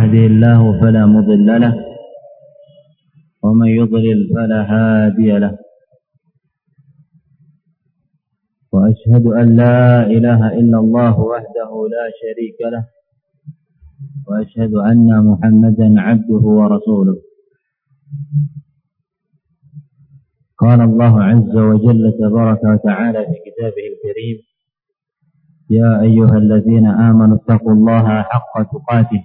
يهده 0.00 0.26
الله 0.26 0.80
فلا 0.80 1.06
مضل 1.06 1.60
له 1.60 1.74
ومن 3.42 3.68
يضلل 3.68 4.20
فلا 4.34 4.60
هادي 4.72 5.38
له. 5.38 5.58
وأشهد 8.72 9.24
أن 9.26 9.56
لا 9.56 10.06
إله 10.06 10.40
إلا 10.60 10.78
الله 10.78 11.20
وحده 11.20 11.70
لا 11.94 12.04
شريك 12.20 12.58
له 12.72 12.84
وأشهد 14.28 14.72
أن 14.74 15.08
محمدا 15.28 16.00
عبده 16.00 16.44
ورسوله. 16.60 17.16
قال 20.58 20.80
الله 20.80 21.22
عز 21.22 21.54
وجل 21.56 22.04
تبارك 22.20 22.60
وتعالى 22.64 23.20
في 23.28 23.36
كتابه 23.46 23.84
الكريم 23.92 24.38
يا 25.70 26.00
أيها 26.02 26.36
الذين 26.44 26.86
آمنوا 26.86 27.36
اتقوا 27.36 27.72
الله 27.72 28.22
حق 28.22 28.54
تقاته 28.72 29.24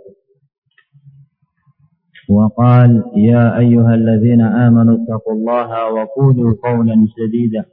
وقال 2.31 2.91
يا 3.15 3.57
أيها 3.59 3.93
الذين 3.95 4.41
آمنوا 4.41 4.95
اتقوا 4.99 5.33
الله 5.33 5.69
وقولوا 5.93 6.51
قولا 6.63 6.95
سديدا 7.17 7.63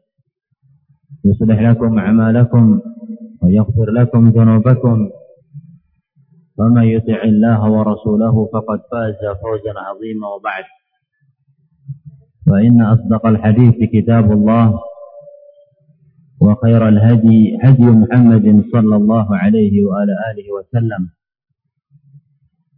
يصلح 1.25 1.59
لكم 1.61 1.99
أعمالكم 1.99 2.81
ويغفر 3.43 3.91
لكم 3.91 4.29
ذنوبكم. 4.29 5.11
ومن 6.59 6.85
يطع 6.85 7.23
الله 7.23 7.71
ورسوله 7.71 8.35
فقد 8.53 8.79
فاز 8.91 9.21
فوزا 9.43 9.75
عظيما 9.87 10.27
وبعد. 10.35 10.65
فإن 12.47 12.83
أصدق 12.83 13.27
الحديث 13.27 13.77
كتاب 13.93 14.33
الله 14.33 14.81
وخير 16.41 16.89
الهدي 16.89 17.59
هدي 17.63 17.87
محمد 18.03 18.47
صلى 18.73 18.97
الله 18.97 19.37
عليه 19.37 19.85
وعلى 19.85 20.15
آله 20.31 20.47
وسلم. 20.59 21.03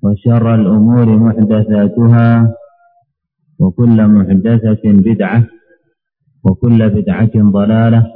وشر 0.03 0.55
الأمور 0.55 1.06
محدثاتها 1.19 2.55
وكل 3.61 3.98
محدثة 4.07 4.84
بدعة 4.84 5.47
وكل 6.45 6.91
بدعة 6.91 7.34
ضلالة 7.37 8.07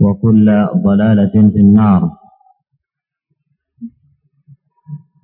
وكل 0.00 0.46
ضلالة 0.76 1.34
في 1.52 1.60
النار 1.60 2.10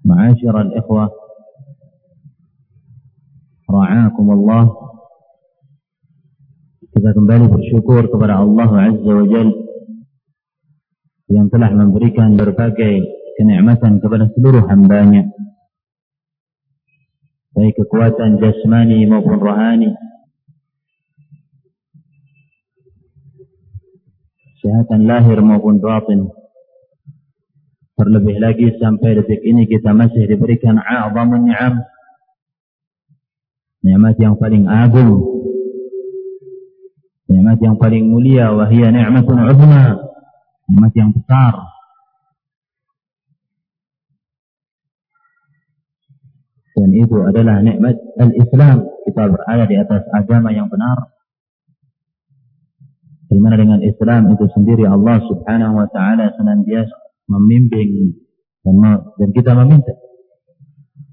معاشر 0.05 0.61
الإخوة 0.61 1.11
رعاكم 3.71 4.27
الله 4.33 4.65
Kita 6.97 7.13
kembali 7.13 7.53
bersyukur 7.53 8.09
kepada 8.09 8.41
Allah 8.41 8.89
Azza 8.89 9.13
wa 9.13 9.29
Jal 9.29 9.53
yang 11.29 11.53
telah 11.53 11.69
memberikan 11.69 12.41
berbagai 12.41 13.05
kenikmatan 13.37 14.01
kepada 14.01 14.33
seluruh 14.33 14.65
hambanya. 14.65 15.29
Baik 17.57 17.73
kekuatan 17.81 18.37
jasmani 18.37 19.09
maupun 19.09 19.41
rohani. 19.41 19.97
Kesehatan 24.61 25.09
lahir 25.09 25.41
maupun 25.41 25.81
batin. 25.81 26.29
Terlebih 27.97 28.37
lagi 28.37 28.77
sampai 28.77 29.17
detik 29.17 29.41
ini 29.41 29.65
kita 29.65 29.97
masih 29.97 30.29
diberikan 30.29 30.77
a'zamun 30.77 31.49
ni'am. 31.49 31.81
Nikmat 33.81 34.21
yang 34.21 34.37
paling 34.37 34.69
agung 34.69 35.37
nikmat 37.27 37.59
yang 37.59 37.77
paling 37.79 38.07
mulia 38.07 38.55
wahia 38.55 38.91
ni'matun 38.91 39.39
uzma 39.51 39.99
nikmat 40.71 40.93
yang 40.95 41.11
besar 41.11 41.55
dan 46.77 46.93
itu 46.93 47.17
adalah 47.25 47.65
nikmat 47.65 47.97
al-Islam 48.21 48.85
kita 49.09 49.23
berada 49.33 49.65
di 49.65 49.77
atas 49.81 50.05
agama 50.13 50.53
yang 50.53 50.69
benar 50.69 51.17
di 53.33 53.39
mana 53.41 53.57
dengan 53.57 53.81
Islam 53.81 54.37
itu 54.37 54.45
sendiri 54.53 54.85
Allah 54.85 55.19
Subhanahu 55.25 55.81
wa 55.81 55.89
taala 55.89 56.37
senantiasa 56.37 56.95
membimbing 57.33 58.13
dan 58.61 58.77
dan 59.17 59.29
kita 59.33 59.57
meminta 59.57 59.97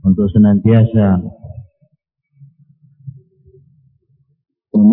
untuk 0.03 0.27
senantiasa 0.29 1.23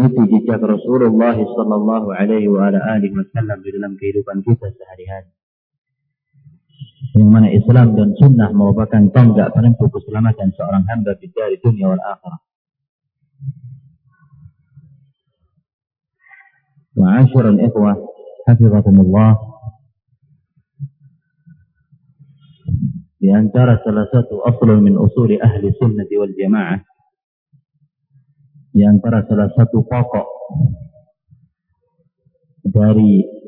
mengikuti 0.00 0.38
jejak 0.38 0.62
Rasulullah 0.62 1.37
sallallahu 1.37 2.08
alaihi 2.14 2.48
wa 2.48 2.70
alihi 2.70 3.12
wasallam 3.12 3.58
di 3.60 3.70
dalam 3.75 3.92
kehidupan 3.98 4.41
kita 4.47 4.70
sehari-hari. 4.72 5.40
Yang 7.20 7.28
mana 7.28 7.48
Islam 7.53 7.92
dan 8.00 8.16
sunnah 8.16 8.48
merupakan 8.56 9.03
tonggak 9.12 9.53
penentu 9.53 9.92
keselamatan 9.92 10.56
seorang 10.56 10.88
hamba 10.88 11.12
di 11.20 11.28
dari 11.28 11.60
dunia 11.60 11.92
wal 11.92 12.00
akhirah. 12.00 12.41
Ma'asyiral 16.97 17.60
ikhwah, 17.60 17.97
hafizakumullah. 18.48 19.36
Di 23.20 23.28
antara 23.28 23.76
salah 23.84 24.08
satu 24.08 24.41
asal 24.48 24.81
min 24.81 24.97
usuli 24.97 25.37
ahli 25.37 25.69
sunnati 25.76 26.16
wal 26.16 26.32
jamaah 26.32 26.81
di 28.70 28.87
antara 28.87 29.26
salah 29.26 29.50
satu 29.52 29.82
pokok 29.82 30.26
dari 32.70 33.40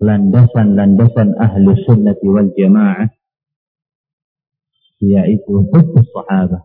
landasan-landasan 0.00 1.36
ahli 1.40 1.72
sunnati 1.88 2.26
wal 2.28 2.50
jamaah 2.52 3.08
yaitu 5.00 5.52
hubbus 5.72 6.06
sahabat 6.12 6.64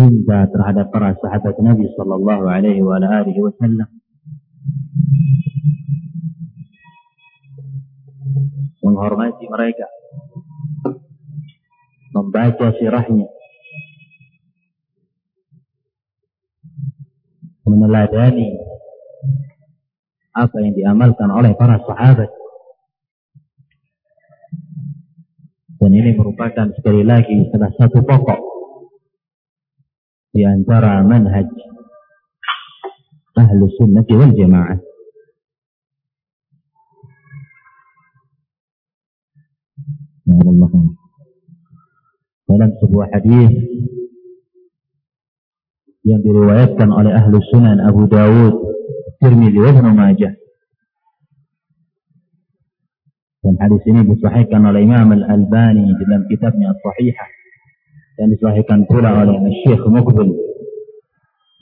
cinta 0.00 0.48
terhadap 0.48 0.88
para 0.88 1.12
sahabat 1.20 1.54
Nabi 1.60 1.84
sallallahu 1.92 2.44
alaihi 2.48 2.80
wasallam. 2.80 3.88
Menghormati 8.80 9.44
mereka. 9.44 9.86
Membaca 12.16 12.72
sirahnya. 12.80 13.28
Meneladani 17.68 18.56
apa 20.30 20.56
yang 20.62 20.74
diamalkan 20.74 21.28
oleh 21.30 21.52
para 21.58 21.80
sahabat. 21.82 22.30
Dan 25.80 25.96
ini 25.96 26.12
merupakan 26.12 26.68
sekali 26.76 27.02
lagi 27.02 27.48
salah 27.48 27.72
satu 27.72 28.04
pokok 28.04 28.40
di 30.36 30.44
antara 30.44 31.00
manhaj 31.00 31.48
ahlu 33.32 33.64
sunnah 33.80 34.04
wal 34.04 34.32
jamaah. 34.36 34.78
Dalam 42.50 42.70
sebuah 42.82 43.06
hadis 43.14 43.50
yang 46.04 46.20
diriwayatkan 46.20 46.90
oleh 46.92 47.12
ahlu 47.14 47.38
sunan 47.50 47.78
Abu 47.82 48.04
Dawud, 48.10 48.54
Dan 49.20 49.36
Ibnu 49.36 49.90
Majah. 49.92 50.34
Dan 53.40 53.54
hadis 53.56 53.82
ini 53.88 54.04
disahihkan 54.04 54.64
oleh 54.64 54.84
Imam 54.84 55.16
Al-Albani 55.16 55.92
dalam 55.96 56.28
kitabnya 56.28 56.76
As-Sahihah 56.76 57.28
dan 58.20 58.36
disahihkan 58.36 58.84
pula 58.84 59.16
oleh 59.16 59.40
Syekh 59.64 59.80
Muqbil 59.88 60.28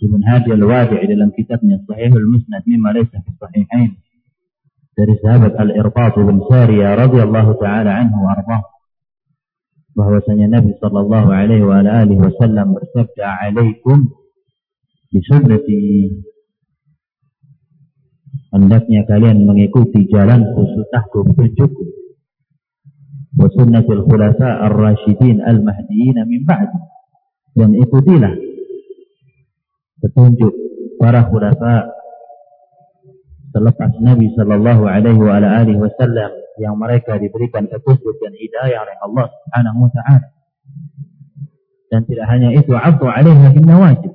Ibn 0.02 0.20
Hadi 0.26 0.50
Al-Wadi' 0.58 1.06
dalam 1.06 1.30
kitabnya 1.30 1.78
Sahihul 1.86 2.26
Musnad 2.26 2.66
mimma 2.66 2.98
laysa 2.98 3.22
fi 3.22 3.30
sahihain 3.30 3.94
dari 4.98 5.14
sahabat 5.22 5.54
Al-Irbad 5.54 6.18
bin 6.18 6.42
Sariyah 6.50 6.98
radhiyallahu 6.98 7.62
taala 7.62 8.02
anhu 8.02 8.26
wa 8.26 8.34
ardhah 8.34 8.62
bahwasanya 9.94 10.58
Nabi 10.58 10.74
sallallahu 10.82 11.30
alaihi 11.30 11.62
wa 11.62 11.78
alihi 11.78 12.18
wasallam 12.18 12.74
bersabda 12.74 13.26
alaikum 13.46 14.10
bisunnati 15.14 16.10
hendaknya 18.52 19.04
kalian 19.04 19.44
mengikuti 19.44 20.08
jalan 20.08 20.44
sunnahku 20.52 21.24
petunjukku 21.32 21.84
wa 23.38 23.46
sunnatil 23.54 24.02
khulafa 24.08 24.66
ar-rasyidin 24.66 25.44
al-mahdiyyin 25.44 26.18
min 26.26 26.42
ba'di. 26.42 26.78
Dan 27.58 27.74
ikutilah 27.74 28.34
petunjuk 29.98 30.54
para 30.98 31.26
khulafa 31.26 31.90
selepas 33.54 33.90
Nabi 33.98 34.30
sallallahu 34.34 34.86
alaihi 34.86 35.18
wa 35.18 35.38
alihi 35.38 35.78
wasallam 35.78 36.30
yang 36.58 36.74
mereka 36.74 37.16
diberikan 37.16 37.70
petunjuk 37.70 38.18
dan 38.18 38.34
hidayah 38.34 38.82
oleh 38.82 38.96
Allah 39.02 39.26
Subhanahu 39.30 39.78
wa 39.86 39.90
taala. 39.94 40.28
Dan 41.88 42.04
tidak 42.04 42.26
hanya 42.28 42.52
itu, 42.52 42.76
abdu 42.76 43.08
alaiha 43.08 43.48
bin 43.54 43.64
nawajib. 43.64 44.12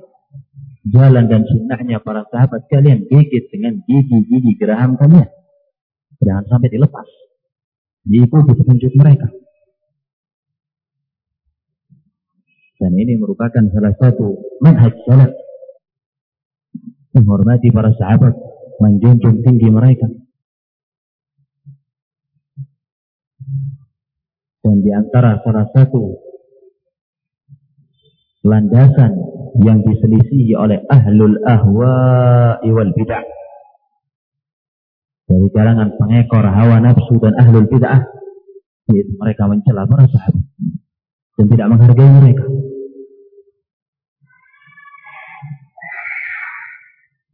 Jalan 0.84 1.32
dan 1.32 1.48
sunnahnya 1.48 1.96
para 2.04 2.28
sahabat 2.28 2.68
kalian 2.68 3.08
gigit 3.08 3.48
dengan 3.48 3.80
gigi-gigi 3.88 4.52
geraham 4.60 5.00
kalian. 5.00 5.32
Jangan 6.20 6.44
sampai 6.44 6.68
dilepas. 6.68 7.08
Diikuti 8.04 8.52
petunjuk 8.52 8.92
mereka. 8.92 9.32
Dan 12.76 12.92
ini 13.00 13.16
merupakan 13.16 13.64
salah 13.72 13.96
satu 13.96 14.60
manhaj 14.60 14.92
salaf 15.08 15.32
menghormati 17.14 17.70
para 17.70 17.94
sahabat, 17.94 18.34
menjunjung 18.82 19.40
tinggi 19.40 19.70
mereka. 19.70 20.10
Dan 24.60 24.82
di 24.82 24.90
antara 24.90 25.40
salah 25.40 25.64
satu 25.72 26.18
landasan 28.44 29.12
yang 29.62 29.86
diselisihi 29.86 30.58
oleh 30.58 30.82
ahlul 30.90 31.38
ahwa'i 31.46 32.68
wal 32.74 32.90
bid'ah 32.90 33.22
dari 35.30 35.48
kalangan 35.54 35.94
pengekor 35.94 36.44
hawa 36.44 36.82
nafsu 36.82 37.16
dan 37.22 37.38
ahlul 37.38 37.70
bid'ah 37.70 38.02
yaitu 38.90 39.14
mereka 39.16 39.48
mencela 39.48 39.86
para 39.88 40.04
sahabat 40.10 40.44
dan 41.34 41.46
tidak 41.50 41.66
menghargai 41.72 42.10
mereka. 42.20 42.44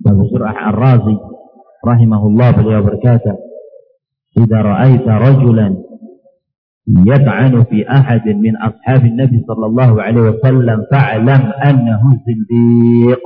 Abu 0.00 0.26
Surah 0.32 0.56
Ar-Razi 0.74 1.16
rahimahullah 1.84 2.48
beliau 2.56 2.82
berkata, 2.82 3.36
"Idza 4.34 4.58
ra'aita 4.58 5.12
rajulan 5.20 5.89
يطعن 6.90 7.64
في 7.64 7.90
أحد 7.90 8.28
من 8.28 8.56
أصحاب 8.56 9.04
النبي 9.04 9.44
صلى 9.46 9.66
الله 9.66 10.02
عليه 10.02 10.20
وسلم 10.20 10.86
فاعلم 10.90 11.42
أنه 11.64 12.00
زنديق 12.26 13.22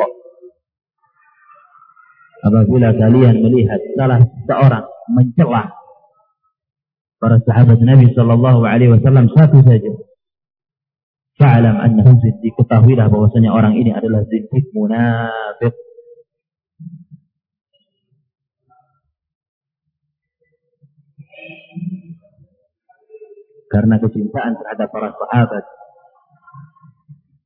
apabila 2.44 2.92
kalian 2.92 3.40
melihat 3.40 3.80
salah 3.96 4.20
seorang 4.44 4.84
mencela 5.16 5.72
para 7.16 7.40
sahabat 7.40 7.80
Nabi 7.80 8.12
Shallallahu 8.12 8.68
Alaihi 8.68 8.92
Wasallam 8.92 9.32
satu 9.32 9.64
saja, 9.64 9.96
fa'alam 11.40 11.80
annahu 11.80 12.20
zindiq 12.20 12.52
ketahuilah 12.60 13.08
bahwasanya 13.08 13.48
orang 13.48 13.80
ini 13.80 13.96
adalah 13.96 14.28
zindiq 14.28 14.68
munafik 14.76 15.72
karena 23.73 24.01
kecintaan 24.01 24.57
terhadap 24.57 24.89
para 24.89 25.13
sahabat. 25.13 25.63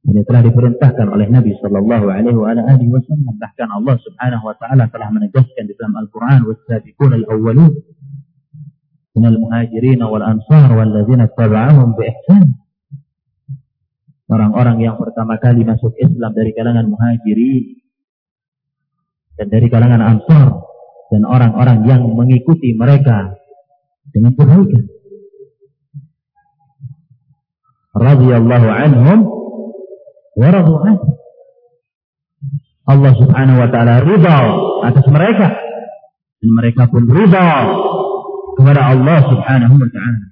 Ini 0.04 0.20
telah 0.28 0.44
diperintahkan 0.44 1.08
oleh 1.08 1.32
Nabi 1.32 1.56
Sallallahu 1.64 2.12
Alaihi 2.12 2.92
Wasallam. 2.92 3.40
Bahkan 3.40 3.70
Allah 3.72 3.96
Subhanahu 4.04 4.44
Wa 4.52 4.56
Taala 4.60 4.92
telah 4.92 5.10
menegaskan 5.16 5.64
di 5.64 5.74
dalam 5.80 5.96
Al-Quran, 5.96 6.44
"Wasabiqun 6.48 7.12
al-awwalun 7.24 7.74
من 9.14 9.30
المهاجرين 9.30 10.02
والأنصار 10.02 10.70
والذين 10.74 11.22
اتبعهم 11.22 11.88
بإحسان." 11.94 12.48
Orang-orang 14.34 14.82
yang 14.82 14.98
pertama 14.98 15.38
kali 15.38 15.62
masuk 15.62 15.94
Islam 16.00 16.34
dari 16.34 16.52
kalangan 16.58 16.90
muhajirin 16.90 17.84
dan 19.38 19.48
dari 19.52 19.68
kalangan 19.70 20.02
ansar 20.02 20.48
dan 21.14 21.22
orang-orang 21.30 21.86
yang 21.86 22.02
mengikuti 22.18 22.74
mereka 22.74 23.38
dengan 24.10 24.34
kebaikan 24.34 24.90
radhiyallahu 27.94 28.68
anhum 28.70 29.20
wa 30.34 30.48
radu 30.50 30.74
Allah 32.84 33.14
Subhanahu 33.16 33.58
wa 33.64 33.70
taala 33.72 34.04
ridha 34.04 34.38
atas 34.84 35.06
mereka 35.08 35.48
dan 36.44 36.50
mereka 36.52 36.84
pun 36.92 37.08
ridha 37.08 37.50
kepada 38.60 38.82
Allah 38.92 39.20
Subhanahu 39.32 39.76
wa 39.80 39.90
taala. 39.90 40.24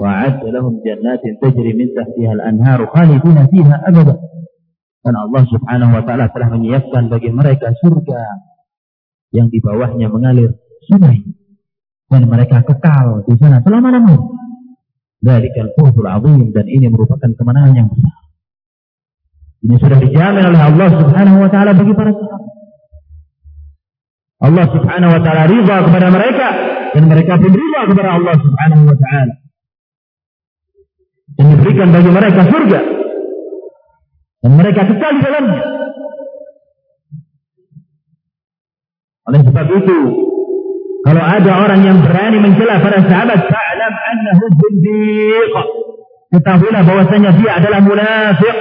وأعد 0.00 0.40
لهم 0.40 0.80
جنات 0.80 1.20
تجري 1.44 1.72
من 1.76 1.88
تحتها 1.92 2.32
الأنهار 2.32 2.86
خالدين 2.86 3.38
فيها 3.52 3.76
أبدا 3.92 4.16
dan 5.00 5.16
Allah 5.16 5.44
Subhanahu 5.48 5.96
wa 5.96 6.02
taala 6.04 6.28
telah 6.28 6.48
menyiapkan 6.52 7.08
bagi 7.08 7.32
mereka 7.32 7.72
surga 7.84 8.20
yang 9.32 9.48
di 9.48 9.60
bawahnya 9.60 10.12
mengalir 10.12 10.56
sungai 10.88 11.24
dan 12.15 12.31
mereka 12.31 12.63
kekal 12.63 13.27
di 13.27 13.35
sana 13.35 13.59
selama-lamanya. 13.59 14.23
Dalikal 15.19 15.75
fawzul 15.75 16.07
azim 16.07 16.55
dan 16.55 16.63
ini 16.71 16.87
merupakan 16.87 17.27
kemenangan 17.27 17.75
yang 17.75 17.87
besar. 17.91 18.15
Ini 19.67 19.75
sudah 19.83 19.99
dijamin 19.99 20.45
oleh 20.47 20.61
Allah 20.63 20.87
Subhanahu 20.95 21.37
wa 21.43 21.49
taala 21.51 21.75
bagi 21.75 21.91
para 21.91 22.11
sahabat. 22.15 22.43
Allah 24.47 24.65
Subhanahu 24.71 25.11
wa 25.11 25.21
taala 25.27 25.43
ridha 25.51 25.77
kepada 25.83 26.07
mereka 26.07 26.47
dan 26.95 27.03
mereka 27.11 27.33
pun 27.35 27.51
ridha 27.51 27.81
kepada 27.91 28.09
Allah 28.15 28.35
Subhanahu 28.39 28.83
wa 28.87 28.95
taala. 28.95 29.35
Dan 31.35 31.45
diberikan 31.51 31.87
bagi 31.91 32.11
mereka 32.15 32.41
surga. 32.47 32.81
Dan 34.39 34.51
mereka 34.55 34.81
kekal 34.87 35.11
di 35.19 35.21
dalamnya. 35.25 35.63
Oleh 39.25 39.41
sebab 39.41 39.67
itu, 39.83 39.99
Kalau 41.05 41.21
ada 41.21 41.51
orang 41.53 41.85
yang 41.85 42.01
berani 42.01 42.41
mencela 42.41 42.81
para 42.81 42.97
sahabat, 43.05 43.45
fa'lam 43.45 43.93
annahu 43.93 44.43
zindiq. 44.57 45.53
Ketahuilah 46.33 46.81
bahwasanya 46.81 47.31
dia 47.37 47.51
adalah 47.61 47.79
munafik. 47.85 48.55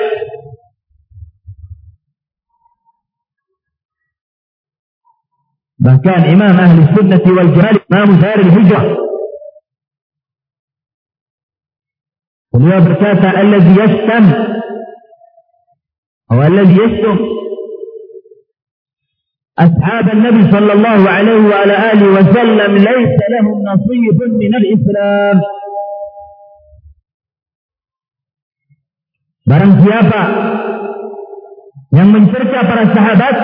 Bahkan 5.85 6.21
Imam 6.33 6.55
Ahli 6.55 6.81
Sunnah 6.93 7.21
wal 7.25 7.51
Jamaah 7.53 7.77
Imam 7.93 8.11
Zahir 8.21 8.41
Hijrah 8.47 8.85
Beliau 12.55 12.81
berkata, 12.87 13.29
"Alladhi 13.35 13.73
yastam" 13.75 14.25
atau 16.31 16.39
"Alladhi 16.39 16.77
yastum" 16.79 17.17
أصحاب 19.60 20.06
النبي 20.10 20.52
صلى 20.52 20.74
الله 20.74 21.10
عليه 21.10 21.42
وعلى 21.52 21.76
آله 21.92 22.08
وسلم 22.08 22.72
ليس 22.78 23.18
لهم 23.36 23.58
نصيب 23.64 24.18
من 24.40 24.52
الإسلام 24.56 25.38
Barang 29.50 29.82
siapa 29.82 30.22
yang 31.90 32.14
mencerca 32.14 32.70
para 32.70 32.86
sahabat 32.94 33.36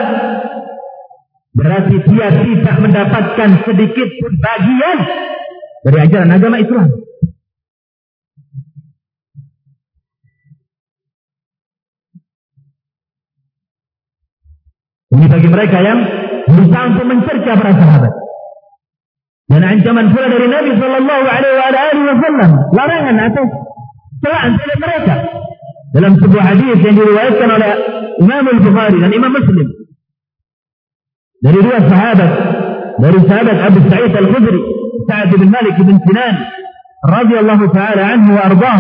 berarti 1.58 1.98
dia 2.14 2.30
tidak 2.46 2.78
mendapatkan 2.78 3.50
sedikit 3.66 4.10
pun 4.22 4.34
bagian 4.38 4.98
dari 5.82 5.98
ajaran 6.06 6.30
agama 6.30 6.62
Islam. 6.62 6.94
Ini 15.11 15.27
bagi 15.27 15.49
mereka 15.51 15.79
yang 15.83 15.99
berusaha 16.47 16.85
untuk 16.95 17.07
mencerca 17.11 17.53
para 17.59 17.73
sahabat. 17.75 18.13
Dan 19.51 19.63
ancaman 19.67 20.15
pula 20.15 20.31
dari 20.31 20.47
Nabi 20.47 20.71
Shallallahu 20.79 21.27
Alaihi 21.27 22.07
Wasallam 22.07 22.51
larangan 22.71 23.17
atas 23.19 23.49
celaan 24.23 24.51
terhadap 24.55 24.79
mereka 24.79 25.15
dalam 25.91 26.13
sebuah 26.23 26.45
hadis 26.55 26.79
yang 26.87 26.95
diriwayatkan 26.95 27.49
oleh 27.51 27.73
Imam 28.23 28.45
Al 28.47 28.61
Bukhari 28.63 28.99
dan 29.03 29.11
Imam 29.11 29.33
Muslim 29.35 29.69
dari 31.43 31.59
dua 31.67 31.79
sahabat 31.83 32.31
dari 33.01 33.19
sahabat 33.27 33.57
Abu 33.67 33.79
Sa'id 33.91 34.13
Al 34.15 34.29
Khudri 34.31 34.61
Sa'ad 35.11 35.31
bin 35.35 35.51
Malik 35.51 35.75
bin 35.83 35.99
Sinan 35.99 36.35
radhiyallahu 37.11 37.65
taala 37.75 38.03
anhu 38.07 38.31
wa 38.39 38.43
ardah 38.55 38.79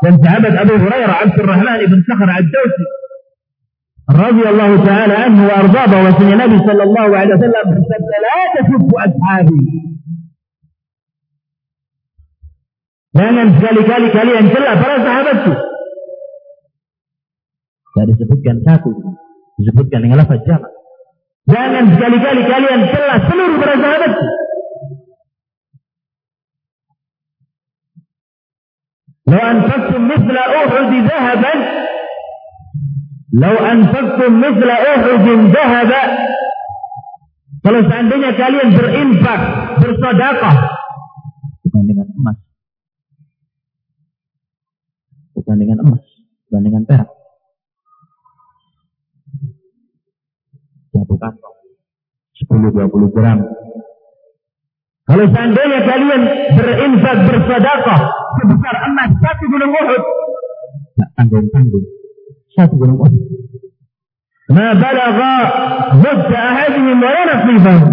dan 0.00 0.14
sahabat 0.22 0.52
Abu 0.64 0.74
Hurairah 0.80 1.16
Abdurrahman 1.28 1.78
bin 1.92 2.00
Sakhar 2.08 2.30
Ad-Dawsi 2.30 2.84
رضي 4.10 4.48
الله 4.48 4.84
تعالى 4.84 5.14
عنه 5.14 5.46
وأرضاه 5.46 6.02
وسن 6.04 6.32
النبي 6.32 6.58
صلى 6.58 6.82
الله 6.82 7.18
عليه 7.18 7.34
وسلم 7.34 7.66
لا 8.26 8.40
تسب 8.54 8.94
أصحابي 8.94 9.86
Jangan 13.16 13.48
sekali-kali 13.56 14.12
kalian 14.12 14.44
celah 14.52 14.76
para 14.76 15.00
sahabatku. 15.00 15.52
Tidak 17.88 18.06
disebutkan 18.12 18.60
satu, 18.60 18.92
disebutkan 19.56 20.04
dengan 20.04 20.20
lafaz 20.20 20.44
jamak. 20.44 20.68
Jangan 21.48 21.96
sekali-kali 21.96 22.42
kalian 22.44 22.80
celah 22.92 23.18
seluruh 23.24 23.56
para 23.56 23.74
sahabatku. 23.80 24.26
Lawan 29.32 29.64
anfaqtum 29.64 30.02
mithla 30.12 30.42
Uhud 30.60 30.92
dhahaban 31.08 31.58
Lau 33.34 33.56
anfaqtum 33.58 34.38
mithla 34.38 34.76
Uhud 34.94 35.50
dhahaba 35.50 36.02
Kalau 37.66 37.82
seandainya 37.82 38.30
kalian 38.38 38.78
berinfak, 38.78 39.40
bersedekah 39.82 40.56
bukan 41.66 41.82
dengan 41.82 42.06
emas. 42.14 42.38
Bukan 45.34 45.56
dengan 45.58 45.78
emas, 45.82 46.02
bukan 46.46 46.62
dengan 46.62 46.82
perak. 46.86 47.10
Satu 50.94 51.14
kantong. 51.18 51.56
10-20 52.46 53.14
gram. 53.18 53.38
Kalau 55.10 55.26
seandainya 55.34 55.80
kalian 55.90 56.22
berinfak 56.54 57.18
bersedekah 57.26 58.00
sebesar 58.38 58.74
emas 58.94 59.10
satu 59.18 59.44
gunung 59.50 59.74
Uhud, 59.74 60.02
tak 61.02 61.10
tanggung-tanggung. 61.18 61.95
Satu 62.56 62.74
gunung 62.80 62.98
Uhud. 63.04 63.14
Ma 64.48 64.72
balagha 64.72 65.34
mudda 66.00 66.38
ahadihim 66.40 66.98
wa 67.02 67.22
nasibahu. 67.28 67.86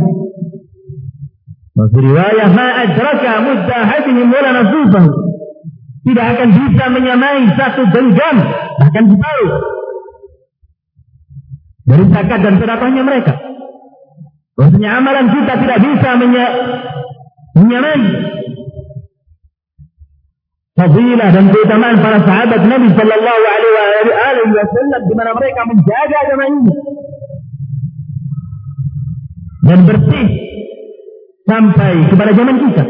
Wa 1.76 1.84
riwayah 1.92 2.50
ma 2.56 2.68
adraka 2.88 3.32
mudda 3.44 3.76
ahadihim 3.76 4.28
wa. 4.32 5.04
Tidak 6.04 6.26
akan 6.36 6.50
bisa 6.52 6.86
menyamai 6.92 7.48
satu 7.56 7.88
genggam 7.92 8.36
bahkan 8.76 9.08
separuh 9.08 9.52
dari 11.84 12.04
zakat 12.12 12.40
dan 12.44 12.56
sedekahnya 12.60 13.04
mereka. 13.08 13.34
Bahwasanya 14.60 14.90
amalan 15.00 15.28
kita 15.32 15.54
tidak 15.64 15.80
bisa 15.80 16.10
menyamai 17.56 18.00
fadilah 20.74 21.30
dan 21.30 21.46
keutamaan 21.54 21.98
para 22.02 22.20
sahabat 22.26 22.62
Nabi 22.66 22.90
Sallallahu 22.98 23.44
Alaihi 23.46 24.54
Wasallam 24.58 25.02
di 25.06 25.14
mana 25.14 25.32
mereka 25.38 25.62
menjaga 25.70 26.18
agama 26.26 26.44
ini 26.50 26.74
dan 29.64 29.80
bersih 29.88 30.28
sampai 31.48 31.94
kepada 32.12 32.32
zaman 32.36 32.58
kita. 32.68 32.84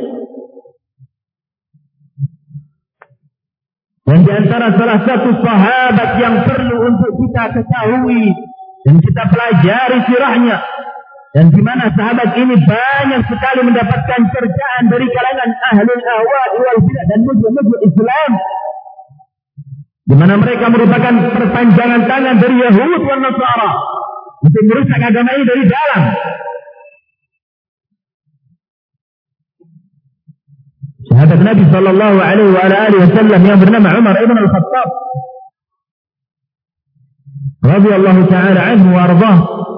Dan 4.04 4.20
di 4.28 4.32
antara 4.36 4.68
salah 4.76 5.00
satu 5.08 5.30
sahabat 5.40 6.10
yang 6.20 6.36
perlu 6.44 6.78
untuk 6.92 7.12
kita 7.24 7.44
ketahui 7.56 8.36
dan 8.84 8.96
kita 9.00 9.24
pelajari 9.32 9.98
sirahnya 10.12 10.58
dan 11.34 11.50
di 11.50 11.62
mana 11.66 11.90
sahabat 11.98 12.38
ini 12.38 12.62
banyak 12.62 13.22
sekali 13.26 13.62
mendapatkan 13.66 14.22
cercaan 14.30 14.84
dari 14.86 15.08
kalangan 15.10 15.50
ahli 15.74 15.94
ahwa 15.98 16.44
wal 16.62 16.80
bidah 16.86 17.06
dan 17.10 17.20
mujur-mujur 17.26 17.80
Islam. 17.90 18.32
Di 20.06 20.14
mana 20.14 20.38
mereka 20.38 20.70
merupakan 20.70 21.14
perpanjangan 21.34 22.02
tangan 22.06 22.36
dari 22.38 22.56
Yahud 22.62 23.02
dan 23.02 23.20
Nasara 23.26 23.72
untuk 24.46 24.64
merusak 24.70 25.02
agama 25.02 25.30
ini 25.34 25.46
dari 25.50 25.64
dalam. 25.66 26.02
Sahabat 31.10 31.40
Nabi 31.42 31.64
sallallahu 31.66 32.18
alaihi 32.22 33.02
wasallam 33.10 33.42
yang 33.42 33.58
bernama 33.58 33.90
Umar 33.98 34.16
ibn 34.22 34.38
al-Khattab 34.38 34.88
radhiyallahu 37.66 38.22
taala 38.30 38.62
anhu 38.70 38.88
wa 38.94 39.73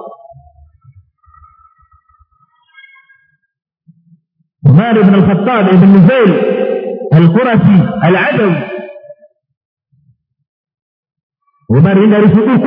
عمر 4.68 5.02
بن 5.02 5.14
الخطاب 5.16 5.66
بن 5.66 5.90
نزيل 5.96 6.32
القرشي 7.14 7.80
العدوي 8.08 8.76
Umar 11.66 11.98
ini 11.98 12.14
dari 12.14 12.30
suku 12.30 12.62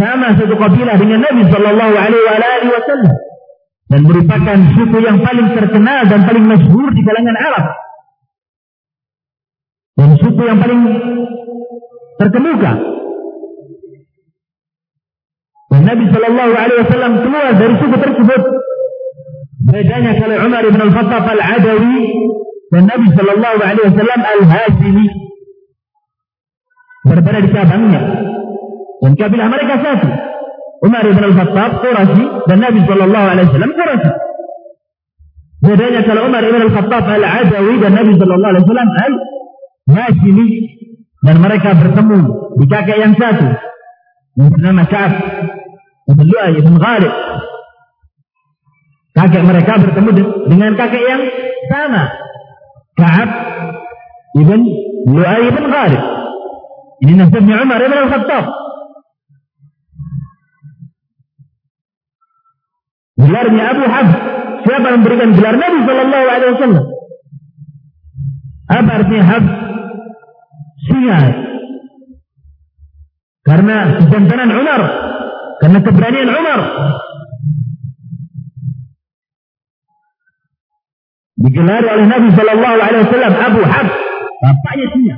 sama 0.00 0.32
satu 0.32 0.56
kabilah 0.56 0.96
dengan 0.96 1.20
Nabi 1.28 1.44
Shallallahu 1.44 1.92
Alaihi 1.92 2.72
Wasallam 2.72 3.12
dan 3.92 4.00
merupakan 4.00 4.58
suku 4.80 4.98
yang 5.04 5.20
paling 5.20 5.52
terkenal 5.52 6.08
dan 6.08 6.24
paling 6.24 6.44
masyhur 6.48 6.88
di 6.96 7.04
kalangan 7.04 7.36
Arab 7.36 7.64
dan 10.00 10.08
suku 10.24 10.40
yang 10.40 10.56
paling 10.56 10.80
terkemuka. 12.16 12.72
Dan 15.70 15.82
Nabi 15.84 16.04
Shallallahu 16.08 16.52
Alaihi 16.56 16.80
Wasallam 16.80 17.12
keluar 17.28 17.52
dari 17.60 17.74
suku 17.76 17.96
tersebut 18.00 18.42
Umar 19.70 20.64
bin 20.66 20.80
Al-Khattab 20.82 21.24
Al-Adawi 21.30 22.02
dan 22.74 22.82
Nabi 22.90 23.06
Shallallahu 23.14 23.58
Alaihi 23.62 23.86
Wasallam 23.86 24.20
Al-Hashimi 24.34 25.06
berbeda 27.06 27.38
di 27.38 27.50
cabangnya. 27.54 28.02
Dan 29.00 29.12
kabilah 29.16 29.48
mereka 29.48 29.74
satu. 29.80 30.08
Umar 30.80 31.04
bin 31.06 31.22
Al-Khattab 31.22 31.70
Quraisy 31.86 32.20
dan 32.50 32.58
Nabi 32.58 32.80
Shallallahu 32.82 33.26
Alaihi 33.30 33.46
Wasallam 33.52 33.72
Quraisy. 33.78 34.10
Bedanya 35.60 36.00
kalau 36.08 36.22
Umar 36.26 36.42
bin 36.42 36.62
Al-Khattab 36.66 37.04
Al-Adawi 37.06 37.74
dan 37.78 37.92
Nabi 37.94 38.12
Shallallahu 38.18 38.50
Alaihi 38.50 38.64
Wasallam 38.66 38.90
Al-Hashimi 39.06 40.48
dan 41.20 41.36
mereka 41.38 41.70
bertemu 41.76 42.20
di 42.58 42.64
kakek 42.66 42.98
yang 42.98 43.14
satu 43.14 43.48
yang 44.40 44.48
bernama 44.48 44.82
Ka'ab 44.88 45.12
bin 46.16 46.26
Lu'ay 46.26 46.58
bin 46.58 46.74
Ghalib 46.80 47.12
Kakek 49.10 49.42
mereka 49.42 49.72
bertemu 49.82 50.10
dengan 50.46 50.72
kakek 50.78 51.02
yang 51.02 51.22
sama. 51.66 52.02
Ka'ab 52.94 53.30
ibn 54.38 54.60
Lu'ay 55.10 55.50
ibn 55.50 55.64
Ghalib. 55.66 56.02
Ini 57.00 57.12
nasabnya 57.16 57.64
Umar 57.64 57.80
ibn 57.80 57.96
Al-Khattab. 57.96 58.44
Gelarnya 63.20 63.62
Abu 63.72 63.84
Habs. 63.88 64.14
Siapa 64.60 64.86
yang 64.92 64.98
memberikan 65.00 65.30
gelar 65.32 65.54
Nabi 65.56 65.78
Sallallahu 65.88 66.26
Alaihi 66.28 66.52
Wasallam? 66.54 66.84
Apa 68.70 68.90
artinya 69.00 69.24
Habs? 69.26 69.52
Singa. 70.86 71.20
Karena 73.44 73.76
kejantanan 73.98 74.50
Umar. 74.54 74.80
Karena 75.60 75.78
keberanian 75.84 76.30
Umar. 76.30 76.60
Digelari 81.40 81.86
oleh 81.88 82.06
Nabi 82.06 82.28
Shallallahu 82.36 82.76
Alaihi 82.76 83.02
Wasallam 83.08 83.34
Abu 83.34 83.60
Hab, 83.64 83.86
bapaknya 84.44 84.86
dia. 84.92 85.16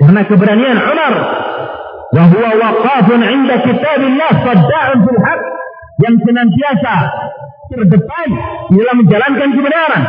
Karena 0.00 0.20
keberanian 0.26 0.78
Umar, 0.80 1.14
wahwa 2.16 2.50
waqafun 2.56 3.20
inda 3.20 3.56
kitabillah 3.62 4.30
sadda'un 4.42 4.98
fil 5.04 5.20
haq 5.20 5.40
yang 6.02 6.16
senantiasa 6.24 6.94
terdepan 7.72 8.28
dalam 8.72 8.96
menjalankan 9.04 9.48
kebenaran 9.54 10.02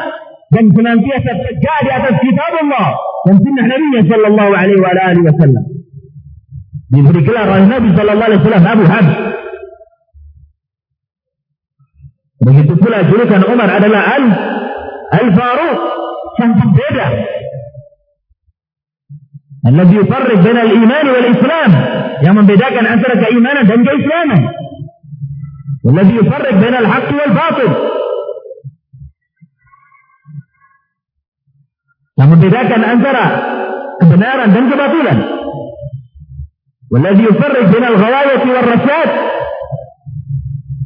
dan 0.51 0.65
senantiasa 0.71 1.31
tegak 1.43 1.79
di 1.83 1.91
atas 1.91 2.15
kitab 2.23 2.51
Allah 2.59 2.87
dan 3.27 3.35
sunnah 3.39 3.65
Nabi 3.67 3.99
Shallallahu 4.07 4.51
Alaihi 4.55 5.23
Wasallam. 5.27 5.63
Diberi 6.93 7.21
gelar 7.25 7.47
oleh 7.51 7.67
Nabi 7.67 7.89
Shallallahu 7.93 8.27
Alaihi 8.31 8.41
Wasallam 8.41 8.65
Abu 8.65 8.83
Hab 8.87 9.05
Begitu 12.43 12.73
pula 12.75 13.07
julukan 13.07 13.41
Umar 13.47 13.69
adalah 13.71 14.03
Al 14.19 14.23
Al-Faruq 15.13 15.79
yang 16.41 16.51
berbeda. 16.59 17.07
Alladhi 19.63 19.95
yufarriq 19.95 20.39
bain 20.43 20.57
al-iman 20.59 21.05
wal 21.07 21.27
Islam 21.31 21.71
yang 22.19 22.35
membedakan 22.35 22.83
antara 22.83 23.15
keimanan 23.15 23.63
dan 23.63 23.79
keislaman. 23.87 24.41
Walladhi 25.87 26.13
yufarriq 26.19 26.55
bain 26.59 26.75
al-haqq 26.83 27.09
wal 27.15 27.33
batil. 27.37 27.71
Yang 32.19 32.29
membedakan 32.29 32.81
antara 32.83 33.25
kebenaran 34.03 34.49
dan 34.51 34.63
kebatilan. 34.67 35.17
Walladhi 36.91 37.23
yufarriq 37.23 37.65
bain 37.71 37.85
al-ghawayati 37.87 38.47
wal 38.51 38.67
rasyad 38.67 39.09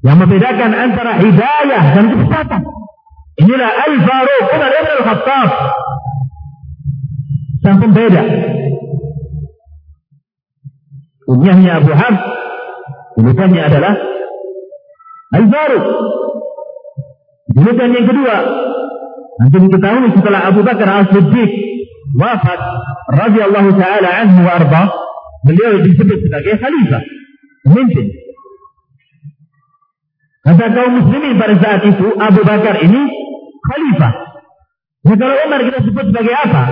yang 0.08 0.18
membedakan 0.24 0.72
antara 0.72 1.20
hidayah 1.20 1.84
dan 1.92 2.06
kesesatan. 2.16 2.62
Inilah 3.44 3.72
Al-Faruq 3.76 4.46
Umar 4.56 4.72
Ibn 4.72 4.90
Al-Khattab. 5.04 5.50
Sang 7.60 7.78
pembeda. 7.84 8.24
Kunyahnya 11.28 11.72
Abu 11.84 11.92
Hamd. 11.92 12.22
Julukannya 13.20 13.62
adalah 13.68 13.94
Al-Faruq. 15.36 15.86
Julukan 17.52 17.90
yang 17.92 18.08
kedua. 18.08 18.36
Nanti 19.44 19.58
diketahui 19.60 20.10
setelah 20.16 20.42
Abu 20.48 20.64
Bakar 20.64 20.88
Al-Siddiq 20.88 21.52
wafat 22.16 22.62
radhiyallahu 23.12 23.76
taala 23.76 24.10
anhu 24.24 24.40
wa 24.48 24.52
arba 24.56 24.82
beliau 25.46 25.84
disebut 25.84 26.26
sebagai 26.26 26.58
khalifah 26.58 27.04
pemimpin 27.68 28.08
Kata 30.48 30.66
kaum 30.72 31.04
muslimin 31.04 31.36
pada 31.36 31.60
saat 31.60 31.84
itu 31.84 32.08
Abu 32.16 32.40
Bakar 32.48 32.80
ini 32.80 33.04
khalifah. 33.68 34.14
Ya 35.04 35.16
kalau 35.20 35.36
Umar 35.44 35.60
kita 35.68 35.80
sebut 35.84 36.06
sebagai 36.08 36.36
apa? 36.40 36.64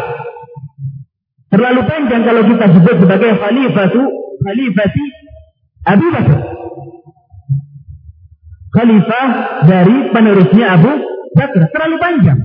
Terlalu 1.52 1.82
panjang 1.84 2.24
kalau 2.24 2.42
kita 2.48 2.66
sebut 2.72 2.96
sebagai 3.04 3.36
khalifah 3.36 3.84
itu 3.92 4.04
khalifati 4.48 5.06
Abu 5.92 6.08
Bakar. 6.08 6.40
Khalifah 8.80 9.26
dari 9.68 9.98
penerusnya 10.08 10.66
Abu 10.80 10.92
Bakar. 11.36 11.64
Terlalu 11.68 11.96
panjang. 12.00 12.40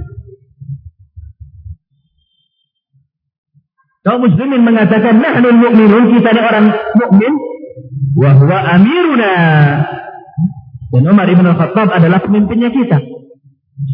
Kaum 4.03 4.27
muslimin 4.27 4.67
mengatakan 4.67 5.15
nahnul 5.23 5.63
mu'minun 5.63 6.11
kita 6.11 6.35
ini 6.35 6.43
orang 6.43 6.67
mukmin 6.99 7.33
wa 8.19 8.31
huwa 8.35 8.59
amiruna. 8.75 9.35
Dan 10.91 11.07
Umar 11.07 11.27
Ibn 11.31 11.47
Khattab 11.55 11.89
adalah 11.95 12.19
pemimpinnya 12.19 12.71
kita. 12.75 12.99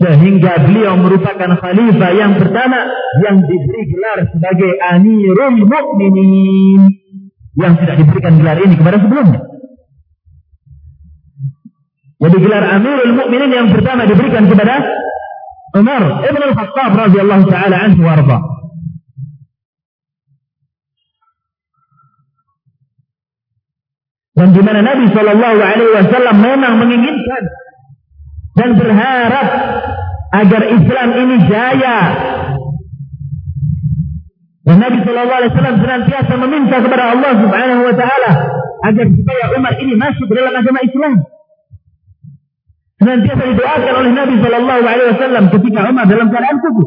Sehingga 0.00 0.66
beliau 0.66 0.98
merupakan 0.98 1.50
khalifah 1.62 2.10
yang 2.16 2.34
pertama 2.40 2.90
yang 3.22 3.38
diberi 3.38 3.82
gelar 3.86 4.18
sebagai 4.34 4.72
Amirul 4.82 5.62
Mukminin 5.62 6.80
yang 7.54 7.78
tidak 7.78 7.96
diberikan 8.02 8.34
gelar 8.40 8.58
ini 8.60 8.74
kepada 8.74 8.98
sebelumnya. 8.98 9.40
Jadi 12.16 12.36
gelar 12.42 12.64
Amirul 12.80 13.14
Mukminin 13.14 13.52
yang 13.52 13.68
pertama 13.70 14.08
diberikan 14.08 14.48
kepada 14.50 14.74
Umar 15.76 16.02
Ibn 16.24 16.42
Khattab 16.56 16.90
radhiyallahu 16.96 17.44
taala 17.46 17.76
anhu 17.76 18.00
warḍah. 18.02 18.55
Dan 24.36 24.52
di 24.52 24.60
mana 24.60 24.84
Nabi 24.84 25.08
Shallallahu 25.16 25.58
Alaihi 25.64 25.92
Wasallam 25.96 26.36
memang 26.44 26.74
menginginkan 26.76 27.42
dan 28.52 28.70
berharap 28.76 29.48
agar 30.36 30.62
Islam 30.76 31.08
ini 31.16 31.36
jaya. 31.48 31.98
Dan 34.68 34.76
Nabi 34.76 34.98
Shallallahu 35.00 35.38
Alaihi 35.40 35.52
Wasallam 35.56 35.76
senantiasa 35.80 36.32
meminta 36.36 36.76
kepada 36.84 37.04
Allah 37.16 37.32
Subhanahu 37.40 37.82
Wa 37.88 37.94
Taala 37.96 38.30
agar 38.92 39.06
supaya 39.08 39.44
umat 39.56 39.74
ini 39.80 39.94
masuk 39.96 40.28
dalam 40.28 40.52
agama 40.52 40.80
Islam. 40.84 41.14
Senantiasa 43.00 43.42
didoakan 43.56 43.94
oleh 44.04 44.12
Nabi 44.12 44.34
Shallallahu 44.44 44.84
Alaihi 44.84 45.08
Wasallam 45.16 45.44
ketika 45.48 45.80
Umar 45.88 46.04
dalam 46.04 46.28
keadaan 46.28 46.56
kufur 46.60 46.86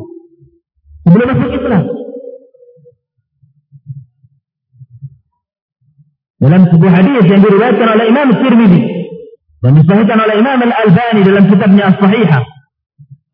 sebelum 1.02 1.28
masuk 1.34 1.50
Islam. 1.58 1.84
Dalam 6.40 6.62
sebuah 6.72 6.94
hadis 7.04 7.24
yang 7.28 7.42
diriwayatkan 7.44 7.88
oleh 7.88 8.06
Imam 8.08 8.28
Tirmidzi 8.32 8.84
dan 9.60 9.72
disahihkan 9.76 10.18
oleh 10.24 10.36
Imam 10.40 10.60
Al-Albani 10.64 11.22
dalam 11.28 11.44
kitabnya 11.52 11.84
As-Sahihah 11.92 12.44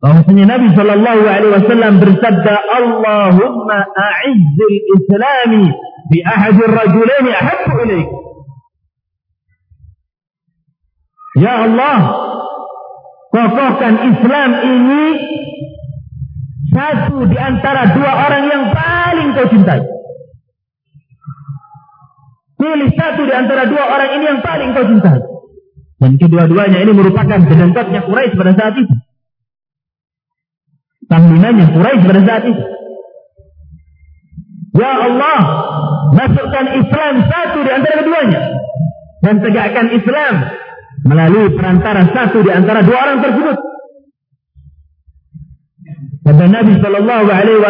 bahwasanya 0.02 0.44
Nabi 0.44 0.68
sallallahu 0.74 1.22
alaihi 1.24 1.54
wasallam 1.54 1.92
bersabda 2.02 2.54
Allahumma 2.66 3.78
a'izzil 3.94 4.76
islami 4.98 5.64
bi 6.10 6.18
ahadi 6.22 6.62
ar-rajulaini 6.66 7.30
ahabbu 7.32 7.74
ilaik 7.86 8.10
Ya 11.36 11.68
Allah 11.68 11.98
kokohkan 13.28 13.94
Islam 14.08 14.50
ini 14.64 15.04
satu 16.72 17.28
di 17.28 17.36
antara 17.36 17.92
dua 17.92 18.12
orang 18.24 18.44
yang 18.48 18.64
paling 18.72 19.28
kau 19.36 19.48
cintai 19.52 19.95
Pilih 22.56 22.90
satu 22.96 23.22
di 23.28 23.34
antara 23.36 23.68
dua 23.68 23.84
orang 23.84 24.10
ini 24.16 24.24
yang 24.24 24.40
paling 24.40 24.72
kau 24.72 24.88
cintai. 24.88 25.20
Dan 25.96 26.12
kedua-duanya 26.20 26.78
ini 26.84 26.92
merupakan 26.92 27.40
kedengkotnya 27.40 28.00
Quraisy 28.04 28.36
pada 28.36 28.52
saat 28.56 28.74
itu. 28.80 28.94
Tanggungannya 31.08 31.66
Quraisy 31.72 32.02
pada 32.04 32.20
saat 32.24 32.44
itu. 32.48 32.64
Ya 34.76 34.92
Allah, 34.92 35.40
masukkan 36.12 36.66
Islam 36.80 37.14
satu 37.28 37.58
di 37.64 37.70
antara 37.72 37.94
keduanya. 38.04 38.40
Dan 39.24 39.34
tegakkan 39.40 39.88
Islam 39.92 40.34
melalui 41.04 41.48
perantara 41.56 42.08
satu 42.12 42.44
di 42.44 42.52
antara 42.52 42.84
dua 42.84 42.98
orang 43.00 43.18
tersebut. 43.24 43.56
Kata 46.26 46.44
Nabi 46.50 46.74
sallallahu 46.82 47.28
alaihi 47.30 47.62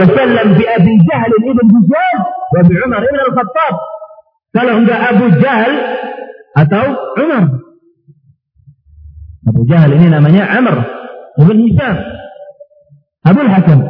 wasallam 0.00 0.46
bi 0.54 0.64
Abi 0.64 0.92
Jahl 1.02 1.32
ibn 1.42 1.66
Hisham 1.66 2.18
wa 2.56 2.62
Umar 2.88 3.02
ibn 3.04 3.18
Al-Khattab. 3.20 3.74
Kalau 4.56 4.72
enggak 4.80 5.00
Abu 5.12 5.26
Jahal 5.36 5.72
atau 6.56 6.84
Umar. 7.20 7.44
Abu 9.46 9.60
Jahal 9.68 9.90
ini 10.00 10.06
namanya 10.08 10.48
Amr 10.48 10.76
ibn 11.36 11.56
Hisham. 11.68 11.96
Abu 13.26 13.40
Hakam. 13.44 13.80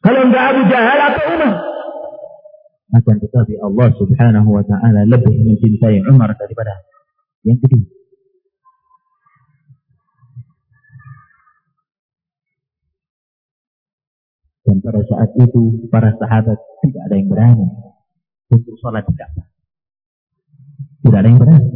Kalau 0.00 0.20
enggak 0.24 0.44
Abu 0.56 0.62
Jahal 0.72 0.98
atau 1.12 1.24
Umar. 1.36 1.54
Akan 2.94 3.16
tetapi 3.18 3.58
Allah 3.58 3.88
subhanahu 3.98 4.48
wa 4.54 4.62
ta'ala 4.62 5.02
lebih 5.10 5.34
mencintai 5.34 5.98
Umar 6.08 6.30
daripada 6.38 6.78
yang 7.42 7.58
kedua. 7.58 8.03
Dan 14.64 14.80
pada 14.80 15.04
saat 15.04 15.30
itu 15.36 15.84
para 15.92 16.16
sahabat 16.16 16.56
tidak 16.80 17.02
ada 17.04 17.14
yang 17.20 17.28
berani 17.28 17.68
untuk 18.48 18.74
sholat 18.80 19.04
di 19.04 19.12
Ka'bah. 19.12 19.46
Tidak 21.04 21.18
ada 21.20 21.28
yang 21.28 21.36
berani. 21.36 21.68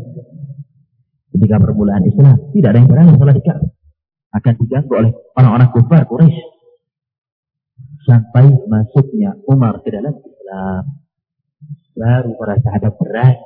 Ketika 1.37 1.61
permulaan 1.61 2.03
Islam, 2.09 2.49
tidak 2.57 2.69
ada 2.73 2.79
yang 2.81 2.89
berani 2.89 3.13
sholat 3.21 3.35
di 3.37 3.45
Ka'bah. 3.45 3.71
Akan 4.33 4.55
diganggu 4.57 4.93
oleh 4.97 5.13
orang-orang 5.37 5.69
kufar 5.77 6.09
Quraisy. 6.09 6.41
Sampai 8.09 8.57
masuknya 8.73 9.37
Umar 9.45 9.85
ke 9.85 9.93
dalam 9.93 10.17
Islam. 10.17 10.83
Baru 11.93 12.41
para 12.41 12.57
sahabat 12.57 12.93
berani 12.97 13.37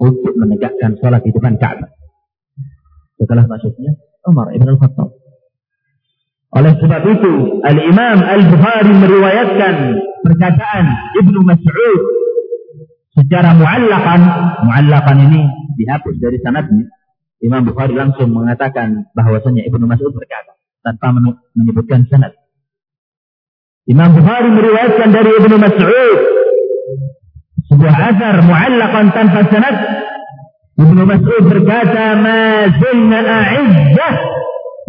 untuk 0.00 0.32
menegakkan 0.40 0.96
sholat 0.96 1.20
di 1.20 1.36
depan 1.36 1.60
Ka'bah. 1.60 1.92
Setelah 3.20 3.44
masuknya 3.44 3.92
Umar 4.24 4.56
Ibn 4.56 4.68
Al-Khattab. 4.72 5.19
Oleh 6.50 6.74
sebab 6.82 7.02
itu, 7.06 7.62
Al-Imam 7.62 8.18
Al-Bukhari 8.26 8.90
meriwayatkan 8.90 9.74
perkataan 10.26 10.84
Ibnu 11.22 11.46
Mas'ud 11.46 12.00
secara 13.14 13.54
muallakan. 13.54 14.20
Muallakan 14.66 15.16
ini 15.30 15.46
dihapus 15.78 16.18
dari 16.18 16.42
sanadnya. 16.42 16.90
Imam 17.38 17.62
Bukhari 17.62 17.94
langsung 17.94 18.34
mengatakan 18.34 19.06
bahwasanya 19.14 19.62
Ibnu 19.62 19.86
Mas'ud 19.86 20.10
berkata 20.10 20.58
tanpa 20.82 21.14
menyebutkan 21.54 22.10
sanad. 22.10 22.34
Imam 23.86 24.10
Bukhari 24.10 24.50
meriwayatkan 24.50 25.08
dari 25.14 25.30
Ibnu 25.38 25.54
Mas'ud 25.54 26.18
sebuah 27.70 27.94
asar 28.10 28.42
muallakan 28.42 29.06
tanpa 29.14 29.40
sanad. 29.54 29.76
Ibnu 30.82 31.02
Mas'ud 31.06 31.42
berkata, 31.46 32.18
"Ma 32.18 32.66
zilna 32.74 33.18
a'izzah 33.22 34.39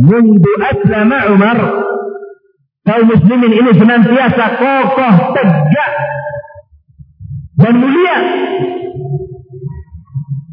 mundu 0.02 0.52
aslama 0.66 1.18
Umar 1.30 1.58
kaum 2.82 3.06
muslimin 3.06 3.54
ini 3.54 3.72
senantiasa 3.78 4.46
kokoh 4.58 5.16
tegak 5.38 5.92
dan 7.62 7.74
mulia 7.78 8.18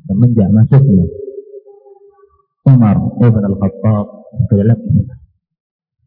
semenjak 0.04 0.48
masuknya 0.52 1.06
Umar 2.68 2.96
Ibn 3.00 3.42
Al-Khattab 3.48 4.06
ke 4.52 4.54
dalam 4.60 4.78
Islam 4.84 5.18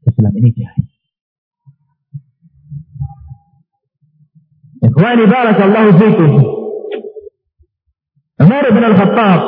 Islam 0.05 0.33
ini 0.37 0.49
jahil 0.53 0.85
Ikhwani 4.81 5.25
barakallahu 5.29 5.89
fikum 5.97 6.31
Umar 8.41 8.63
Ibn 8.69 8.83
Al-Khattab 8.93 9.41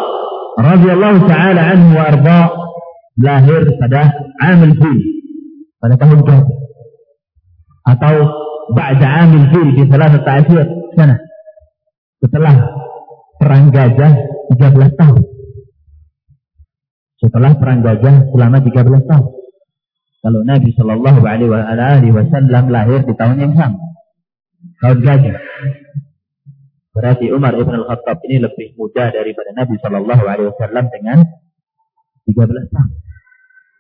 radhiyallahu 0.57 1.19
taala 1.29 1.61
anhu 1.73 1.89
wa 1.93 2.03
arda' 2.09 2.62
lahir 3.19 3.61
pada 3.77 4.09
Amil 4.41 4.73
Fil 4.77 4.99
pada 5.77 5.95
tahun 5.99 6.19
ke 6.23 6.37
atau 7.83 8.15
Ba'da 8.71 9.27
Amil 9.27 9.45
Fil 9.51 9.69
di 9.75 9.83
salah 9.91 10.07
satu 10.15 10.29
asyir 10.31 10.65
sana. 10.95 11.19
Setelah 12.23 12.55
perang 13.35 13.67
gajah 13.75 14.11
13 14.55 14.95
tahun. 14.95 15.21
Setelah 17.19 17.51
perang 17.59 17.83
gajah 17.83 18.15
selama 18.31 18.57
13 18.63 19.11
tahun. 19.11 19.27
Kalau 20.23 20.41
Nabi 20.47 20.71
Shallallahu 20.71 21.19
Alaihi 21.27 22.15
Wasallam 22.15 22.63
lahir 22.71 23.03
di 23.03 23.13
tahun 23.19 23.37
yang 23.43 23.53
sama. 23.59 23.83
Tahun 24.79 24.99
gajah. 25.03 25.35
Berarti 26.95 27.25
Umar 27.35 27.59
ibn 27.59 27.75
al 27.75 27.89
Khattab 27.91 28.23
ini 28.23 28.39
lebih 28.39 28.79
muda 28.79 29.11
daripada 29.11 29.51
Nabi 29.51 29.75
Shallallahu 29.83 30.23
Alaihi 30.23 30.47
Wasallam 30.55 30.87
dengan 30.95 31.27
13 32.27 32.73
tahun. 32.73 32.89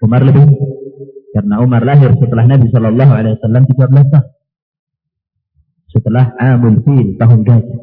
Umar 0.03 0.21
lebih 0.27 0.45
karena 1.33 1.55
Umar 1.63 1.81
lahir 1.81 2.11
setelah 2.19 2.45
Nabi 2.45 2.69
Shallallahu 2.69 3.13
Alaihi 3.15 3.33
Wasallam 3.39 3.63
13 3.65 4.13
tahun. 4.13 4.27
Setelah 5.93 6.25
Amul 6.37 6.77
Fil 6.85 7.17
tahun 7.17 7.39
gajah. 7.45 7.79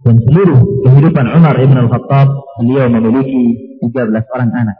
Dan 0.00 0.16
seluruh 0.26 0.60
kehidupan 0.82 1.26
Umar 1.28 1.54
ibn 1.60 1.76
al-Khattab, 1.76 2.28
beliau 2.58 2.88
memiliki 2.88 3.42
13 3.84 4.32
orang 4.32 4.50
anak. 4.56 4.78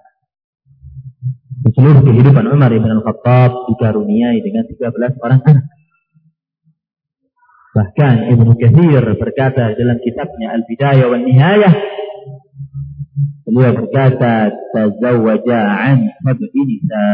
Di 1.61 1.71
seluruh 1.77 2.01
kehidupan 2.03 2.49
Umar 2.49 2.73
ibn 2.73 2.89
al-Khattab 2.89 3.69
dikaruniai 3.69 4.41
dengan 4.41 4.65
13 4.65 5.21
orang 5.21 5.41
anak. 5.45 5.67
Bahkan 7.71 8.35
Ibnu 8.35 8.59
Kathir 8.59 9.05
berkata 9.15 9.71
dalam 9.79 9.99
kitabnya 10.03 10.59
Al-Bidayah 10.59 11.07
wa 11.07 11.19
Nihayah 11.23 11.75
beliau 13.51 13.75
berkata 13.83 14.51
tazawwaja 14.71 15.59
an 15.59 16.15
sab'i 16.23 16.63
nisa 16.63 17.07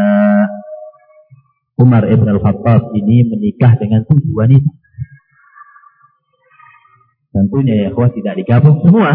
Umar 1.77 2.09
ibn 2.09 2.25
al-Khattab 2.29 2.93
ini 2.97 3.29
menikah 3.29 3.77
dengan 3.77 4.01
tujuh 4.09 4.33
wanita. 4.33 4.73
Tentunya 7.37 7.85
ya 7.85 7.89
kuat 7.93 8.17
tidak 8.17 8.41
digabung 8.41 8.81
semua. 8.81 9.13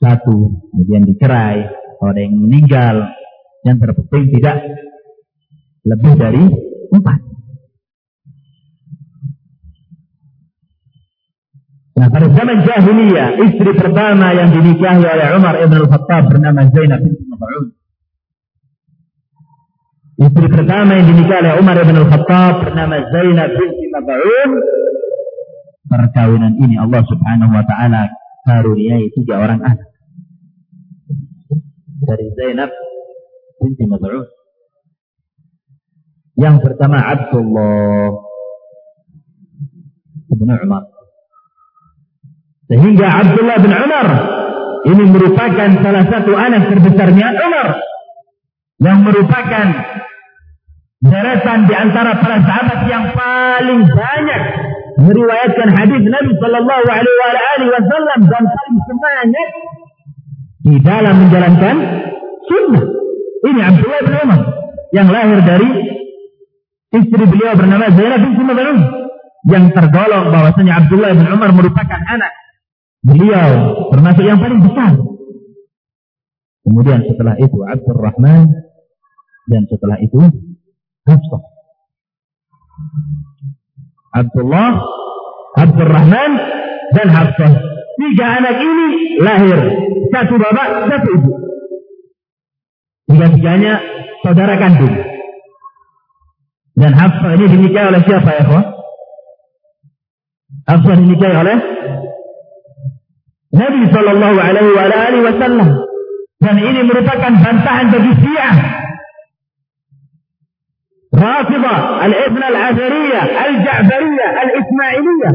Satu, 0.00 0.60
kemudian 0.68 1.08
dicerai, 1.08 1.64
ada 2.00 2.20
yang 2.20 2.36
meninggal, 2.36 3.08
yang 3.64 3.80
terpenting 3.80 4.36
tidak 4.36 4.56
lebih 5.84 6.12
dari 6.16 6.44
empat. 6.92 7.20
Nah 12.00 12.08
pada 12.08 12.32
zaman 12.32 12.64
jahiliyah, 12.64 13.28
istri 13.44 13.76
pertama 13.76 14.32
yang 14.32 14.48
dinikahi 14.56 15.04
oleh 15.04 15.36
Umar 15.36 15.60
ibn 15.60 15.84
al-Khattab 15.84 16.32
bernama 16.32 16.64
Zainab 16.72 17.04
binti 17.04 17.28
Mab'un. 17.28 17.76
Istri 20.16 20.46
pertama 20.48 20.96
yang 20.96 21.06
dinikahi 21.12 21.40
oleh 21.44 21.54
Umar 21.60 21.76
ibn 21.76 22.00
al-Khattab 22.00 22.52
bernama 22.64 23.04
Zainab 23.04 23.52
binti 23.52 23.84
Mab'un. 23.92 24.50
Perkawinan 25.92 26.56
ini 26.56 26.80
Allah 26.80 27.04
subhanahu 27.04 27.52
wa 27.52 27.64
ta'ala 27.68 28.08
karuniai 28.48 29.12
tiga 29.12 29.36
orang 29.36 29.60
anak. 29.60 29.92
Dari 32.00 32.32
Zainab 32.32 32.72
binti 33.60 33.84
Mab'un. 33.84 34.24
Yang 36.40 36.56
pertama 36.64 36.96
Abdullah 36.96 38.08
ibn 40.32 40.48
Umar. 40.48 40.99
Sehingga 42.70 43.06
Abdullah 43.10 43.58
bin 43.58 43.74
Umar 43.74 44.06
ini 44.86 45.04
merupakan 45.10 45.70
salah 45.82 46.04
satu 46.06 46.32
anak 46.38 46.70
terbesarnya 46.70 47.26
Umar 47.34 47.68
yang 48.78 49.02
merupakan 49.02 49.66
deretan 51.02 51.58
di 51.66 51.74
antara 51.74 52.22
para 52.22 52.38
sahabat 52.46 52.80
yang 52.86 53.10
paling 53.10 53.82
banyak 53.90 54.42
meriwayatkan 55.02 55.68
hadis 55.74 56.02
Nabi 56.06 56.32
Shallallahu 56.38 56.86
Alaihi 56.86 57.70
Wasallam 57.74 58.20
dan 58.30 58.42
paling 58.46 58.78
semangat 58.86 59.50
di 60.60 60.76
dalam 60.78 61.14
menjalankan 61.26 61.76
sunnah. 62.46 62.84
Ini 63.50 63.60
Abdullah 63.66 64.00
bin 64.06 64.14
Umar 64.14 64.40
yang 64.94 65.08
lahir 65.10 65.40
dari 65.42 65.70
istri 66.94 67.24
beliau 67.26 67.58
bernama 67.58 67.90
Zainab 67.90 68.20
bin 68.22 68.32
Sumabun 68.38 68.78
yang 69.50 69.64
tergolong 69.74 70.26
bahwasanya 70.30 70.72
Abdullah 70.84 71.18
bin 71.18 71.26
Umar 71.26 71.50
merupakan 71.50 72.00
anak 72.14 72.39
beliau 73.00 73.50
termasuk 73.92 74.24
yang 74.24 74.40
paling 74.40 74.60
besar. 74.60 74.92
Kemudian 76.60 77.00
setelah 77.08 77.34
itu 77.40 77.58
Abdul 77.64 77.98
Rahman 77.98 78.52
dan 79.48 79.62
setelah 79.66 79.96
itu 79.98 80.20
Hafsah. 81.08 81.42
Abdullah, 84.10 84.70
Abdul 85.56 85.90
Rahman 85.90 86.30
dan 86.92 87.08
Hafsah. 87.08 87.52
Tiga 88.00 88.26
anak 88.40 88.56
ini 88.64 88.88
lahir 89.20 89.58
satu 90.08 90.34
bapak, 90.40 90.68
satu 90.88 91.08
ibu. 91.20 91.32
Tiga-tiganya 93.10 93.74
saudara 94.24 94.54
kandung. 94.56 94.94
Dan 96.76 96.92
Hafsah 96.96 97.36
ini 97.36 97.46
dinikahi 97.50 97.86
oleh 97.92 98.02
siapa 98.06 98.30
ya? 98.30 98.44
Hafsah 100.70 100.94
dinikahi 100.96 101.34
oleh 101.34 101.56
Nabi 103.50 103.82
Shallallahu 103.90 104.38
Alaihi 104.38 105.24
Wasallam 105.26 105.68
dan 106.40 106.56
ini 106.56 106.80
merupakan 106.86 107.32
bantahan 107.34 107.86
bagi 107.90 108.12
Syiah 108.22 108.56
Rafidah, 111.10 111.78
Al-Ibn 112.06 112.38
Al-Azhariyah, 112.40 113.24
Al-Ja'bariyah, 113.44 114.30
Al-Ismailiyah. 114.46 115.34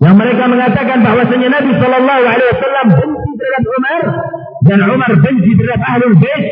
Yang 0.00 0.16
mereka 0.16 0.44
mengatakan 0.48 0.98
bahwasanya 1.04 1.48
Nabi 1.60 1.70
Shallallahu 1.76 2.24
Alaihi 2.24 2.50
Wasallam 2.56 2.86
benci 2.94 3.30
terhadap 3.36 3.64
Umar 3.68 4.02
dan 4.64 4.78
Umar 4.86 5.12
benci 5.18 5.50
terhadap 5.58 5.82
Ahlul 5.82 6.16
Bait. 6.16 6.46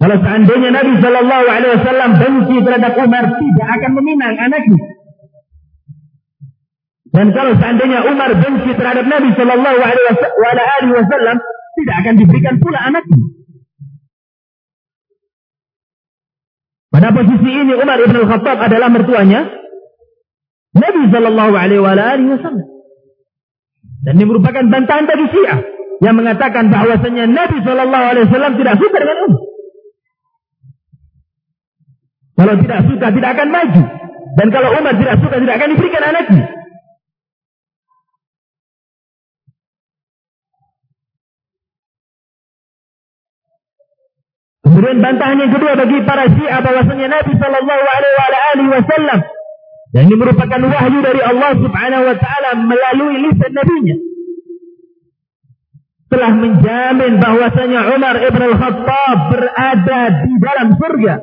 Kalau 0.00 0.16
seandainya 0.22 0.70
Nabi 0.70 0.92
Shallallahu 1.02 1.46
Alaihi 1.50 1.72
Wasallam 1.76 2.10
benci 2.16 2.56
terhadap 2.62 2.92
Umar, 2.96 3.24
tidak 3.36 3.68
akan 3.68 3.90
meminang 4.00 4.34
anaknya. 4.38 4.95
Dan 7.16 7.32
kalau 7.32 7.56
seandainya 7.56 8.04
Umar 8.12 8.28
benci 8.36 8.76
terhadap 8.76 9.08
Nabi 9.08 9.32
Shallallahu 9.32 9.80
Alaihi 9.80 10.92
Wasallam, 10.92 11.36
tidak 11.80 11.96
akan 12.04 12.14
diberikan 12.20 12.54
pula 12.60 12.76
anaknya. 12.76 13.20
Pada 16.92 17.08
posisi 17.16 17.48
ini 17.48 17.72
Umar 17.72 17.96
ibn 18.04 18.20
al-Khattab 18.20 18.56
adalah 18.60 18.92
mertuanya 18.92 19.48
Nabi 20.76 21.02
Shallallahu 21.08 21.54
Alaihi 21.56 21.80
Wasallam. 22.36 22.68
Dan 24.04 24.12
ini 24.20 24.24
merupakan 24.28 24.64
bantahan 24.68 25.08
bagi 25.08 25.26
Syiah 25.32 25.60
yang 26.04 26.20
mengatakan 26.20 26.68
bahwasanya 26.68 27.32
Nabi 27.32 27.64
Shallallahu 27.64 28.04
Alaihi 28.12 28.24
Wasallam 28.28 28.60
tidak 28.60 28.76
suka 28.76 28.96
dengan 29.00 29.18
Umar. 29.24 29.42
Kalau 32.36 32.54
tidak 32.60 32.80
suka 32.92 33.06
tidak 33.08 33.30
akan 33.40 33.48
maju. 33.48 33.82
Dan 34.36 34.46
kalau 34.52 34.68
Umar 34.76 34.94
tidak 35.00 35.16
suka 35.24 35.36
tidak 35.40 35.54
akan 35.56 35.68
diberikan 35.72 36.04
anaknya. 36.04 36.55
Kemudian 44.66 44.98
bantahan 44.98 45.38
yang 45.38 45.54
kedua 45.54 45.78
bagi 45.78 46.02
para 46.02 46.26
Syiah 46.26 46.58
bahwasanya 46.58 47.06
Nabi 47.06 47.32
Shallallahu 47.38 47.84
Alaihi 47.86 48.70
Wasallam 48.74 49.20
dan 49.94 50.02
ini 50.10 50.16
merupakan 50.18 50.58
wahyu 50.58 50.98
dari 51.06 51.22
Allah 51.22 51.54
Subhanahu 51.54 52.02
Wa 52.02 52.16
Taala 52.18 52.50
melalui 52.66 53.30
lisan 53.30 53.54
Nabi-Nya 53.54 53.96
telah 56.10 56.32
menjamin 56.34 57.12
bahwasanya 57.22 57.80
Umar 57.94 58.14
ibn 58.18 58.42
al-Khattab 58.42 59.18
berada 59.30 60.00
di 60.26 60.32
dalam 60.38 60.68
surga. 60.78 61.14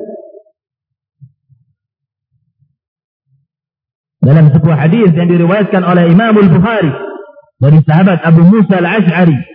Dalam 4.24 4.46
sebuah 4.56 4.76
hadis 4.88 5.12
yang 5.12 5.28
diriwayatkan 5.28 5.84
oleh 5.84 6.08
Imam 6.08 6.32
Al-Bukhari 6.32 6.92
dari 7.60 7.78
sahabat 7.84 8.24
Abu 8.24 8.40
Musa 8.48 8.80
Al-Ash'ari 8.80 9.53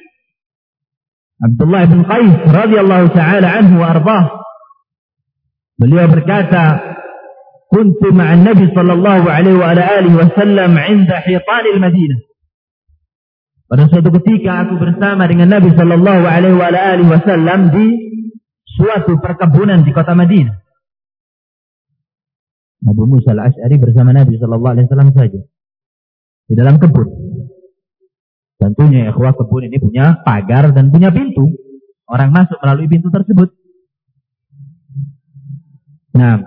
Abdullah 1.40 1.88
bin 1.88 2.04
Qais 2.04 2.36
radhiyallahu 2.52 3.08
taala 3.16 3.48
anhu 3.48 3.80
wa 3.80 3.88
ardhah. 3.96 4.24
Beliau 5.80 6.12
berkata 6.12 6.64
kuntu 7.72 8.12
ma'an 8.12 8.44
nabi 8.44 8.68
sallallahu 8.76 9.26
alaihi 9.30 9.56
wa 9.56 9.72
ala 9.72 9.84
alihi 10.04 10.16
wasallam 10.20 10.76
'inda 10.76 11.24
hitan 11.24 11.66
al-Madinah 11.76 12.20
pada 13.70 13.86
suatu 13.86 14.10
ketika 14.18 14.66
aku 14.66 14.82
bersama 14.82 15.30
dengan 15.30 15.54
Nabi 15.54 15.70
sallallahu 15.78 16.26
alaihi 16.26 16.58
wa 16.58 16.74
alihi 16.74 17.06
wasallam 17.06 17.70
di 17.70 17.86
suatu 18.66 19.22
perkebunan 19.22 19.86
di 19.86 19.94
kota 19.94 20.18
Madinah. 20.18 20.58
Abu 22.90 23.06
Musa 23.06 23.38
al-Ash'ari 23.38 23.78
bersama 23.78 24.10
Nabi 24.10 24.42
sallallahu 24.42 24.74
alaihi 24.74 24.88
wasallam 24.90 25.14
saja 25.14 25.40
di 26.50 26.54
dalam 26.58 26.82
kebun 26.82 27.08
Tentunya 28.60 29.08
ikhwah 29.08 29.32
kebun 29.40 29.72
ini 29.72 29.80
punya 29.80 30.20
pagar 30.28 30.76
dan 30.76 30.92
punya 30.92 31.08
pintu. 31.16 31.48
Orang 32.12 32.36
masuk 32.36 32.60
melalui 32.60 32.92
pintu 32.92 33.08
tersebut. 33.08 33.56
Nah. 36.20 36.44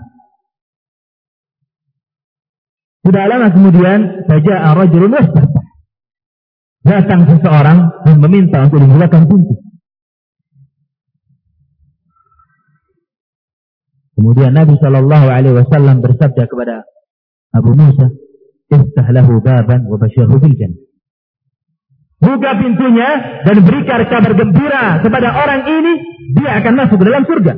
Sudah 3.03 3.25
lama 3.27 3.49
kemudian 3.51 4.29
saja 4.29 4.77
rajulun 4.77 5.17
wastafah. 5.17 5.65
Datang 6.83 7.21
seseorang 7.31 7.79
dan 8.05 8.17
meminta 8.21 8.69
untuk 8.69 8.79
dibukakan 8.85 9.23
pintu. 9.27 9.55
Kemudian 14.13 14.53
Nabi 14.55 14.77
Shallallahu 14.79 15.27
Alaihi 15.33 15.57
Wasallam 15.57 16.05
bersabda 16.05 16.45
kepada 16.47 16.85
Abu 17.57 17.75
Musa, 17.75 18.13
"Iftah 18.71 19.09
lahu 19.11 19.41
baban 19.41 19.89
wa 19.89 19.97
basyirhu 19.99 20.37
bil 20.39 20.55
jannah." 20.55 20.82
Buka 22.23 22.51
pintunya 22.63 23.43
dan 23.43 23.57
berikan 23.67 24.01
kabar 24.07 24.33
gembira 24.39 25.03
kepada 25.03 25.29
orang 25.35 25.67
ini, 25.67 25.93
dia 26.39 26.63
akan 26.63 26.73
masuk 26.79 26.97
ke 27.03 27.05
dalam 27.11 27.27
surga. 27.27 27.55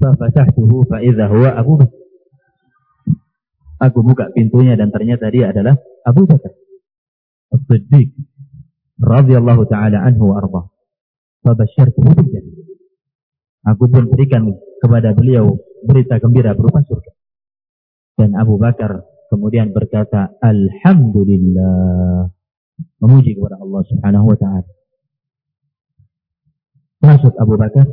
Fafatahtuhu 0.00 0.90
Abu 1.54 1.72
Bakar. 1.78 2.00
Aku 3.80 4.04
buka 4.04 4.28
pintunya 4.36 4.76
dan 4.76 4.92
ternyata 4.92 5.30
dia 5.32 5.54
adalah 5.54 5.78
Abu 6.04 6.26
Bakar. 6.28 6.52
As-Siddiq 7.50 8.12
radhiyallahu 9.00 9.64
taala 9.70 10.04
anhu 10.04 10.34
wa 10.34 10.42
arda. 10.42 10.62
Fabasyartuhu 11.40 12.12
bil. 12.20 12.46
Aku 13.64 13.88
pun 13.88 14.08
berikan 14.12 14.52
kepada 14.80 15.12
beliau 15.16 15.56
berita 15.84 16.20
gembira 16.20 16.52
berupa 16.52 16.84
surga. 16.84 17.12
Dan 18.20 18.36
Abu 18.36 18.60
Bakar 18.60 19.04
kemudian 19.32 19.72
berkata, 19.72 20.36
Alhamdulillah. 20.44 22.39
Memuji 23.00 23.32
kepada 23.36 23.56
Allah 23.56 23.82
subhanahu 23.88 24.26
wa 24.28 24.36
ta'ala. 24.36 24.68
Masuk 27.00 27.34
Abu 27.40 27.54
Bakar. 27.56 27.86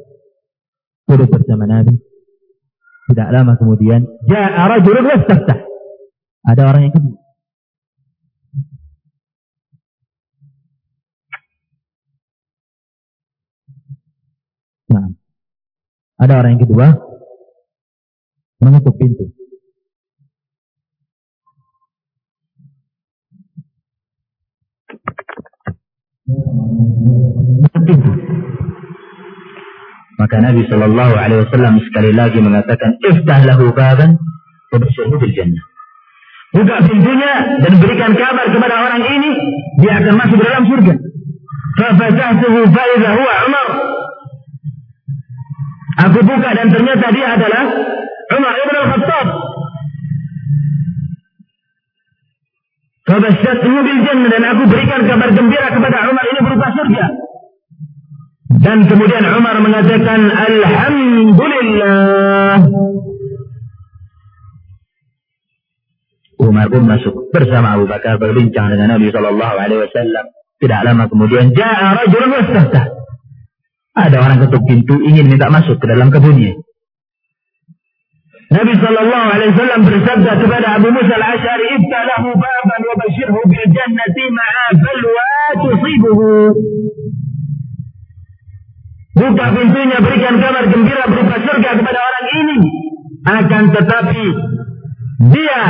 Duduk 1.07 1.31
bersama 1.31 1.63
Nabi. 1.63 1.95
Tidak 3.07 3.29
lama 3.31 3.55
kemudian, 3.55 4.03
Ja'a 4.27 4.67
rajulun 4.67 5.07
wastaftah. 5.07 5.63
Ada 6.43 6.61
orang 6.67 6.91
yang 6.91 6.95
kedua. 6.95 7.19
Nah, 14.87 15.07
ada 16.19 16.33
orang 16.35 16.51
yang 16.55 16.63
kedua 16.67 16.87
menutup 18.59 18.95
pintu. 18.99 19.36
Maka 30.17 30.35
Nabi 30.41 30.65
Shallallahu 30.65 31.13
Alaihi 31.13 31.45
Wasallam 31.45 31.77
sekali 31.85 32.11
lagi 32.11 32.41
mengatakan, 32.41 32.97
"Iftah 33.05 33.45
lahu 33.45 33.69
baban, 33.71 34.17
bil 34.73 35.33
jannah." 35.37 35.63
Buka 36.57 36.75
pintunya 36.89 37.59
dan 37.61 37.73
berikan 37.77 38.11
kabar 38.17 38.49
kepada 38.49 38.75
orang 38.81 39.03
ini, 39.03 39.31
dia 39.83 39.99
akan 40.01 40.13
masuk 40.17 40.39
dalam 40.41 40.63
surga. 40.65 40.93
Fafatahtuhu 41.77 42.59
faidha 42.73 43.09
huwa 43.13 43.35
Umar. 43.45 43.67
Aku 46.07 46.19
buka 46.25 46.49
dan 46.57 46.67
ternyata 46.73 47.07
dia 47.13 47.27
adalah 47.37 47.63
Umar 48.33 48.53
ibn 48.57 48.75
al-Khattab. 48.79 49.27
Fabasyatuhu 53.07 53.77
bil 53.87 54.03
jannah 54.03 54.27
dan 54.27 54.43
aku 54.51 54.67
berikan 54.67 55.07
kabar 55.07 55.31
gembira 55.31 55.71
kepada 55.71 56.11
Umar 56.11 56.27
ini 56.27 56.39
berupa 56.43 56.67
surga. 56.75 57.05
Dan 58.57 58.83
kemudian 58.83 59.23
Umar 59.31 59.55
mengatakan 59.63 60.27
Alhamdulillah 60.27 62.67
Umar 66.37 66.67
pun 66.67 66.83
masuk 66.83 67.31
bersama 67.31 67.79
Abu 67.79 67.87
Bakar 67.87 68.19
berbincang 68.19 68.75
dengan 68.75 68.99
Nabi 68.99 69.07
Shallallahu 69.07 69.55
Alaihi 69.55 69.87
Wasallam. 69.87 70.25
Tidak 70.57 70.79
lama 70.83 71.05
kemudian 71.07 71.53
ja'a 71.53 72.01
rajulun. 72.01 72.33
Ada 73.97 74.17
orang 74.21 74.45
ketuk 74.45 74.61
pintu 74.67 74.99
ingin 75.01 75.31
minta 75.31 75.49
masuk 75.49 75.81
ke 75.81 75.85
dalam 75.89 76.11
kebunnya. 76.11 76.53
Nabi 78.47 78.73
Shallallahu 78.79 79.27
Alaihi 79.27 79.51
Wasallam 79.53 79.81
bersabda 79.85 80.31
kepada 80.39 80.67
Abu 80.79 80.87
Musa 80.95 81.13
al 81.19 81.25
Ashari, 81.35 81.67
"Ibtalahu 81.77 82.29
baban 82.31 82.56
bil 83.31 83.67
jannati 83.71 84.25
ma'a 84.31 84.65
falwa 84.79 85.29
tusibuhu." 85.63 86.31
Buka 89.17 89.45
pintunya, 89.49 89.97
berikan 89.97 90.37
kabar 90.37 90.69
gembira 90.69 91.09
berupa 91.09 91.35
surga 91.41 91.69
kepada 91.73 91.99
orang 91.99 92.27
ini. 92.37 92.57
Akan 93.27 93.63
tetapi 93.73 94.23
dia 95.33 95.61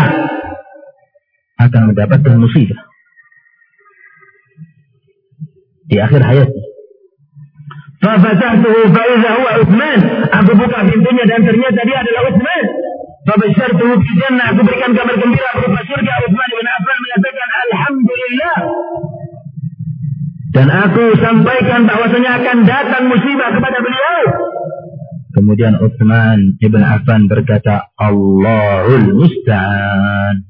akan 1.58 1.82
mendapatkan 1.90 2.36
musibah 2.38 2.82
di 5.88 5.96
akhir 5.98 6.22
hayatnya. 6.22 6.66
Fafatahtuhu 7.98 8.94
fa'idha 8.94 9.30
huwa 9.42 9.52
Uthman. 9.64 10.00
Aku 10.28 10.52
buka 10.54 10.80
pintunya 10.86 11.24
dan 11.26 11.42
ternyata 11.48 11.82
dia 11.88 11.98
adalah 12.04 12.22
Uthman. 12.30 12.66
Fabasyartuhu 13.26 13.94
fi 14.06 14.12
jannah. 14.22 14.54
Aku 14.54 14.62
berikan 14.68 14.92
kabar 14.94 15.16
gembira 15.18 15.50
berupa 15.58 15.82
surga. 15.88 16.14
Uthman 16.30 16.50
bin 16.52 16.68
Affan 16.68 16.97
mengatakan 17.08 17.50
Alhamdulillah. 17.68 18.58
Dan 20.48 20.68
aku 20.74 21.06
sampaikan 21.22 21.86
bahwasanya 21.86 22.32
akan 22.42 22.58
datang 22.66 23.04
musibah 23.08 23.50
kepada 23.54 23.78
beliau. 23.80 24.24
Kemudian 25.38 25.78
Uthman 25.78 26.58
ibn 26.58 26.82
Affan 26.82 27.30
berkata, 27.30 27.94
Allahul 27.94 29.22
Musta'an 29.22 30.50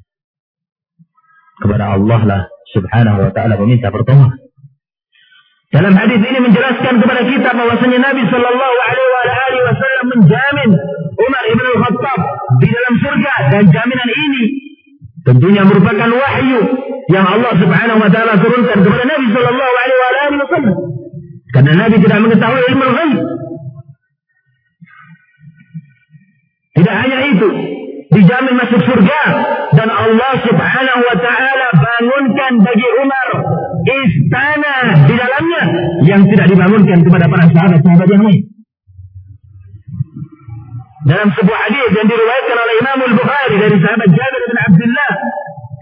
kepada 1.60 1.98
Allah 1.98 2.22
lah 2.24 2.42
subhanahu 2.72 3.28
wa 3.28 3.32
ta'ala 3.36 3.60
meminta 3.60 3.92
pertolongan. 3.92 4.40
Dalam 5.68 5.92
hadis 5.92 6.24
ini 6.24 6.40
menjelaskan 6.40 7.04
kepada 7.04 7.22
kita 7.28 7.50
bahwasanya 7.52 8.00
Nabi 8.00 8.24
Shallallahu 8.32 8.76
Alaihi 8.88 9.64
Wasallam 9.68 10.06
menjamin 10.16 10.70
Umar 11.20 11.44
ibn 11.52 11.68
Khattab 11.84 12.20
di 12.64 12.68
dalam 12.72 12.94
surga 13.04 13.34
dan 13.52 13.64
jaminan 13.68 14.10
ini 14.16 14.67
tentunya 15.28 15.62
merupakan 15.68 16.10
wahyu 16.10 16.62
yang 17.12 17.26
Allah 17.28 17.54
Subhanahu 17.60 18.00
Wa 18.00 18.10
Taala 18.10 18.34
turunkan 18.40 18.78
kepada 18.80 19.04
Nabi 19.04 19.26
Shallallahu 19.36 19.74
Alaihi 19.76 20.40
Wasallam 20.40 20.98
karena 21.56 21.72
Nabi 21.80 21.96
tidak 22.04 22.20
mengetahui 22.22 22.62
ilmu 22.70 22.86
ghaib. 22.92 23.20
Tidak 26.78 26.96
hanya 27.02 27.18
itu, 27.34 27.50
dijamin 28.14 28.54
masuk 28.54 28.82
surga 28.86 29.22
dan 29.74 29.90
Allah 29.90 30.32
Subhanahu 30.46 31.02
wa 31.02 31.18
taala 31.18 31.68
bangunkan 31.74 32.52
bagi 32.62 32.88
Umar 33.02 33.28
istana 33.82 34.76
di 35.10 35.14
dalamnya 35.18 35.64
yang 36.06 36.22
tidak 36.30 36.46
dibangunkan 36.54 37.02
kepada 37.02 37.26
para 37.26 37.46
sahabat-sahabat 37.50 38.08
yang 38.14 38.24
lain. 38.30 38.57
Dalam 41.08 41.30
sebuah 41.32 41.60
hadis 41.72 41.90
yang 41.96 42.08
diriwayatkan 42.12 42.58
oleh 42.60 42.76
Imam 42.84 43.00
Al-Bukhari 43.08 43.56
dari 43.64 43.78
sahabat 43.80 44.10
Jabir 44.12 44.42
bin 44.44 44.58
Abdullah 44.60 45.12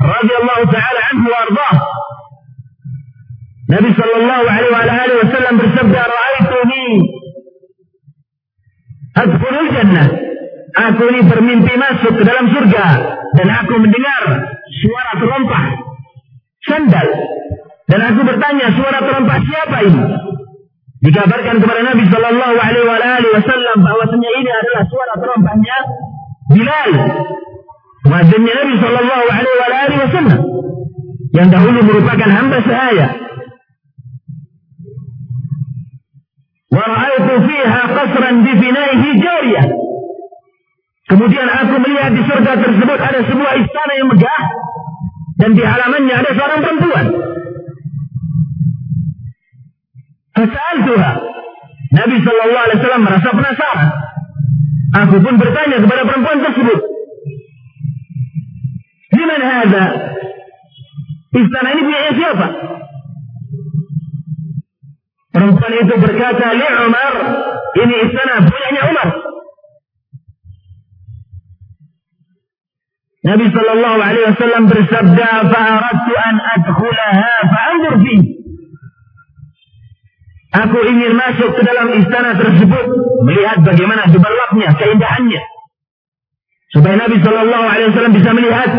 radhiyallahu 0.06 0.64
taala 0.70 1.02
anhu 1.10 1.26
wa 1.26 1.38
ardhah 1.50 1.74
Nabi 3.66 3.90
sallallahu 3.98 4.46
alaihi 4.46 5.18
wasallam 5.26 5.54
bersabda 5.58 6.02
ra'aituni 6.06 6.88
adkhulul 9.18 9.70
jannah 9.74 10.10
Aku 10.76 11.08
ini 11.08 11.24
bermimpi 11.24 11.72
masuk 11.80 12.20
ke 12.20 12.24
dalam 12.28 12.52
surga 12.52 12.86
dan 13.40 13.48
aku 13.48 13.80
mendengar 13.80 14.24
suara 14.84 15.12
terompah 15.16 15.66
sandal 16.68 17.08
dan 17.88 18.00
aku 18.12 18.22
bertanya 18.28 18.76
suara 18.76 19.00
terompah 19.00 19.40
siapa 19.40 19.78
ini? 19.88 20.04
Dikabarkan 21.06 21.62
kepada 21.62 21.82
Nabi 21.86 22.04
Shallallahu 22.10 22.56
Alaihi 22.58 23.30
Wasallam 23.38 23.78
bahwa 23.86 24.10
bahwasanya 24.10 24.30
ini 24.42 24.50
adalah 24.50 24.84
suara 24.90 25.14
terompahnya 25.22 25.78
Bilal. 26.50 26.92
Wajahnya 28.10 28.54
Nabi 28.58 28.74
Shallallahu 28.82 29.26
Alaihi 29.30 30.02
Wasallam 30.02 30.42
yang 31.38 31.48
dahulu 31.54 31.80
merupakan 31.86 32.30
hamba 32.30 32.58
sahaya. 32.66 33.08
Waraitu 36.74 37.34
fiha 37.54 37.82
qasran 37.86 38.36
bifinaihi 38.42 39.10
jariyah. 39.22 39.66
Kemudian 41.06 41.48
aku 41.54 41.76
melihat 41.86 42.12
di 42.18 42.22
surga 42.26 42.52
tersebut 42.66 42.98
ada 42.98 43.20
sebuah 43.30 43.54
istana 43.62 43.94
yang 43.94 44.10
megah 44.10 44.44
dan 45.38 45.50
di 45.54 45.62
halamannya 45.62 46.16
ada 46.18 46.32
seorang 46.34 46.60
perempuan 46.66 47.06
Fasal 50.36 50.76
Tuhan. 50.84 51.18
Nabi 51.96 52.16
Shallallahu 52.20 52.64
Alaihi 52.68 52.80
Wasallam 52.84 53.04
merasa 53.08 53.30
penasaran. 53.32 53.90
Aku 54.96 55.16
pun 55.24 55.36
bertanya 55.40 55.78
kepada 55.80 56.02
perempuan 56.04 56.40
tersebut. 56.44 56.80
Di 59.16 59.24
mana 59.24 59.48
ada? 59.64 59.86
Istana 61.36 61.70
ini 61.72 61.82
punya 61.88 62.12
siapa? 62.16 62.48
Perempuan 65.32 65.74
itu 65.84 65.96
berkata, 66.00 66.46
Li 66.56 66.68
Umar, 66.84 67.14
ini 67.76 67.96
istana 68.08 68.44
punyanya 68.44 68.82
Umar. 68.92 69.10
Nabi 73.26 73.46
Shallallahu 73.50 74.00
Alaihi 74.00 74.28
Wasallam 74.32 74.64
bersabda, 74.70 75.28
"Fa'aradtu 75.50 76.14
an 76.14 76.36
adkhulaha 76.56 77.32
fa'anzur 77.52 77.96
fi." 78.06 78.35
Aku 80.56 80.78
ingin 80.88 81.12
masuk 81.20 81.52
ke 81.52 81.62
dalam 81.68 81.92
istana 82.00 82.32
tersebut, 82.40 82.86
melihat 83.28 83.60
bagaimana 83.60 84.08
gemerlapnya, 84.08 84.72
keindahannya. 84.80 85.42
Supaya 86.72 86.96
Nabi 86.96 87.20
Shallallahu 87.20 87.66
Alaihi 87.68 87.88
Wasallam 87.92 88.16
bisa 88.16 88.30
melihat. 88.32 88.70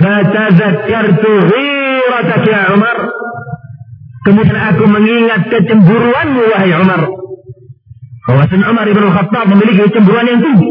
Fatazakkartu 0.00 1.30
ghiratak 1.46 2.42
ya 2.48 2.74
Umar. 2.74 2.96
Kemudian 4.26 4.58
aku 4.58 4.84
mengingat 4.90 5.46
kecemburuanmu 5.46 6.42
wahai 6.50 6.74
Umar. 6.74 7.02
Bahwasanya 8.26 8.66
Umar 8.66 8.86
ibn 8.90 9.04
Khattab 9.14 9.46
memiliki 9.46 9.90
kecemburuan 9.90 10.26
yang 10.26 10.42
tinggi. 10.42 10.70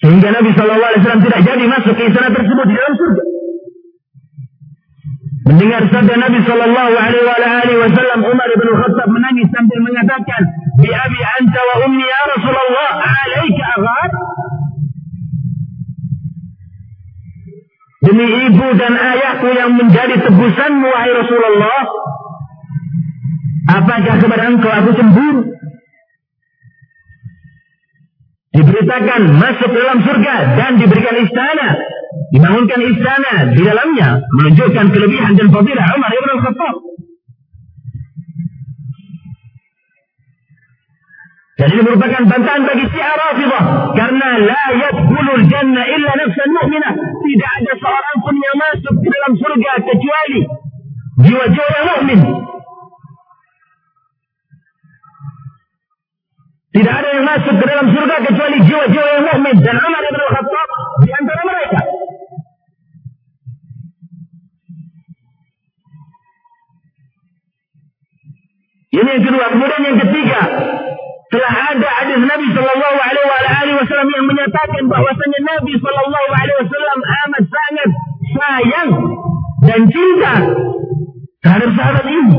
Sehingga 0.00 0.28
Nabi 0.32 0.50
Shallallahu 0.56 0.90
Alaihi 0.96 1.02
Wasallam 1.04 1.24
tidak 1.28 1.40
jadi 1.44 1.64
masuk 1.68 1.92
ke 1.92 2.02
istana 2.08 2.28
tersebut 2.32 2.66
di 2.72 2.74
dalam 2.76 2.94
surga. 2.96 3.33
Mendengar 5.44 5.84
sabda 5.92 6.14
Nabi 6.16 6.40
Shallallahu 6.40 6.92
Alaihi 6.96 7.76
Wasallam, 7.76 8.20
Umar 8.24 8.48
bin 8.48 8.68
Khattab 8.80 9.08
menangis 9.12 9.48
sambil 9.52 9.76
mengatakan, 9.84 10.40
"Bi 10.80 10.88
abi 10.88 11.20
anta 11.20 11.60
wa 11.60 11.74
ummi 11.84 12.00
ya 12.00 12.22
Rasulullah, 12.32 12.90
alaika 13.04 13.62
aghar?" 13.76 14.10
Demi 18.08 18.26
ibu 18.48 18.68
dan 18.80 18.92
ayahku 18.96 19.48
yang 19.52 19.76
menjadi 19.76 20.16
tebusanmu, 20.28 20.86
wahai 20.92 21.12
Rasulullah, 21.12 21.80
apakah 23.68 24.14
kepada 24.20 24.44
engkau 24.48 24.72
aku 24.72 24.90
cemburu? 24.96 25.42
Diberitakan 28.54 29.20
masuk 29.40 29.70
dalam 29.72 29.98
surga 30.08 30.36
dan 30.56 30.72
diberikan 30.80 31.16
istana. 31.20 31.68
Dibangunkan 32.34 32.80
istana 32.82 33.54
di 33.54 33.62
dalamnya. 33.62 34.26
Menunjukkan 34.34 34.86
kelebihan 34.90 35.38
dan 35.38 35.54
fadilah 35.54 35.86
Umar 35.94 36.10
ibn 36.10 36.30
al-Khattab. 36.34 36.74
Dan 41.54 41.68
ini 41.70 41.82
merupakan 41.86 42.22
bantahan 42.26 42.62
bagi 42.66 42.84
syiar 42.90 43.14
Rafidah. 43.14 43.64
Karena 43.94 44.28
la 44.42 44.64
yadkhulul 44.82 45.46
jannah 45.46 45.86
illa 45.86 46.10
nafsan 46.18 46.50
mu'minah. 46.50 46.94
Tidak 46.98 47.50
ada 47.62 47.72
seorang 47.78 48.16
pun 48.18 48.34
yang 48.42 48.56
masuk 48.58 48.94
ke 48.98 49.08
dalam 49.14 49.32
surga 49.38 49.72
kecuali 49.86 50.40
jiwa-jiwa 51.22 51.68
yang 51.70 51.86
mukmin. 51.86 52.20
Tidak 56.74 56.94
ada 56.98 57.08
yang 57.14 57.26
masuk 57.30 57.54
ke 57.54 57.64
dalam 57.70 57.86
surga 57.94 58.16
kecuali 58.26 58.56
jiwa-jiwa 58.66 59.06
yang 59.06 59.24
mukmin 59.30 59.56
dan 59.62 59.76
Umar 59.78 60.02
bin 60.02 60.18
Khattab 60.18 60.68
di 61.06 61.10
antara 61.14 61.42
mereka. 61.46 61.83
Ini 68.94 69.10
yang 69.10 69.24
kedua. 69.26 69.44
Kemudian 69.50 69.82
yang 69.82 69.98
ketiga, 70.06 70.40
telah 71.34 71.52
ada 71.74 71.88
hadis 71.98 72.20
Nabi 72.22 72.46
Shallallahu 72.54 72.98
Alaihi 73.02 73.76
Wasallam 73.82 74.08
yang 74.14 74.24
menyatakan 74.30 74.82
bahwasanya 74.86 75.40
Nabi 75.42 75.72
Shallallahu 75.82 76.30
Alaihi 76.30 76.58
Wasallam 76.62 76.98
amat 77.02 77.44
sangat 77.50 77.90
sayang 78.38 78.90
dan 79.66 79.80
cinta 79.90 80.34
terhadap 81.42 81.70
sahabat 81.74 82.06
ini. 82.06 82.36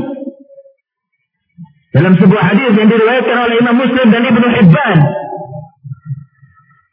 Dalam 1.92 2.12
sebuah 2.16 2.42
hadis 2.52 2.72
yang 2.76 2.88
diriwayatkan 2.88 3.36
oleh 3.36 3.56
Imam 3.60 3.76
Muslim 3.76 4.06
dan 4.12 4.22
Ibnu 4.24 4.46
Hibban 4.52 4.98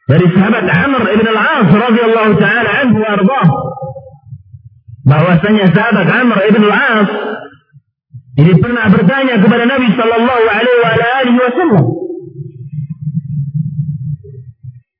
dari 0.04 0.26
sahabat 0.32 0.64
Amr 0.68 1.02
ibn 1.08 1.26
al-As 1.28 1.68
radhiyallahu 1.72 2.32
taala 2.36 2.70
anhu 2.84 2.98
warḍah 3.00 3.46
bahwasanya 5.08 5.72
sahabat 5.72 6.08
Amr 6.08 6.38
ibn 6.52 6.62
al-As 6.68 7.08
ini 8.34 8.52
pernah 8.58 8.90
bertanya 8.90 9.38
kepada 9.38 9.64
Nabi 9.66 9.88
sallallahu 9.94 10.44
alaihi 10.50 11.38
wasallam 11.38 11.84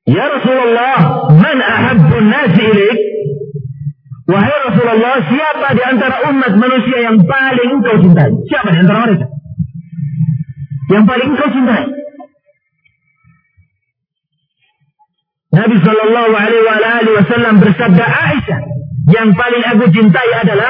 Ya 0.05 0.21
Rasulullah, 0.29 1.27
man 1.33 1.57
ahabbu 1.57 2.15
nasi 2.29 2.61
ilaik? 2.61 2.99
Wahai 4.29 4.57
Rasulullah, 4.69 5.17
siapa 5.25 5.67
di 5.73 5.81
antara 5.81 6.29
umat 6.29 6.53
manusia 6.61 7.09
yang 7.09 7.25
paling 7.25 7.69
engkau 7.73 7.97
cintai? 8.05 8.29
Siapa 8.45 8.69
di 8.69 8.79
antara 8.85 8.99
mereka? 9.09 9.25
Yang 10.93 11.03
paling 11.09 11.27
engkau 11.33 11.49
cintai? 11.49 11.85
Nabi 15.57 15.75
Shallallahu 15.81 16.33
Alaihi 16.37 17.15
Wasallam 17.25 17.55
bersabda 17.63 18.05
Aisyah, 18.05 18.59
yang 19.09 19.33
paling 19.33 19.63
aku 19.73 19.85
cintai 19.89 20.29
adalah 20.37 20.69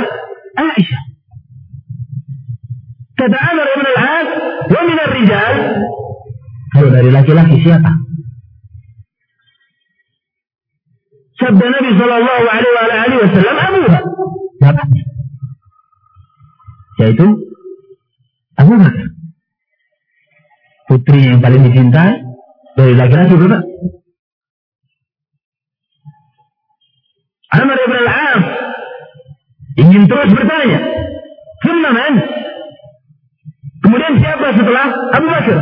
Aisyah. 0.55 1.14
Kata 3.15 3.37
Amr 3.39 3.67
ibn 3.79 3.85
al-As, 3.95 4.29
wa 4.67 4.81
min 4.83 4.99
rijal 5.15 5.55
Kalau 6.75 6.89
dari 6.91 7.09
laki-laki 7.15 7.55
siapa? 7.63 7.91
Sabda 11.39 11.65
Nabi 11.71 11.89
Shallallahu 11.95 12.43
Alaihi 12.51 13.19
Wasallam 13.23 13.55
Abu 13.55 13.79
Bakar. 14.59 14.87
Yaitu 16.99 17.27
Abu 18.59 18.73
Bakar. 18.75 19.07
Putri 20.91 21.19
yang 21.23 21.39
paling 21.39 21.63
dicintai 21.71 22.19
dari 22.75 22.93
laki-laki 22.99 23.33
berapa? 23.39 23.63
Amr 27.55 27.77
ibn 27.79 27.95
al-As 28.03 28.43
ingin 29.79 30.03
terus 30.11 30.31
bertanya. 30.35 30.79
Man? 31.85 32.17
Kemudian 33.85 34.13
siapa 34.17 34.47
setelah 34.57 34.85
Abu 35.13 35.27
Bakar? 35.29 35.59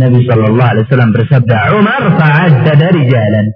Nabi 0.00 0.18
Shallallahu 0.26 0.70
Alaihi 0.74 0.84
Wasallam 0.90 1.10
bersabda, 1.14 1.56
Umar 1.78 2.02
fa'adda 2.18 2.72
dari 2.74 3.02
jalan. 3.06 3.46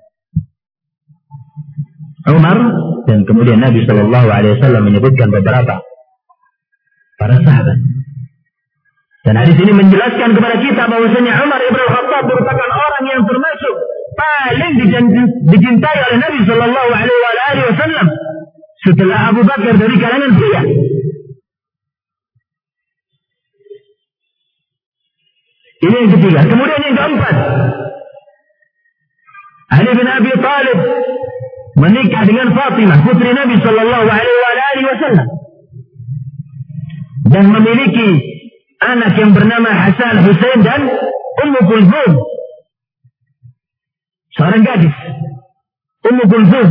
Umar 2.31 2.57
dan 3.11 3.27
kemudian 3.27 3.59
Nabi 3.59 3.83
Shallallahu 3.83 4.29
Alaihi 4.31 4.55
Wasallam 4.61 4.83
menyebutkan 4.87 5.29
beberapa 5.35 5.83
para 7.19 7.37
sahabat. 7.43 7.79
Dan 9.25 9.35
hadis 9.41 9.57
ini 9.57 9.73
menjelaskan 9.73 10.37
kepada 10.37 10.57
kita 10.61 10.83
bahwasanya 10.85 11.33
Umar 11.49 11.61
ibn 11.65 11.81
Khattab 11.81 12.25
merupakan 12.29 12.69
orang 12.71 13.05
yang 13.11 13.23
termasuk 13.25 13.75
paling 14.15 14.73
dicintai 15.51 15.99
oleh 15.99 16.19
Nabi 16.23 16.41
Shallallahu 16.47 16.91
Alaihi 16.95 17.67
Wasallam 17.75 18.07
setelah 18.85 19.19
Abu 19.33 19.43
Bakar 19.49 19.75
dari 19.81 19.97
kalangan 19.99 20.31
pria. 20.39 20.63
Ini 25.85 25.97
yang 26.01 26.13
ketiga. 26.17 26.41
Kemudian 26.49 26.81
yang 26.81 26.97
keempat. 26.97 27.37
Ali 29.75 29.91
bin 29.93 30.09
Abi 30.09 30.33
Talib 30.39 30.79
menikah 31.77 32.23
dengan 32.25 32.49
Fatimah, 32.55 32.99
putri 33.05 33.31
Nabi 33.35 33.59
Shallallahu 33.59 34.07
Alaihi 34.07 34.87
Wasallam, 34.87 35.29
dan 37.29 37.45
memiliki 37.51 38.09
anak 38.81 39.13
yang 39.19 39.35
bernama 39.35 39.71
Hasan 39.75 40.25
Hussein 40.25 40.59
dan 40.63 40.81
Ummu 41.45 41.61
Kulthum. 41.67 42.11
Seorang 44.39 44.63
gadis. 44.63 44.95
Ummu 46.07 46.25
Kulthum. 46.31 46.69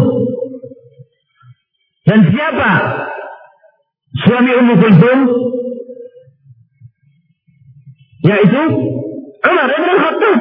Dan 2.08 2.19
siapa 2.32 2.71
suami 4.23 4.52
Ummu 4.63 4.73
Kulthum? 4.80 5.19
Yaitu 8.24 8.62
Umar 9.44 9.68
Ibn 9.68 9.90
Khattab. 10.00 10.40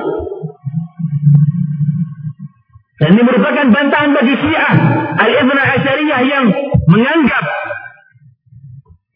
Dan 3.03 3.19
ini 3.19 3.23
merupakan 3.27 3.67
bantahan 3.67 4.11
bagi 4.15 4.35
Syiah 4.39 4.75
Al-Ibn 5.19 5.59
Asyariyah 5.59 6.21
yang 6.23 6.45
menganggap 6.87 7.45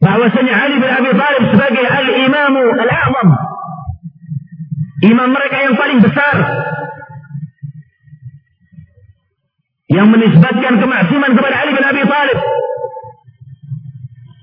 bahwasanya 0.03 0.53
Ali 0.59 0.75
bin 0.83 0.91
Abi 0.91 1.11
Thalib 1.15 1.43
sebagai 1.55 1.85
al-imamu 1.87 2.63
al-a'zam. 2.75 3.29
Imam 5.07 5.29
mereka 5.29 5.57
yang 5.61 5.75
paling 5.79 5.99
besar. 6.03 6.35
Yang 9.87 10.07
menisbatkan 10.11 10.73
kemaksiman 10.83 11.31
kepada 11.31 11.55
Ali 11.63 11.71
bin 11.71 11.85
Abi 11.87 12.03
Thalib. 12.03 12.39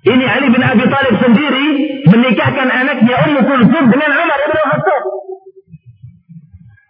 Ini 0.05 0.25
Ali 0.29 0.53
bin 0.53 0.61
Abi 0.61 0.85
Thalib 0.85 1.17
sendiri 1.17 1.67
menikahkan 2.13 2.69
anaknya 2.69 3.15
Ummu 3.25 3.41
Kulthum 3.41 3.85
dengan 3.89 4.11
Umar 4.13 4.39
bin 4.45 4.61
Khattab. 4.61 5.03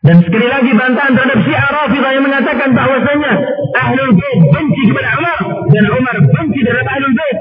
Dan 0.04 0.16
sekali 0.26 0.46
lagi 0.50 0.70
bantahan 0.74 1.14
terhadap 1.14 1.38
Syiah 1.46 1.70
Rafidah 1.70 2.10
yang 2.10 2.24
mengatakan 2.26 2.74
bahwasanya 2.74 3.32
Ahlul 3.78 4.12
Bait 4.18 4.38
benci 4.50 4.82
kepada 4.90 5.16
Umar 5.16 5.38
dan 5.70 5.84
Umar 5.94 6.16
benci 6.26 6.60
terhadap 6.60 6.86
Ahlul 6.90 7.14
Bait. 7.14 7.38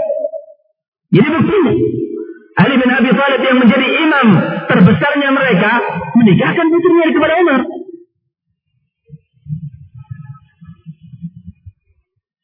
Jadi 1.14 1.28
buktinya 1.42 1.74
Ali 2.54 2.76
bin 2.78 2.90
Abi 2.94 3.12
Thalib 3.18 3.42
yang 3.42 3.58
menjadi 3.58 3.88
imam 3.98 4.28
terbesarnya 4.70 5.30
mereka 5.34 5.72
menikahkan 6.22 6.66
putrinya 6.70 7.08
kepada 7.18 7.34
Umar. 7.42 7.62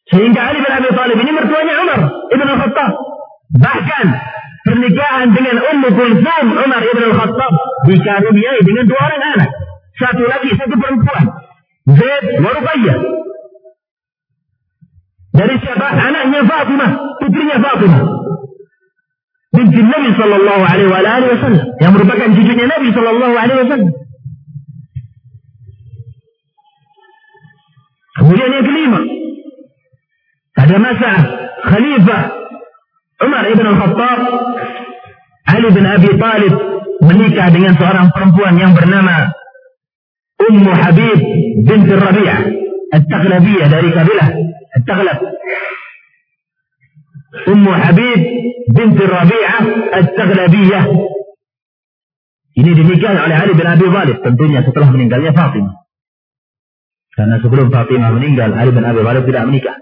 Sehingga 0.09 0.41
Ali 0.49 0.59
bin 0.65 0.73
Abi 0.73 0.89
Thalib 0.97 1.17
ini 1.21 1.31
mertuanya 1.31 1.73
Umar 1.85 1.99
ibn 2.33 2.49
Khattab. 2.57 3.18
Bahkan 3.49 4.05
pernikahan 4.67 5.27
dengan 5.33 5.57
Ummu 5.73 5.89
Kulthum 5.89 6.45
Umar 6.53 6.81
ibn 6.85 7.03
Khattab 7.15 7.53
dikaruniai 7.89 8.61
dengan 8.61 8.85
dua 8.85 9.01
orang 9.01 9.23
anak. 9.37 9.49
Satu 9.97 10.23
lagi, 10.29 10.49
satu 10.53 10.75
perempuan. 10.77 11.25
Zaid 11.89 12.25
wa 12.39 12.49
Ruqayyah. 12.53 12.97
Dari 15.29 15.55
siapa? 15.61 15.87
Anaknya 15.87 16.41
Fatimah, 16.45 16.91
putrinya 17.17 17.57
Fatimah 17.57 18.19
binti 19.49 19.81
Nabi 19.81 20.09
Sallallahu 20.13 20.63
Alaihi 20.63 20.89
Wasallam 21.33 21.65
yang 21.81 21.91
merupakan 21.91 22.27
cucunya 22.31 22.65
Nabi 22.69 22.89
Sallallahu 22.93 23.35
Alaihi 23.35 23.59
Wasallam. 23.65 23.91
Kemudian 28.19 28.49
yang 28.51 28.65
kelima, 28.67 29.01
pada 30.53 30.75
masa 30.75 31.11
Khalifah 31.65 32.23
Umar 33.19 33.43
ibn 33.51 33.65
al-Khattab, 33.67 34.19
Ali 35.49 35.69
bin 35.75 35.85
Abi 35.85 36.11
Talib 36.15 36.53
menikah 37.03 37.47
dengan 37.51 37.73
seorang 37.75 38.07
perempuan 38.15 38.55
yang 38.55 38.71
bernama 38.71 39.35
Ummu 40.39 40.71
Habib 40.71 41.19
binti 41.67 41.93
Rabi'ah 41.93 42.39
At-Taghlabiyah 42.95 43.67
dari 43.67 43.89
kabilah 43.91 44.29
At-Taghlab. 44.79 45.19
Ummu 47.49 47.71
Habib 47.75 48.19
binti 48.71 49.03
Rabi'ah 49.03 49.63
At-Taghlabiyah. 49.99 50.85
Ini 52.59 52.71
dinikahi 52.75 53.17
oleh 53.19 53.35
Ali 53.35 53.53
bin 53.55 53.67
Abi 53.67 53.87
Thalib 53.87 54.17
tentunya 54.23 54.63
setelah 54.63 54.89
meninggalnya 54.95 55.31
Fatimah. 55.35 55.75
Karena 57.19 57.35
sebelum 57.43 57.67
Fatimah 57.67 58.11
meninggal, 58.15 58.55
Ali 58.55 58.71
bin 58.71 58.83
Abi 58.87 59.03
Thalib 59.03 59.23
tidak 59.27 59.43
menikah. 59.47 59.77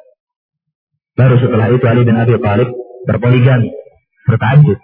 Baru 1.18 1.38
setelah 1.38 1.70
itu 1.70 1.86
Ali 1.86 2.02
bin 2.06 2.18
Abi 2.18 2.38
Thalib 2.38 2.70
berpoligami, 3.08 3.72
bertajud. 4.28 4.78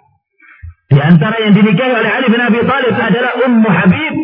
Di 0.88 0.98
antara 1.00 1.36
yang 1.44 1.52
dinikahi 1.52 1.92
oleh 1.92 2.10
Ali 2.10 2.26
bin 2.32 2.40
Abi 2.40 2.60
Thalib 2.64 2.96
adalah 2.96 3.32
Ummu 3.44 3.68
Habib 3.68 4.14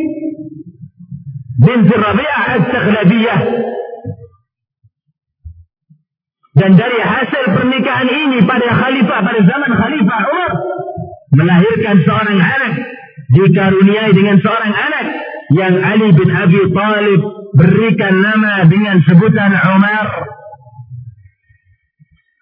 binti 1.61 1.95
Rabi'ah 1.95 2.43
At-Taghlabiyah. 2.57 3.41
Dan 6.51 6.71
dari 6.77 6.99
hasil 6.99 7.45
pernikahan 7.57 8.09
ini 8.11 8.43
pada 8.45 8.69
khalifah, 8.75 9.19
pada 9.23 9.41
zaman 9.47 9.71
khalifah 9.71 10.21
Umar, 10.29 10.53
melahirkan 11.31 11.97
seorang 12.05 12.39
anak, 12.43 12.75
dikaruniai 13.31 14.13
dengan 14.13 14.37
seorang 14.43 14.73
anak 14.75 15.07
yang 15.55 15.75
Ali 15.79 16.11
bin 16.11 16.29
Abi 16.29 16.63
Thalib 16.75 17.21
berikan 17.55 18.15
nama 18.19 18.67
dengan 18.67 19.03
sebutan 19.07 19.53
Umar. 19.55 20.07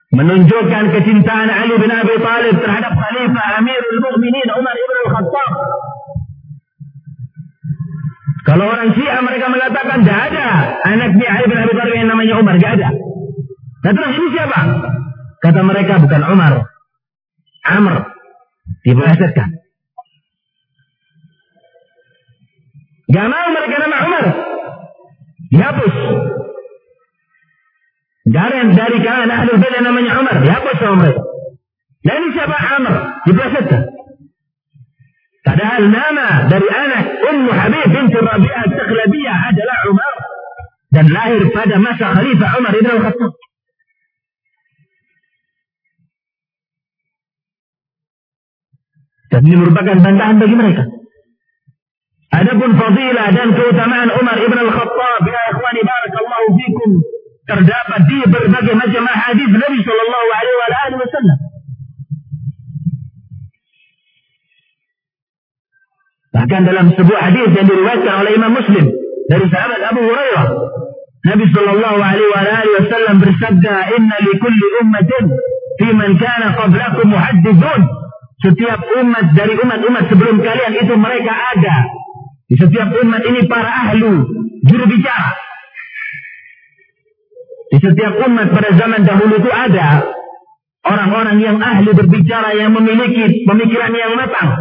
Menunjukkan 0.09 0.85
kecintaan 0.89 1.49
Ali 1.53 1.77
bin 1.77 1.93
Abi 1.93 2.17
Thalib 2.17 2.57
terhadap 2.65 2.97
Khalifah 2.97 3.47
Amirul 3.61 4.01
Mukminin 4.09 4.49
Umar 4.57 4.73
ibn 4.73 4.97
al-Khattab. 5.05 5.51
Kalau 8.49 8.65
orang 8.73 8.97
Syiah 8.97 9.21
mereka 9.21 9.53
mengatakan 9.53 10.01
tidak 10.01 10.33
ada 10.33 10.47
anaknya 10.89 11.29
Ali 11.29 11.45
bin 11.53 11.59
Abi 11.61 11.73
Thalib 11.77 11.95
yang 12.01 12.09
namanya 12.09 12.35
Umar, 12.41 12.57
tidak 12.57 12.73
ada. 12.81 12.89
Nah 13.85 13.93
terus 13.93 14.11
ini 14.17 14.27
siapa? 14.33 14.61
Kata 15.45 15.61
mereka 15.61 16.01
bukan 16.01 16.23
Umar, 16.25 16.53
Amr. 17.69 17.97
Dipelesetkan. 18.85 19.49
Gak 23.09 23.27
mau 23.29 23.47
mereka 23.53 23.77
nama 23.81 23.99
Umar. 24.05 24.25
Dihapus. 25.49 25.95
Yang 28.29 28.77
dari 28.77 28.97
kalangan 29.01 29.31
ahli 29.33 29.53
bid'ah 29.57 29.83
namanya 29.83 30.13
Umar. 30.21 30.37
Dihapus 30.45 30.77
sama 30.77 30.97
mereka. 31.01 31.23
Ini 32.05 32.29
siapa 32.37 32.57
Amr? 32.57 32.95
Dipelesetkan. 33.25 33.83
Padahal 35.45 35.83
nama 35.89 36.29
dari 36.53 36.69
anak 36.69 37.05
Ummu 37.25 37.51
Habib 37.57 37.87
binti 37.89 38.19
Rabi'ah 38.21 38.65
Takhlabiyah 38.69 39.39
adalah 39.49 39.79
Umar. 39.89 40.15
Dan 40.89 41.07
lahir 41.13 41.43
pada 41.53 41.77
masa 41.81 42.17
Khalifah 42.17 42.51
Umar 42.61 42.73
Ibn 42.77 42.89
Al-Khattab. 43.01 43.33
Dan 49.29 49.41
ini 49.45 49.57
merupakan 49.61 49.97
bantahan 50.01 50.37
bagi 50.41 50.57
mereka. 50.57 50.85
Adapun 52.29 52.77
fadilah 52.77 53.29
dan 53.33 53.57
keutamaan 53.57 54.13
Umar 54.13 54.37
ibn 54.37 54.57
al-Khattab 54.57 55.23
ya 55.25 55.41
ikhwani 55.49 55.81
barakallahu 55.81 56.47
fikum 56.61 56.91
terdapat 57.49 58.01
di 58.05 58.19
berbagai 58.29 58.75
macam 58.77 59.05
hadis 59.09 59.51
Nabi 59.51 59.79
sallallahu 59.81 60.29
alaihi 60.37 61.01
wasallam. 61.01 61.39
Bahkan 66.29 66.61
dalam 66.69 66.87
sebuah 66.93 67.21
hadis 67.33 67.49
yang 67.57 67.67
diriwayatkan 67.67 68.15
oleh 68.21 68.33
Imam 68.37 68.53
Muslim 68.53 68.85
dari 69.33 69.47
sahabat 69.49 69.81
Abu 69.81 70.01
Hurairah, 70.05 70.47
Nabi 71.25 71.45
sallallahu 71.57 71.99
alaihi 72.05 72.73
wasallam 72.85 73.17
bersabda, 73.17 73.75
"Inna 73.97 74.17
li 74.29 74.33
kulli 74.37 74.67
ummatin 74.85 75.25
fi 75.81 75.89
man 75.97 76.21
kana 76.21 76.53
qablakum 76.53 77.17
muhaddithun." 77.17 77.83
Setiap 78.39 78.87
umat 79.03 79.35
dari 79.35 79.59
umat-umat 79.59 80.15
sebelum 80.15 80.39
kalian 80.39 80.79
itu 80.79 80.95
mereka 80.95 81.33
ada 81.59 81.91
di 82.47 82.55
setiap 82.55 82.87
umat 83.03 83.23
ini 83.27 83.51
para 83.51 83.67
ahlu, 83.67 84.31
juru 84.63 84.85
bicara. 84.87 85.48
Di 87.69 87.77
setiap 87.85 88.13
umat 88.25 88.49
pada 88.57 88.71
zaman 88.73 89.05
dahulu 89.05 89.45
itu 89.45 89.51
ada 89.53 90.09
orang-orang 90.89 91.37
yang 91.45 91.57
ahli 91.61 91.93
berbicara 91.93 92.57
yang 92.57 92.73
memiliki 92.73 93.45
pemikiran 93.45 93.93
yang 93.93 94.17
matang. 94.17 94.57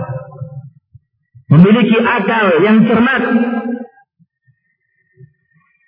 Memiliki 1.47 1.95
akal 2.03 2.59
yang 2.59 2.83
cermat. 2.83 3.23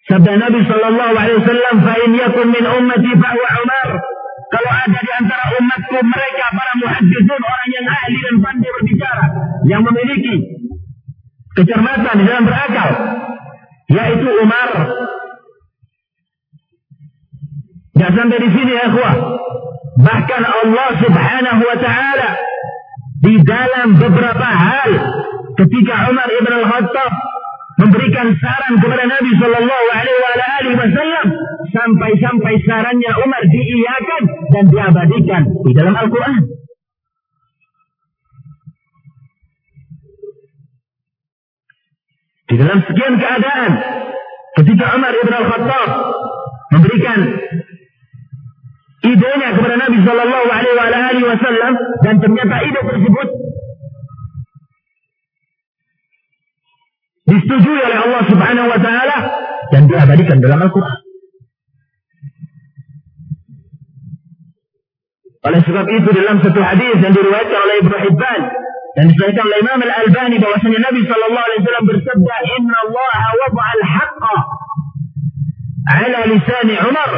Sabda 0.08 0.34
Nabi 0.40 0.60
sallallahu 0.64 1.14
alaihi 1.20 1.40
wasallam, 1.44 1.76
"Fa 1.84 1.96
in 2.00 2.12
yakun 2.16 2.48
min 2.50 2.64
ummati 2.64 3.12
fa 3.20 3.30
huwa 3.36 3.50
Umar." 3.68 3.90
Kalau 4.50 4.72
ada 4.74 4.98
di 4.98 5.12
antara 5.14 5.46
umatku 5.62 5.98
mereka 6.02 6.46
para 6.58 6.74
muhadditsun, 6.82 7.42
orang 7.44 7.70
yang 7.70 7.86
ahli 7.86 8.18
dan 8.18 8.36
pandai 8.42 8.70
berbicara, 8.82 9.26
yang 9.70 9.82
memiliki 9.86 10.36
kecermatan 11.54 12.14
di 12.18 12.24
dalam 12.26 12.46
berakal 12.48 12.90
yaitu 13.90 14.30
Umar 14.40 14.70
dan 18.00 18.10
sampai 18.16 18.38
di 18.40 18.50
sini 18.56 18.72
ya 18.72 18.84
ikhwah 18.88 19.16
bahkan 20.00 20.44
Allah 20.48 20.90
subhanahu 21.04 21.62
wa 21.68 21.78
ta'ala 21.78 22.30
di 23.20 23.36
dalam 23.44 24.00
beberapa 24.00 24.48
hal 24.48 24.92
ketika 25.60 26.08
Umar 26.08 26.32
ibn 26.32 26.52
al-Khattab 26.64 27.12
memberikan 27.84 28.32
saran 28.40 28.80
kepada 28.80 29.04
Nabi 29.08 29.32
Shallallahu 29.36 29.88
Alaihi 29.92 30.76
Wasallam 30.80 31.28
sampai-sampai 31.72 32.54
sarannya 32.64 33.12
Umar 33.24 33.44
diiyakan 33.44 34.24
dan 34.52 34.64
diabadikan 34.72 35.44
di 35.64 35.72
dalam 35.76 35.96
Al-Quran. 35.96 36.42
Di 42.50 42.56
dalam 42.58 42.80
sekian 42.82 43.14
keadaan, 43.22 43.72
ketika 44.58 44.86
Umar 44.98 45.14
ibn 45.14 45.34
al-Khattab 45.38 45.90
memberikan 46.74 47.20
idenya 49.00 49.50
kepada 49.56 49.76
Nabi 49.80 49.98
Shallallahu 50.04 50.48
Alaihi 50.52 51.24
Wasallam 51.24 51.74
dan 52.04 52.16
ternyata 52.20 52.56
ide 52.68 52.82
tersebut 52.84 53.28
disetujui 57.30 57.80
oleh 57.80 57.98
Allah 58.04 58.22
Subhanahu 58.28 58.68
Wa 58.68 58.80
Taala 58.82 59.18
dan 59.70 59.82
diabadikan 59.86 60.38
dalam 60.42 60.60
Al-Quran. 60.66 61.00
Oleh 65.40 65.62
sebab 65.64 65.86
itu 65.88 66.10
dalam 66.12 66.44
satu 66.44 66.60
hadis 66.60 67.00
yang 67.00 67.16
diriwayatkan 67.16 67.60
oleh 67.64 67.76
Ibnu 67.80 67.96
Hibban 67.96 68.42
dan 69.00 69.04
disebutkan 69.08 69.44
oleh 69.48 69.58
Imam 69.64 69.80
Al-Albani 69.80 70.36
bahwasanya 70.36 70.80
Nabi 70.84 71.02
sallallahu 71.08 71.46
alaihi 71.48 71.60
wasallam 71.64 71.86
bersabda, 71.88 72.36
"Inna 72.60 72.78
Allah 72.84 73.16
wada'a 73.40 73.70
al-haqqa 73.80 74.38
'ala 75.88 76.20
lisan 76.28 76.70
Umar." 76.84 77.12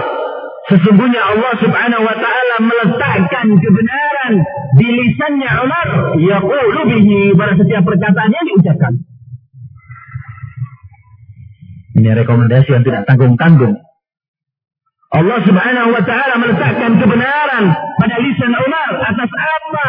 Sesungguhnya 0.71 1.19
Allah 1.19 1.53
Subhanahu 1.59 2.03
wa 2.07 2.15
taala 2.15 2.55
meletakkan 2.63 3.47
kebenaran 3.59 4.33
di 4.79 4.87
lisannya 4.87 5.51
Umar, 5.67 5.87
yaqulu 6.15 6.81
bihi 6.87 7.35
pada 7.35 7.59
setiap 7.59 7.83
perkataan 7.83 8.31
yang 8.31 8.45
diucapkan. 8.47 8.93
Ini 11.99 12.09
rekomendasi 12.23 12.71
yang 12.71 12.87
tidak 12.87 13.03
tanggung-tanggung. 13.03 13.75
Allah 15.11 15.39
Subhanahu 15.43 15.89
wa 15.91 16.03
taala 16.07 16.39
meletakkan 16.39 17.03
kebenaran 17.03 17.63
pada 17.99 18.15
lisan 18.23 18.55
Umar 18.55 18.89
atas 19.11 19.27
apa 19.27 19.87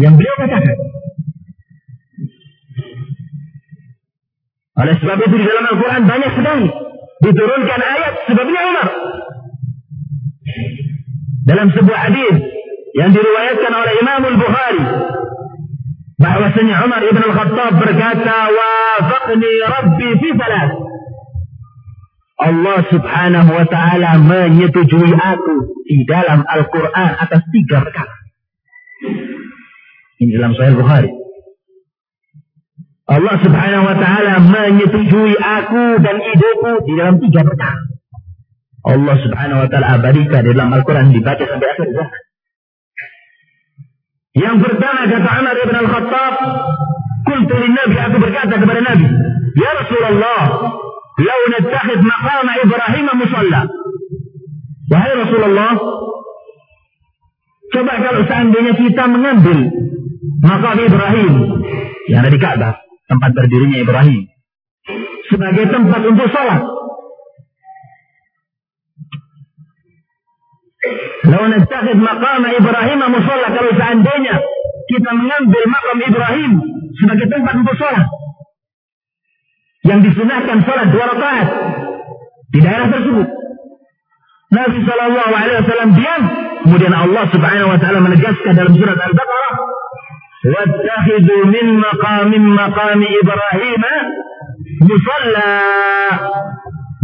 yang 0.00 0.16
beliau 0.16 0.40
katakan. 0.40 0.76
Oleh 4.80 4.94
sebab 5.04 5.20
itu 5.20 5.36
di 5.36 5.44
dalam 5.44 5.68
Al-Quran 5.68 6.02
banyak 6.08 6.32
sekali 6.32 6.66
diturunkan 7.28 7.80
ayat 7.92 8.12
sebabnya 8.24 8.60
Umar. 8.72 8.88
Dalam 11.44 11.68
sebuah 11.76 11.98
hadis 12.08 12.36
yang 12.96 13.10
diriwayatkan 13.12 13.72
oleh 13.72 13.92
Imam 14.00 14.22
Al-Bukhari 14.32 14.84
bahwasanya 16.16 16.74
Umar 16.88 17.02
ibn 17.04 17.20
Al-Khattab 17.20 17.72
berkata 17.76 18.36
wafaqni 18.48 19.50
Rabbi 19.60 20.08
fi 20.24 20.28
salat 20.40 20.70
Allah 22.34 22.78
subhanahu 22.90 23.50
wa 23.54 23.66
ta'ala 23.68 24.10
menyetujui 24.18 25.12
aku 25.14 25.54
di 25.86 26.02
dalam 26.04 26.42
Al-Quran 26.42 27.10
atas 27.14 27.46
tiga 27.54 27.86
perkara. 27.86 28.14
Ini 30.18 30.30
dalam 30.34 30.52
Sahih 30.58 30.74
Bukhari. 30.74 31.10
Allah 33.04 33.36
subhanahu 33.38 33.84
wa 33.86 33.96
ta'ala 34.00 34.34
menyetujui 34.50 35.34
aku 35.38 35.84
dan 36.02 36.16
ideku 36.24 36.72
di 36.88 36.92
dalam 36.98 37.22
tiga 37.22 37.46
perkara. 37.46 37.93
Allah 38.84 39.16
subhanahu 39.16 39.64
wa 39.64 39.68
ta'ala 39.72 39.96
abadikan 39.96 40.44
di 40.44 40.52
dalam 40.52 40.76
Al-Quran 40.76 41.08
dibaca 41.16 41.40
sampai 41.40 41.68
akhir 41.72 41.88
zaman. 41.88 42.20
Yang 44.34 44.56
pertama 44.66 45.00
kata 45.08 45.30
Umar 45.40 45.56
ibn 45.56 45.76
Al-Khattab, 45.78 46.34
Kultu 47.24 47.54
Nabi, 47.54 47.96
aku 47.96 48.16
berkata 48.20 48.54
kepada 48.60 48.80
Nabi, 48.84 49.06
Ya 49.56 49.70
Rasulullah, 49.78 50.42
lau 51.16 51.40
nattakhid 51.54 52.00
maqama 52.02 52.52
Ibrahim 52.60 53.06
musalla. 53.14 53.62
Wahai 54.92 55.12
Rasulullah, 55.16 55.72
coba 57.72 57.92
kalau 58.04 58.22
seandainya 58.28 58.74
kita 58.76 59.04
mengambil 59.08 59.58
makam 60.44 60.76
Ibrahim 60.76 61.32
yang 62.12 62.20
ada 62.20 62.30
di 62.34 62.40
Ka'bah, 62.42 62.84
tempat 63.08 63.30
berdirinya 63.32 63.80
Ibrahim, 63.80 64.28
sebagai 65.32 65.72
tempat 65.72 66.00
untuk 66.04 66.28
sholat. 66.28 66.73
Lau 71.28 71.44
nattakhid 71.48 71.98
maqama 71.98 72.48
Ibrahim 72.52 73.00
musalla 73.08 73.48
kalau 73.52 73.72
seandainya 73.74 74.36
kita 74.88 75.10
mengambil 75.16 75.64
makam 75.72 75.98
Ibrahim 76.04 76.52
sebagai 77.00 77.26
tempat 77.32 77.54
untuk 77.56 77.76
sholat. 77.80 78.06
Yang 79.84 80.00
disunahkan 80.12 80.58
sholat 80.64 80.86
dua 80.92 81.04
rakaat 81.12 81.48
di 82.52 82.58
daerah 82.60 82.88
tersebut. 82.88 83.28
Nabi 84.54 84.78
Shallallahu 84.86 85.32
Alaihi 85.34 85.58
Wasallam 85.66 85.90
diam. 85.98 86.22
Kemudian 86.64 86.94
Allah 86.96 87.24
Subhanahu 87.28 87.72
Wa 87.76 87.78
Taala 87.82 87.98
menegaskan 88.00 88.52
dalam 88.56 88.72
surat 88.72 88.96
Al-Baqarah, 88.96 89.54
"Wattakhidhu 90.48 91.36
min 91.52 91.66
maqamin 91.82 92.42
maqami 92.54 93.08
Ibrahim 93.20 93.82
musalla." 94.80 95.52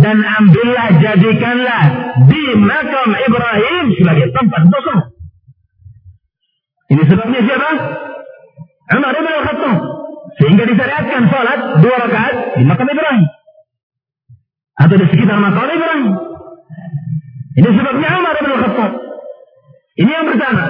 Dan 0.00 0.16
ambillah, 0.24 0.88
jadikanlah 0.96 1.84
di 2.24 2.44
makam 2.56 3.08
Ibrahim 3.12 3.84
sebagai 4.00 4.26
tempat 4.32 4.62
sholat. 4.72 5.00
Ini 6.90 7.02
sebabnya 7.06 7.40
siapa? 7.44 7.70
Umar 8.96 9.12
bin 9.14 9.28
Al-Khattab. 9.28 9.76
Sehingga 10.40 10.64
disyariatkan 10.64 11.22
sholat 11.28 11.58
dua 11.84 11.96
rakaat 12.00 12.34
di 12.56 12.64
makam 12.64 12.88
Ibrahim. 12.88 13.24
Atau 14.80 14.96
di 14.96 15.06
sekitar 15.12 15.36
makam 15.36 15.68
Ibrahim. 15.68 16.08
Ini 17.60 17.68
sebabnya 17.68 18.08
Umar 18.16 18.34
bin 18.40 18.50
Al-Khattab. 18.56 18.92
Ini 20.00 20.10
yang 20.10 20.26
pertama. 20.32 20.64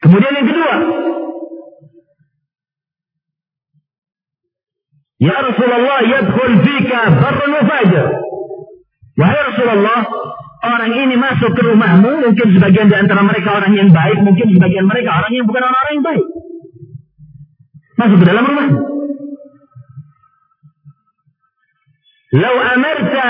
Kemudian 0.00 0.32
yang 0.40 0.48
kedua. 0.48 0.74
Ya 5.20 5.36
Rasulullah 5.36 6.00
yadkhul 6.00 6.54
fika 6.64 7.00
barrun 7.20 7.50
wa 7.52 7.62
fajr. 7.68 8.06
Wahai 9.20 9.40
Rasulullah, 9.52 10.00
orang 10.64 10.92
ini 10.96 11.14
masuk 11.20 11.52
ke 11.52 11.60
rumahmu, 11.60 12.24
mungkin 12.24 12.46
sebagian 12.56 12.88
di 12.88 12.96
antara 12.96 13.20
mereka 13.20 13.52
orang 13.52 13.76
yang 13.76 13.92
baik, 13.92 14.24
mungkin 14.24 14.48
sebagian 14.56 14.88
mereka 14.88 15.20
orang 15.20 15.32
yang 15.36 15.44
bukan 15.44 15.60
orang-orang 15.60 15.92
yang 15.92 16.06
baik. 16.08 16.24
Masuk 18.00 18.16
ke 18.16 18.26
dalam 18.32 18.44
rumah. 18.48 18.68
Lau 22.30 22.56
amarta 22.62 23.28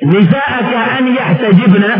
nisa'aka 0.00 0.80
an 0.96 1.04
yahtajibna 1.12 1.92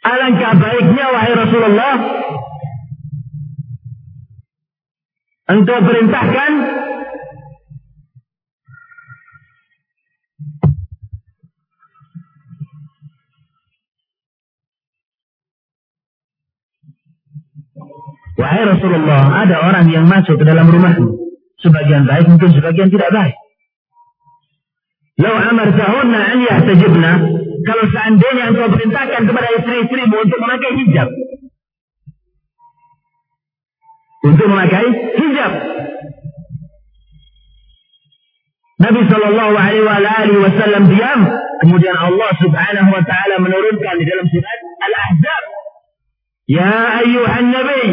Alangkah 0.00 0.52
baiknya 0.56 1.06
wahai 1.12 1.32
Rasulullah 1.36 1.94
Engkau 5.50 5.82
perintahkan 5.82 6.52
Wahai 18.38 18.64
Rasulullah, 18.64 19.44
ada 19.44 19.68
orang 19.68 19.92
yang 19.92 20.08
masuk 20.08 20.40
ke 20.40 20.44
dalam 20.48 20.64
rumahmu. 20.64 21.12
Sebagian 21.60 22.08
baik, 22.08 22.24
mungkin 22.24 22.56
sebagian 22.56 22.88
tidak 22.88 23.12
baik. 23.12 23.36
Lau 25.20 25.36
amartahunna 25.36 26.20
an 26.24 26.38
yahtajibna, 26.40 27.12
kalau 27.68 27.84
seandainya 27.92 28.48
engkau 28.48 28.72
perintahkan 28.72 29.28
kepada 29.28 29.48
istri-istrimu 29.60 30.16
untuk 30.24 30.38
memakai 30.40 30.72
hijab. 30.72 31.08
Untuk 34.20 34.46
memakai 34.52 34.86
hijab. 35.16 35.52
Nabi 38.80 39.00
Shallallahu 39.08 39.54
Alaihi 39.56 40.40
Wasallam 40.40 40.82
diam. 40.92 41.20
Kemudian 41.60 41.96
Allah 41.96 42.30
Subhanahu 42.40 42.88
Wa 42.96 43.02
Taala 43.04 43.36
menurunkan 43.44 43.94
di 44.00 44.04
dalam 44.08 44.26
surat 44.28 44.58
Al-Ahzab 44.88 45.44
يا 46.50 46.98
أيها 46.98 47.38
النبي 47.38 47.86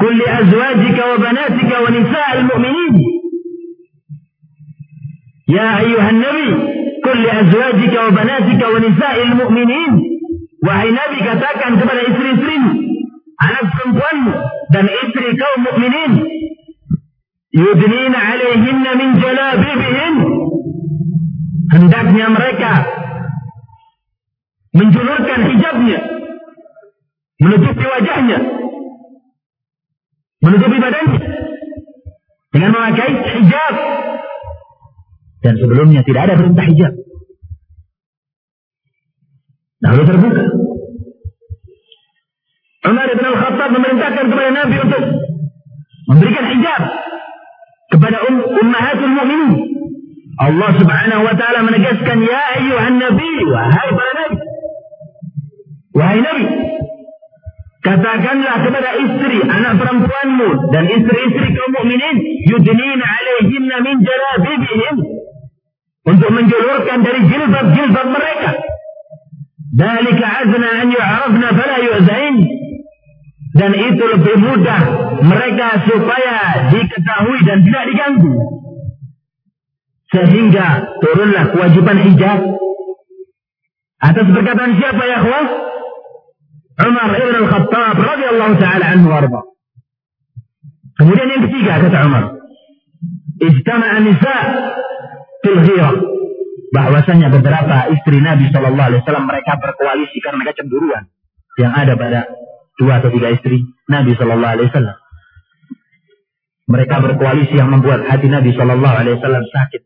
قل 0.00 0.12
لأزواجك 0.18 0.98
وبناتك 1.12 1.70
ونساء 1.84 2.28
المؤمنين 2.38 2.94
يا 5.48 5.78
أيها 5.78 6.10
النبي 6.10 6.48
قل 7.04 7.22
لأزواجك 7.22 7.94
وبناتك 8.08 8.62
ونساء 8.74 9.16
المؤمنين 9.22 9.92
Wahai 10.66 10.88
Nabi 10.96 11.20
katakan 11.20 11.76
kepada 11.78 12.00
istri-istrimu, 12.08 12.70
anak 13.36 13.64
perempuanmu 13.72 14.34
dan 14.72 14.84
istri 14.88 15.28
kaum 15.36 15.60
mukminin, 15.64 16.12
yudnina 17.52 18.18
alaihinna 18.18 18.90
min 18.96 19.08
jalabibihin. 19.20 20.14
Hendaknya 21.66 22.26
mereka 22.30 22.72
menjulurkan 24.70 25.40
hijabnya 25.50 25.98
menutupi 27.36 27.84
wajahnya, 27.84 28.38
menutupi 30.40 30.76
badannya 30.80 31.20
dengan 32.52 32.70
memakai 32.72 33.10
hijab. 33.36 33.74
Dan 35.44 35.54
sebelumnya 35.62 36.02
tidak 36.02 36.26
ada 36.26 36.34
perintah 36.40 36.66
hijab. 36.66 36.92
Lalu 39.84 40.02
terbuka. 40.08 40.44
Umar 42.86 43.08
bin 43.10 43.26
Al-Khattab 43.26 43.70
memerintahkan 43.74 44.24
kepada 44.30 44.50
Nabi 44.54 44.76
untuk 44.82 45.02
memberikan 46.06 46.44
hijab 46.54 46.82
kepada 47.90 48.16
um, 48.30 48.36
ummahatul 48.62 49.14
mu'minin. 49.14 49.52
Allah 50.36 50.70
Subhanahu 50.76 51.22
wa 51.24 51.34
taala 51.34 51.64
menegaskan 51.64 52.18
ya 52.20 52.40
ayyuhan 52.60 53.00
nabi 53.00 53.32
wahai 53.48 53.88
para 53.96 54.12
nabi. 54.20 54.36
Wahai 55.96 56.20
nabi, 56.20 56.44
Katakanlah 57.86 58.56
kepada 58.66 58.90
istri, 58.98 59.38
anak 59.46 59.78
perempuanmu 59.78 60.74
dan 60.74 60.84
istri-istri 60.90 61.54
kaum 61.54 61.70
mukminin, 61.70 62.16
yudnin 62.50 62.98
alaihinna 62.98 63.76
min 63.78 63.96
jalabibihim 64.02 64.96
untuk 66.02 66.30
menjulurkan 66.34 66.98
dari 67.06 67.20
jilbab-jilbab 67.30 68.06
mereka. 68.10 68.50
Dalika 69.70 70.26
azna 70.42 70.68
an 70.82 70.88
yu'rafna 70.90 71.48
fala 71.54 71.76
yu'zain. 71.86 72.36
Dan 73.56 73.72
itu 73.72 74.04
lebih 74.04 74.36
mudah 74.36 74.82
mereka 75.24 75.80
supaya 75.88 76.68
diketahui 76.68 77.40
dan 77.48 77.64
tidak 77.64 77.84
diganggu. 77.88 78.34
Sehingga 80.12 80.66
turunlah 81.00 81.56
kewajiban 81.56 81.98
hijab. 82.04 82.40
Atas 83.96 84.26
perkataan 84.28 84.76
siapa 84.76 85.02
ya 85.08 85.18
khwas? 85.24 85.48
Umar 86.76 87.10
ibn 87.16 87.34
al-Khattab 87.40 87.96
radhiyallahu 87.96 88.54
taala 88.60 88.84
anhu 88.92 89.08
warda. 89.08 89.40
Kemudian 91.00 91.28
yang 91.32 91.42
ketiga 91.48 91.80
kata 91.80 91.98
Umar, 92.04 92.24
ijtama'a 93.40 93.96
nisa 94.04 94.36
fil. 95.40 95.60
Bahwasanya 96.76 97.32
beberapa 97.32 97.88
istri 97.94 98.20
Nabi 98.20 98.52
Shallallahu 98.52 98.88
Alaihi 98.90 99.00
Wasallam 99.00 99.24
mereka 99.24 99.56
berkoalisi 99.56 100.18
karena 100.20 100.44
kecemburuan 100.44 101.08
yang 101.56 101.72
ada 101.72 101.96
pada 101.96 102.20
dua 102.76 103.00
atau 103.00 103.10
tiga 103.12 103.32
istri 103.32 103.64
Nabi 103.88 104.12
Shallallahu 104.14 104.52
Alaihi 104.56 104.68
Wasallam. 104.70 104.98
Mereka 106.66 106.96
berkoalisi 106.98 107.54
yang 107.56 107.70
membuat 107.70 108.04
hati 108.04 108.26
Nabi 108.28 108.52
Shallallahu 108.52 108.96
Alaihi 108.96 109.16
Wasallam 109.18 109.44
sakit. 109.48 109.82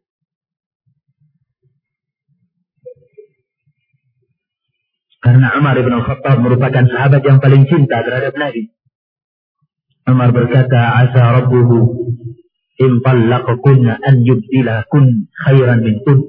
Karena 5.20 5.52
Umar 5.60 5.76
ibn 5.76 5.92
Khattab 6.00 6.40
merupakan 6.40 6.84
sahabat 6.88 7.20
yang 7.20 7.38
paling 7.44 7.68
cinta 7.68 8.00
terhadap 8.00 8.32
Nabi. 8.40 8.72
Umar 10.08 10.32
berkata, 10.32 10.96
Asa 10.96 11.44
Rabbuhu 11.44 12.08
in 12.80 13.04
tallaqakunna 13.04 14.00
an 14.00 14.24
yubdilakun 14.24 15.28
khairan 15.44 15.84
min 15.84 16.00
kun. 16.08 16.24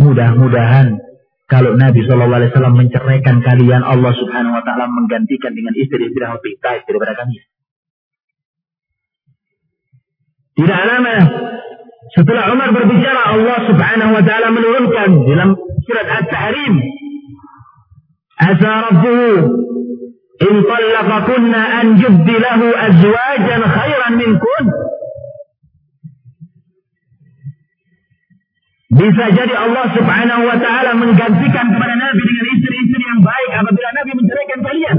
Mudah-mudahan 0.00 1.09
kalau 1.50 1.74
Nabi 1.74 2.06
SAW 2.06 2.30
menceraikan 2.70 3.42
kalian, 3.42 3.82
Allah 3.82 4.14
Subhanahu 4.14 4.54
Wa 4.54 4.62
Taala 4.62 4.86
menggantikan 4.86 5.50
dengan 5.50 5.74
istri-istri 5.74 6.22
yang 6.22 6.38
lebih 6.38 6.62
baik 6.62 6.86
daripada 6.86 7.18
kami. 7.18 7.42
Tidak 10.60 10.80
lama 10.86 11.16
setelah 12.12 12.52
Umar 12.52 12.68
berbicara 12.74 13.32
Allah 13.32 13.58
Subhanahu 13.70 14.12
wa 14.18 14.22
taala 14.26 14.48
menurunkan 14.50 15.08
dalam 15.30 15.56
surat 15.86 16.06
At-Tahrim 16.10 16.74
Asa 18.40 18.72
rabbuhu 18.88 19.30
in 20.40 20.54
talaqakunna 20.64 21.60
an 21.80 21.86
yubdilahu 22.00 22.66
azwajan 22.72 23.62
khairan 23.62 24.12
minkun 24.16 24.64
Bisa 28.90 29.24
jadi 29.30 29.54
Allah 29.54 29.86
subhanahu 29.94 30.42
wa 30.50 30.58
ta'ala 30.58 30.98
menggantikan 30.98 31.66
kepada 31.70 31.94
Nabi 31.94 32.22
dengan 32.26 32.46
istri-istri 32.58 33.02
yang 33.06 33.22
baik 33.22 33.50
apabila 33.54 33.88
Nabi 33.94 34.10
menceraikan 34.18 34.60
kalian. 34.66 34.98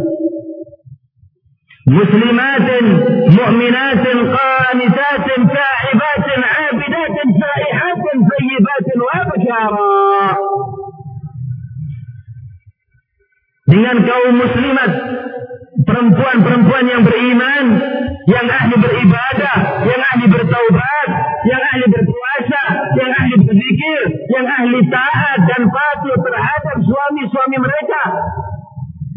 Muslimatin, 1.92 2.86
mu'minatin, 3.36 4.18
qanitatin, 4.32 5.42
ta'ibatin, 5.44 6.40
abidatin, 6.72 7.28
sa'ihatin, 7.36 8.18
sayyibatin, 8.32 8.98
wa 9.04 9.20
basyara. 9.28 9.92
Dengan 13.68 13.96
kaum 14.08 14.34
muslimat, 14.40 14.92
perempuan-perempuan 15.84 16.86
yang 16.88 17.04
beriman, 17.04 17.66
yang 18.32 18.48
ahli 18.48 18.76
beribadah, 18.80 19.58
yang 19.84 20.01
berzikir, 23.82 24.02
yang 24.30 24.46
ahli 24.46 24.80
taat 24.90 25.40
dan 25.50 25.62
patuh 25.70 26.18
terhadap 26.22 26.78
suami-suami 26.86 27.58
mereka. 27.58 28.04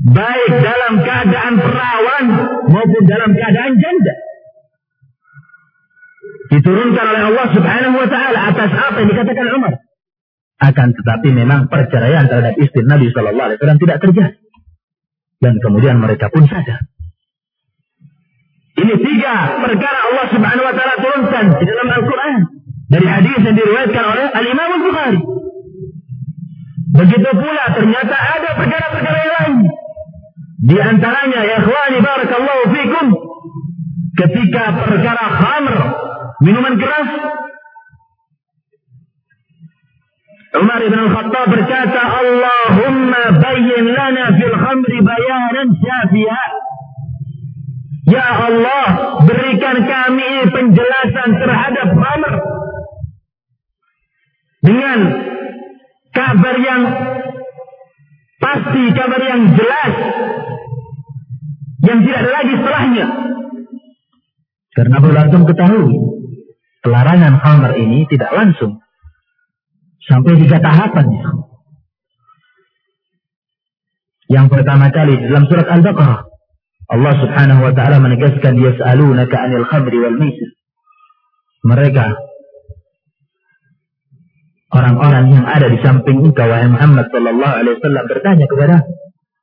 Baik 0.05 0.53
dalam 0.61 0.93
keadaan 1.01 1.55
perawan 1.57 2.25
maupun 2.69 3.03
dalam 3.09 3.31
keadaan 3.33 3.73
janda. 3.81 4.15
Diturunkan 6.53 7.05
oleh 7.09 7.23
Allah 7.33 7.47
subhanahu 7.57 7.97
wa 8.05 8.09
ta'ala 8.09 8.39
atas 8.53 8.71
apa 8.73 8.97
yang 9.01 9.09
dikatakan 9.17 9.45
Umar. 9.57 9.75
Akan 10.61 10.93
tetapi 10.93 11.29
memang 11.33 11.73
perceraian 11.73 12.29
terhadap 12.29 12.55
istri 12.61 12.85
Nabi 12.85 13.11
Shallallahu 13.11 13.47
Alaihi 13.49 13.59
Wasallam 13.59 13.81
tidak 13.81 13.99
terjadi. 14.05 14.39
Dan 15.41 15.61
kemudian 15.61 15.97
mereka 15.99 16.29
pun 16.29 16.47
sadar. 16.47 16.85
Ini 18.75 18.95
tiga 19.01 19.35
perkara 19.57 20.01
Allah 20.13 20.27
Subhanahu 20.35 20.67
wa 20.69 20.75
taala 20.75 20.95
turunkan 21.01 21.45
di 21.59 21.65
dalam 21.65 21.89
Al-Qur'an 21.95 22.54
dari 22.95 23.07
hadis 23.11 23.39
yang 23.43 23.57
diriwayatkan 23.59 24.05
oleh 24.07 24.27
Al-Imam 24.31 24.71
Al-Bukhari. 24.79 25.21
Begitu 26.95 27.31
pula 27.35 27.65
ternyata 27.75 28.15
ada 28.15 28.51
perkara-perkara 28.55 29.19
yang 29.19 29.35
lain. 29.35 29.57
Di 30.65 30.77
antaranya 30.79 31.41
ya 31.43 31.57
ikhwani 31.59 31.99
barakallahu 31.99 32.63
fikum 32.71 33.07
ketika 34.15 34.79
perkara 34.79 35.27
khamr, 35.43 35.77
minuman 36.47 36.79
keras 36.79 37.11
Umar 40.55 40.79
bin 40.79 40.95
Al-Khattab 40.95 41.51
berkata, 41.51 41.99
Allahumma 41.99 43.43
bayyin 43.43 43.91
lana 43.91 44.39
fil 44.39 44.55
khamri 44.55 45.03
bayanan 45.03 45.67
syafi'a. 45.83 46.45
Ya 48.07 48.29
Allah, 48.39 48.87
berikan 49.27 49.83
kami 49.83 50.47
penjelasan 50.55 51.43
terhadap 51.43 51.89
khamr. 51.99 52.54
Dengan 54.95 55.11
kabar 56.15 56.57
yang 56.63 56.83
pasti, 58.39 58.83
kabar 58.95 59.23
yang 59.27 59.43
jelas. 59.59 59.93
Yang 61.83 61.99
tidak 62.07 62.19
ada 62.23 62.31
lagi 62.31 62.55
setelahnya. 62.55 63.07
Karena 64.75 64.97
perlu 65.03 65.45
ketahui, 65.51 65.95
pelarangan 66.87 67.35
khamr 67.43 67.73
ini 67.75 68.07
tidak 68.07 68.31
langsung 68.39 68.79
Sampai 70.05 70.37
tiga 70.37 70.61
tahapan. 70.61 71.11
Yang 74.29 74.47
pertama 74.53 74.93
kali 74.93 75.17
dalam 75.17 75.49
surat 75.49 75.65
Al-Baqarah. 75.65 76.29
Allah 76.93 77.15
subhanahu 77.25 77.61
wa 77.65 77.73
ta'ala 77.73 77.97
menegaskan 78.05 78.61
yas'alunaka 78.61 79.37
anil 79.49 79.65
khamri 79.65 79.97
wal 79.97 80.17
maisir. 80.21 80.53
Mereka 81.65 82.34
orang-orang 84.75 85.31
yang 85.31 85.47
ada 85.47 85.71
di 85.71 85.79
samping 85.79 86.19
engkau 86.19 86.51
wahai 86.51 86.67
Muhammad 86.67 87.07
sallallahu 87.15 87.55
alaihi 87.63 87.75
wasallam 87.79 88.05
bertanya 88.11 88.47
kepada 88.51 88.77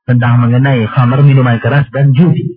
tentang 0.03 0.43
mengenai 0.43 0.83
khamr 0.91 1.23
minuman 1.23 1.57
keras 1.63 1.87
dan 1.95 2.11
judi. 2.11 2.51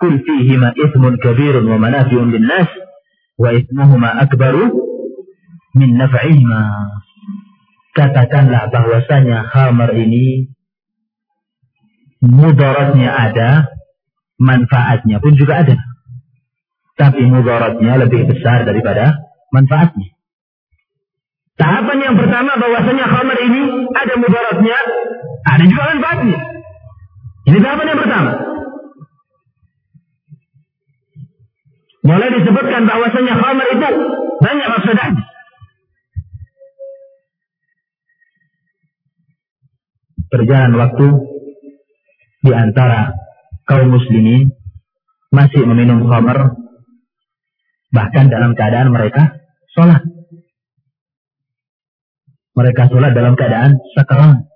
Kul 0.00 0.24
fihima 0.24 0.72
ithmun 0.72 1.20
kabirun 1.20 1.68
wa 1.68 1.76
manafi'un 1.76 2.32
linnas 2.32 2.68
wa 3.36 3.52
ithmuhuma 3.52 4.24
akbaru 4.24 4.72
min 5.76 6.00
naf'ihima. 6.00 6.62
Katakanlah 7.92 8.72
bahwasanya 8.72 9.48
khamar 9.52 9.92
ini 9.96 10.52
mudaratnya 12.24 13.08
ada, 13.12 13.50
manfaatnya 14.40 15.20
pun 15.20 15.36
juga 15.36 15.64
ada. 15.64 15.76
Tapi 16.96 17.24
mudaratnya 17.28 18.00
lebih 18.00 18.32
besar 18.32 18.64
daripada 18.64 19.20
manfaatnya. 19.52 20.15
Tahapan 21.56 21.98
yang 22.04 22.14
pertama 22.20 22.52
bahwasanya 22.60 23.06
khamar 23.08 23.38
ini 23.40 23.62
ada 23.96 24.14
mudaratnya, 24.20 24.78
ada 25.48 25.64
juga 25.64 25.82
manfaatnya. 25.88 26.40
Ini 27.48 27.58
tahapan 27.64 27.90
yang 27.90 28.00
pertama. 28.04 28.32
Mulai 32.06 32.28
disebutkan 32.38 32.82
bahwasanya 32.84 33.34
khamar 33.40 33.66
itu 33.72 33.88
banyak 34.44 34.68
maksudnya. 34.68 35.08
berjalan 40.30 40.74
waktu 40.76 41.06
di 42.42 42.52
antara 42.52 43.14
kaum 43.66 43.90
muslimin 43.90 44.52
masih 45.32 45.64
meminum 45.66 46.06
khamr 46.06 46.54
bahkan 47.90 48.28
dalam 48.28 48.52
keadaan 48.52 48.92
mereka 48.92 49.40
sholat. 49.74 50.15
Mereka 52.56 52.88
sholat 52.88 53.12
dalam 53.12 53.36
keadaan 53.36 53.76
sakaran. 53.92 54.48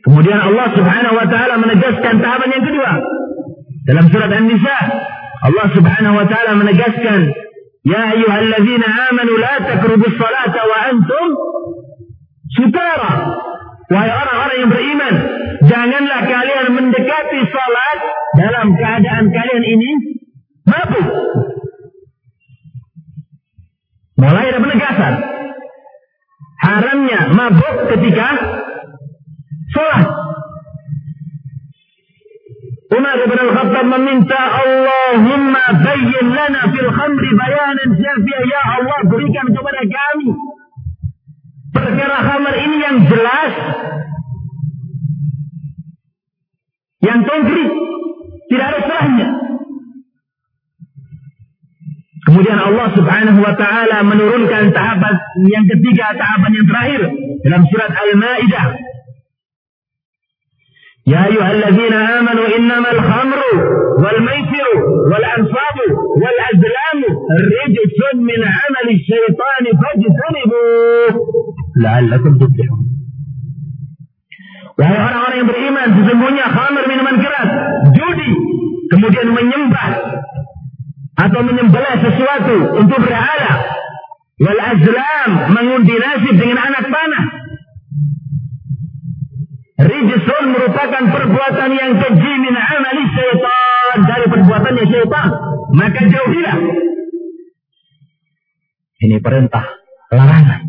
Kemudian 0.00 0.40
Allah 0.40 0.66
subhanahu 0.72 1.14
wa 1.18 1.26
ta'ala 1.28 1.54
menegaskan 1.60 2.14
tahapan 2.22 2.48
yang 2.54 2.64
kedua. 2.64 2.92
Dalam 3.84 4.04
surat 4.08 4.30
An-Nisa, 4.32 4.78
Allah 5.44 5.66
subhanahu 5.76 6.14
wa 6.16 6.26
ta'ala 6.30 6.52
menegaskan, 6.56 7.20
Ya 7.80 8.12
ayuhalladzina 8.12 8.86
amanu 9.08 9.40
la 9.40 9.56
takrubus 9.64 10.12
salata 10.20 10.60
wa 10.68 10.76
antum 10.92 11.26
sutara. 12.52 13.12
Wahai 13.88 14.12
orang-orang 14.12 14.56
yang 14.60 14.70
beriman, 14.70 15.14
janganlah 15.64 16.20
kalian 16.28 16.66
mendekati 16.76 17.40
salat 17.48 17.98
dalam 18.36 18.66
keadaan 18.76 19.24
kalian 19.32 19.64
ini 19.64 19.90
mabuk. 20.68 21.08
Mulai 24.20 24.52
ada 24.52 24.60
penegasan. 24.60 25.14
Haramnya 26.60 27.20
mabuk 27.32 27.76
ketika 27.88 28.28
salat. 29.72 30.08
Umar 32.90 33.16
bin 33.22 33.38
Al-Khattab 33.38 33.86
meminta 33.86 34.34
Allahumma 34.36 35.64
bayyin 35.78 36.26
lana 36.36 36.68
fil 36.74 36.90
khamri 36.90 37.30
bayanan 37.38 37.88
syafi'ah. 37.96 38.42
Ya 38.44 38.62
Allah 38.76 38.98
berikan 39.08 39.46
kepada 39.54 39.82
kami 39.86 40.30
perkara 41.70 42.18
khamar 42.26 42.54
ini 42.58 42.76
yang 42.82 42.96
jelas, 43.06 43.52
yang 47.00 47.20
konkret, 47.24 47.70
tidak 48.50 48.66
ada 48.74 48.80
salahnya. 48.84 49.28
Kemudian 52.30 52.62
Allah 52.62 52.94
Subhanahu 52.94 53.42
wa 53.42 53.58
taala 53.58 54.06
menurunkan 54.06 54.70
tahapan 54.70 55.18
yang 55.50 55.66
ketiga, 55.66 56.14
tahapan 56.14 56.62
yang 56.62 56.66
terakhir 56.70 57.02
dalam 57.42 57.62
surat 57.66 57.90
Al-Maidah. 57.90 58.66
Ya 61.10 61.26
ayyuhalladzina 61.26 62.22
amanu 62.22 62.42
innamal 62.54 63.02
khamru 63.02 63.50
wal 63.98 64.20
maisiru 64.22 64.74
wal 65.10 65.26
ansabu 65.26 65.86
wal 66.22 66.38
azlamu 66.54 67.08
rijsun 67.50 68.22
min 68.22 68.40
amali 68.46 68.94
syaitan 69.02 69.64
fajtanibu 69.82 70.62
la'allakum 71.82 72.38
tuflihun. 72.38 72.80
Wahai 74.78 75.02
orang-orang 75.02 75.34
yang 75.34 75.48
beriman, 75.50 75.88
sesungguhnya 75.98 76.46
khamr 76.46 76.82
minuman 76.86 77.16
keras, 77.18 77.50
judi, 77.90 78.30
kemudian 78.94 79.34
menyembah 79.34 79.90
atau 81.20 81.40
menyembelih 81.44 81.96
sesuatu 82.00 82.56
untuk 82.80 83.00
berhala, 83.04 83.52
wal 84.40 84.60
azlam 84.60 85.30
mengundi 85.52 85.94
nasib 86.00 86.34
dengan 86.40 86.58
anak 86.64 86.88
panah, 86.88 87.24
Rijsun 89.80 90.44
merupakan 90.52 91.04
perbuatan 91.08 91.70
yang 91.72 91.92
keji 91.96 92.32
min 92.36 92.52
amali 92.52 93.04
syaitan. 93.16 93.96
Dari 94.04 94.26
perbuatannya 94.28 94.84
syaitan. 94.86 95.28
maka 95.72 96.02
jauhilah. 96.04 96.56
Ini 99.00 99.16
perintah 99.24 99.64
larangan. 100.12 100.60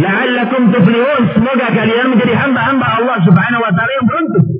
La'allakum 0.00 0.72
tuflihun. 0.72 1.22
Semoga 1.36 1.68
kalian 1.68 2.16
menjadi 2.16 2.34
hamba-hamba 2.36 2.86
Allah 3.00 3.16
subhanahu 3.20 3.60
wa 3.60 3.72
ta'ala 3.76 3.92
yang 4.00 4.06
beruntung. 4.08 4.55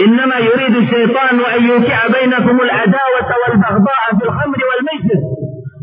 إنما 0.00 0.36
يريد 0.38 0.76
الشيطان 0.76 1.40
أن 1.40 1.64
يوقع 1.64 2.06
بينكم 2.06 2.60
العداوة 2.60 3.30
والبغضاء 3.42 4.02
في 4.18 4.24
الخمر 4.24 4.58
والميسر 4.68 5.20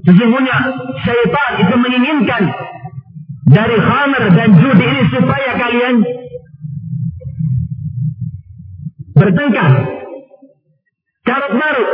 Sesungguhnya 0.07 0.55
syaitan 1.03 1.51
itu 1.67 1.75
menginginkan 1.75 2.47
dari 3.43 3.75
khamr 3.75 4.23
dan 4.39 4.55
judi 4.55 4.87
ini 4.87 5.03
supaya 5.11 5.51
kalian 5.59 5.95
bertengkar, 9.19 9.71
carut 11.27 11.53
marut. 11.59 11.89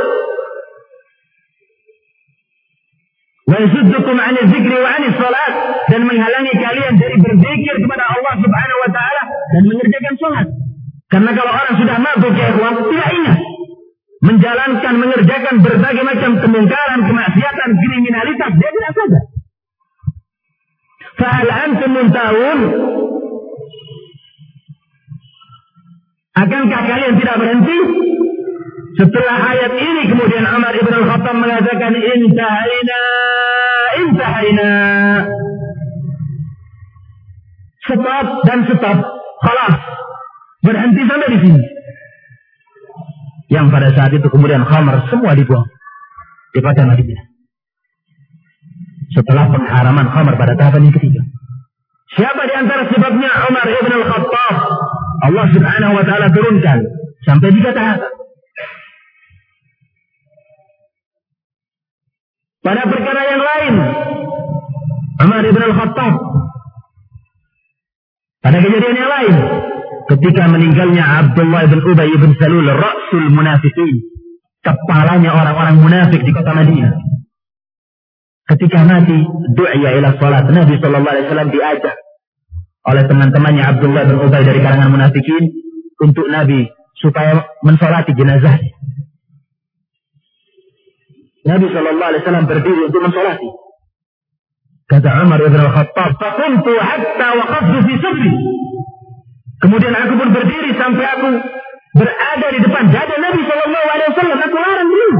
'an 4.24 4.50
dzikri 4.50 4.76
wa 4.80 4.90
'an 4.90 5.04
salat 5.20 5.52
dan 5.92 6.00
menghalangi 6.08 6.54
kalian 6.56 6.94
dari 6.96 7.16
berzikir 7.20 7.74
kepada 7.84 8.04
Allah 8.08 8.34
Subhanahu 8.40 8.78
wa 8.82 8.90
taala 8.90 9.22
dan 9.52 9.62
mengerjakan 9.68 10.14
salat. 10.16 10.46
Karena 11.14 11.30
kalau 11.30 11.52
orang 11.54 11.74
sudah 11.78 11.96
mabuk 12.02 12.34
ya 12.34 12.46
ikhwan, 12.50 12.74
tidak 12.90 13.10
ingat. 13.14 13.38
Menjalankan, 14.24 14.94
mengerjakan 14.98 15.54
berbagai 15.62 16.02
macam 16.02 16.30
kemungkaran, 16.42 17.00
kemaksiatan, 17.06 17.70
kriminalitas, 17.78 18.50
dia 18.58 18.70
tidak 18.74 18.92
sadar. 18.98 19.24
Fa'al 21.14 21.50
antum 21.54 21.90
muntahun 21.94 22.58
Akankah 26.34 26.82
kalian 26.82 27.14
tidak 27.14 27.36
berhenti? 27.38 27.78
Setelah 28.98 29.38
ayat 29.54 29.72
ini 29.78 30.02
kemudian 30.10 30.42
Umar 30.50 30.74
ibn 30.74 30.90
al-Khattab 30.90 31.36
mengatakan 31.38 31.94
intahaina 31.94 33.02
intahaina 34.02 34.70
stop 37.86 38.26
dan 38.50 38.58
stop. 38.66 38.98
Khalas 39.46 39.94
berhenti 40.64 41.02
sampai 41.04 41.28
di 41.28 41.38
sini 41.44 41.62
yang 43.52 43.68
pada 43.68 43.92
saat 43.92 44.16
itu 44.16 44.24
kemudian 44.32 44.64
khamar 44.64 45.04
semua 45.12 45.36
dibuang 45.36 45.68
di 46.56 46.60
kota 46.64 46.88
Madinah. 46.88 47.26
Setelah 49.12 49.46
pengharaman 49.52 50.06
khamar 50.10 50.34
pada 50.40 50.56
tahapan 50.56 50.88
yang 50.88 50.96
ketiga. 50.96 51.22
Siapa 52.14 52.42
di 52.46 52.54
antara 52.56 52.88
sebabnya 52.88 53.30
Umar 53.50 53.66
ibn 53.68 53.92
al-Khattab? 53.94 54.56
Allah 55.22 55.46
subhanahu 55.54 55.92
wa 55.98 56.04
ta'ala 56.06 56.26
turunkan. 56.34 56.78
Sampai 57.22 57.54
tiga 57.54 57.70
tahapan. 57.74 58.10
Pada 62.64 62.82
perkara 62.88 63.22
yang 63.28 63.42
lain. 63.42 63.74
Umar 65.20 65.42
ibn 65.46 65.62
al-Khattab. 65.62 66.14
Pada 68.42 68.58
kejadian 68.62 68.94
yang 68.98 69.10
lain 69.10 69.34
ketika 70.10 70.50
meninggalnya 70.50 71.04
Abdullah 71.24 71.66
bin 71.70 71.80
Ubay 71.82 72.10
bin 72.14 72.32
Salul 72.36 72.68
Rasul 72.68 73.24
Munafikin 73.32 74.14
kepalanya 74.64 75.30
orang-orang 75.36 75.76
munafik 75.78 76.24
di 76.24 76.32
kota 76.32 76.56
Madinah. 76.56 76.96
Ketika 78.44 78.84
mati 78.84 79.24
doa 79.56 79.72
ila 79.72 80.16
salat. 80.20 80.48
Nabi 80.52 80.76
sallallahu 80.80 81.14
alaihi 81.16 81.26
wasallam 81.28 81.50
diajak 81.52 81.96
oleh 82.84 83.04
teman-temannya 83.08 83.64
Abdullah 83.64 84.02
bin 84.08 84.16
Ubay 84.20 84.42
dari 84.44 84.60
kalangan 84.60 84.92
munafikin 84.92 85.48
untuk 86.00 86.28
Nabi 86.28 86.68
supaya 87.00 87.44
mensolati 87.64 88.12
jenazah. 88.12 88.60
Nabi 91.44 91.66
sallallahu 91.72 92.08
alaihi 92.08 92.22
wasallam 92.24 92.46
berdiri 92.48 92.80
untuk 92.88 93.00
mensolati. 93.04 93.48
Kata 94.84 95.24
Umar 95.24 95.40
bin 95.40 95.56
Al-Khattab 95.56 96.10
fakuntu 96.20 96.72
hatta 96.76 97.28
waqaftu 97.40 97.78
fi 97.88 97.94
sufri 97.96 98.32
Kemudian 99.62 99.94
aku 99.94 100.14
pun 100.18 100.28
berdiri 100.34 100.70
sampai 100.74 101.04
aku 101.18 101.28
berada 101.94 102.46
di 102.50 102.60
depan 102.62 102.84
dada 102.90 103.16
Nabi 103.20 103.40
Shallallahu 103.46 103.86
Alaihi 103.94 104.10
Wasallam. 104.12 104.38
Aku 104.42 104.56
larang 104.58 104.90
dia. 104.90 105.10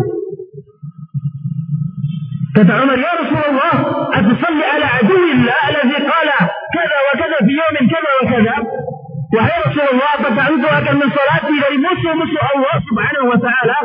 Kata 2.54 2.72
Umar, 2.86 2.98
Ya 3.02 3.12
Rasulullah, 3.18 3.74
أتصلي 4.14 4.64
على 4.64 4.84
عدو 4.84 5.16
الله 5.16 5.60
الذي 5.70 5.98
قال 6.12 6.28
كذا 6.74 6.98
وكذا 7.06 7.38
في 7.46 7.52
يوم 7.60 7.76
كذا 7.90 8.10
وكذا 8.22 8.56
Wahai 9.34 9.66
Rasulullah, 9.66 10.10
apakah 10.14 10.46
engkau 10.46 10.70
akan 10.70 10.94
mensolati 10.94 11.54
dari 11.58 11.74
musuh-musuh 11.82 12.42
Allah 12.54 12.74
subhanahu 12.86 13.26
wa 13.34 13.38
ta'ala 13.42 13.78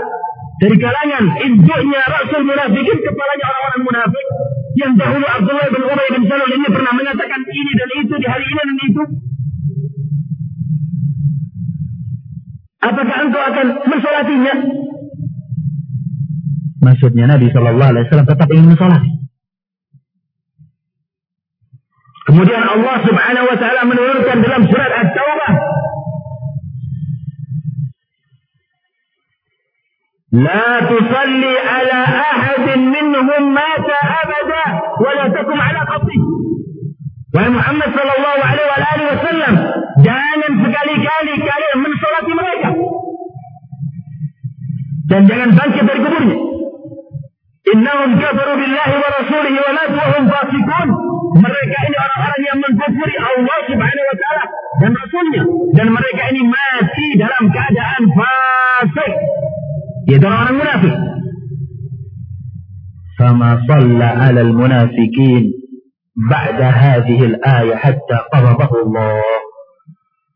dari 0.61 0.77
kalangan 0.77 1.25
induknya 1.41 2.01
Rasul 2.05 2.45
munafikin 2.45 2.97
kepalanya 3.01 3.45
orang-orang 3.49 3.81
munafik 3.81 4.25
yang 4.77 4.93
dahulu 4.93 5.25
Abdullah 5.25 5.73
bin 5.73 5.81
Ubay 5.89 6.07
bin 6.13 6.23
Salul 6.29 6.53
ini 6.53 6.69
pernah 6.69 6.93
mengatakan 6.93 7.41
ini 7.49 7.71
dan 7.81 7.89
itu 7.97 8.13
di 8.21 8.27
hari 8.29 8.45
ini 8.45 8.61
dan 8.61 8.77
itu 8.77 9.03
Apakah 12.79 13.17
engkau 13.27 13.41
akan 13.43 13.67
mensolatinya? 13.91 14.53
Maksudnya 16.79 17.25
Nabi 17.27 17.51
Shallallahu 17.51 17.89
Alaihi 17.91 18.05
Wasallam 18.07 18.29
tetap 18.31 18.47
ingin 18.55 18.67
mensolati. 18.71 19.11
Kemudian 22.23 22.63
Allah 22.63 22.95
Subhanahu 23.03 23.45
Wa 23.51 23.57
Taala 23.59 23.81
menurunkan 23.83 24.37
dalam 24.39 24.61
surat 24.69 24.91
At-Taubah. 24.95 25.53
لا 30.29 30.79
تصلي 30.85 31.55
على 31.59 31.99
أحد 32.05 32.77
منهم 32.77 33.53
مات 33.53 33.87
أبدا 34.21 34.65
ولا 35.01 35.25
تقم 35.27 35.61
على 35.61 35.79
قبره 35.79 36.21
Wahai 37.29 37.51
Muhammad 37.53 37.89
Sallallahu 37.93 38.41
Alaihi 38.41 39.05
Wasallam, 39.13 39.53
jangan 40.01 40.51
sekali-kali 40.65 41.33
kalian 41.45 41.77
mensolati 41.77 42.31
mereka 42.33 42.69
dan 45.09 45.21
jangan 45.29 45.49
bangkit 45.53 45.83
dari 45.85 45.99
kuburnya. 46.01 46.37
Innahum 47.69 48.17
kafaru 48.17 48.53
billahi 48.57 48.95
wa 48.97 49.09
rasulihi 49.13 49.59
wa 49.61 49.71
matu 49.77 49.97
wa. 50.01 50.81
Mereka 51.29 51.77
ini 51.85 51.97
orang-orang 52.01 52.41
yang 52.41 52.57
mengkufuri 52.65 53.15
Allah 53.21 53.57
Subhanahu 53.69 54.09
wa 54.09 54.17
taala 54.17 54.45
dan 54.81 54.91
rasulnya 54.97 55.43
dan 55.77 55.87
mereka 55.93 56.23
ini 56.33 56.41
mati 56.49 57.07
dalam 57.21 57.43
keadaan 57.53 58.03
fasik. 58.17 59.13
Yaitu 60.09 60.25
orang-orang 60.25 60.57
munafik. 60.57 60.95
Fama 63.21 63.51
shalla 63.69 64.09
'ala 64.17 64.41
al-munafiqin 64.41 65.58
ba'da 66.27 66.67
hadhihi 66.67 67.23
al-ayah 67.37 67.79
hatta 67.79 68.27
qabadahu 68.27 68.75
Allah. 68.89 69.23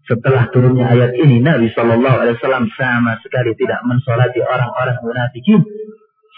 Setelah 0.04 0.52
turunnya 0.52 0.88
ayat 0.88 1.16
ini, 1.16 1.40
Nabi 1.40 1.72
Shallallahu 1.72 2.18
Alaihi 2.24 2.36
Wasallam 2.40 2.68
sama 2.76 3.20
sekali 3.24 3.56
tidak 3.56 3.84
mensolati 3.88 4.44
orang-orang 4.44 5.00
munafikin 5.00 5.64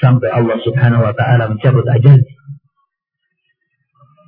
sampai 0.02 0.30
Allah 0.30 0.58
Subhanahu 0.62 1.02
Wa 1.02 1.14
Taala 1.18 1.50
mencabut 1.50 1.86
ajal. 1.86 2.22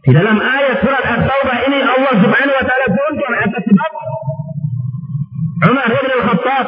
Di 0.07 0.11
dalam 0.15 0.37
ayat 0.39 0.81
surat 0.81 1.03
At-Taubah 1.05 1.57
ini 1.69 1.79
Allah 1.85 2.13
Subhanahu 2.17 2.57
Wa 2.57 2.65
Taala 2.65 2.85
turunkan 2.89 3.33
atas 3.45 3.63
sebab 3.65 3.91
Umar 5.57 5.89
bin 5.89 6.11
Al-Khattab 6.17 6.67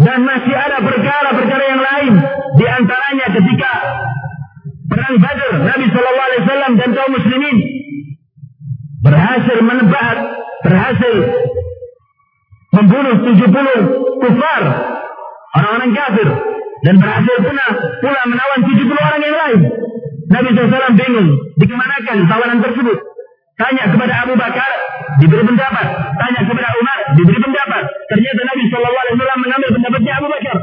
dan 0.00 0.18
masih 0.24 0.54
ada 0.56 0.78
perkara-perkara 0.80 1.64
yang 1.70 1.82
lain 1.82 2.14
di 2.56 2.66
antaranya 2.66 3.26
ketika 3.36 3.72
perang 5.00 5.16
Badr 5.16 5.50
Nabi 5.64 5.86
Wasallam 5.88 6.72
dan 6.76 6.88
kaum 6.92 7.10
muslimin 7.16 7.56
berhasil 9.00 9.58
menebak, 9.64 10.16
berhasil 10.60 11.14
membunuh 12.76 13.16
70 13.32 13.48
kufar, 14.20 14.62
orang-orang 15.56 15.90
kafir, 15.96 16.28
dan 16.84 16.94
berhasil 17.00 17.36
pula, 17.40 17.66
pula 18.04 18.20
menawan 18.28 18.60
70 18.68 18.92
orang 18.92 19.22
yang 19.24 19.36
lain. 19.40 19.60
Nabi 20.30 20.48
SAW 20.54 20.94
bingung, 20.94 21.28
dikemanakan 21.58 22.16
tawanan 22.28 22.60
tersebut. 22.60 22.98
Tanya 23.58 23.92
kepada 23.92 24.14
Abu 24.24 24.38
Bakar, 24.38 24.70
diberi 25.18 25.42
pendapat. 25.42 25.86
Tanya 26.16 26.40
kepada 26.44 26.68
Umar, 26.78 26.98
diberi 27.18 27.40
pendapat. 27.40 27.82
Ternyata 28.08 28.40
Nabi 28.46 28.62
SAW 28.68 29.42
mengambil 29.42 29.68
pendapatnya 29.74 30.12
Abu 30.22 30.28
Bakar 30.28 30.56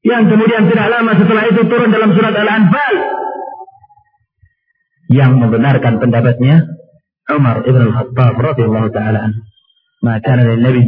yang 0.00 0.28
kemudian 0.28 0.64
tidak 0.72 0.88
lama 0.88 1.12
setelah 1.16 1.44
itu 1.48 1.60
turun 1.68 1.92
dalam 1.92 2.10
surat 2.16 2.32
Al-Anfal. 2.32 2.94
Yang 5.10 5.32
membenarkan 5.42 5.94
pendapatnya 5.98 6.70
Umar 7.30 7.66
ibn 7.66 7.82
al-Khattab 7.90 8.34
radhiyallahu 8.38 8.88
taala 8.94 9.26
an 9.26 9.32
Ma 10.00 10.16
kana 10.22 10.48
lin 10.48 10.62
nabi 10.64 10.82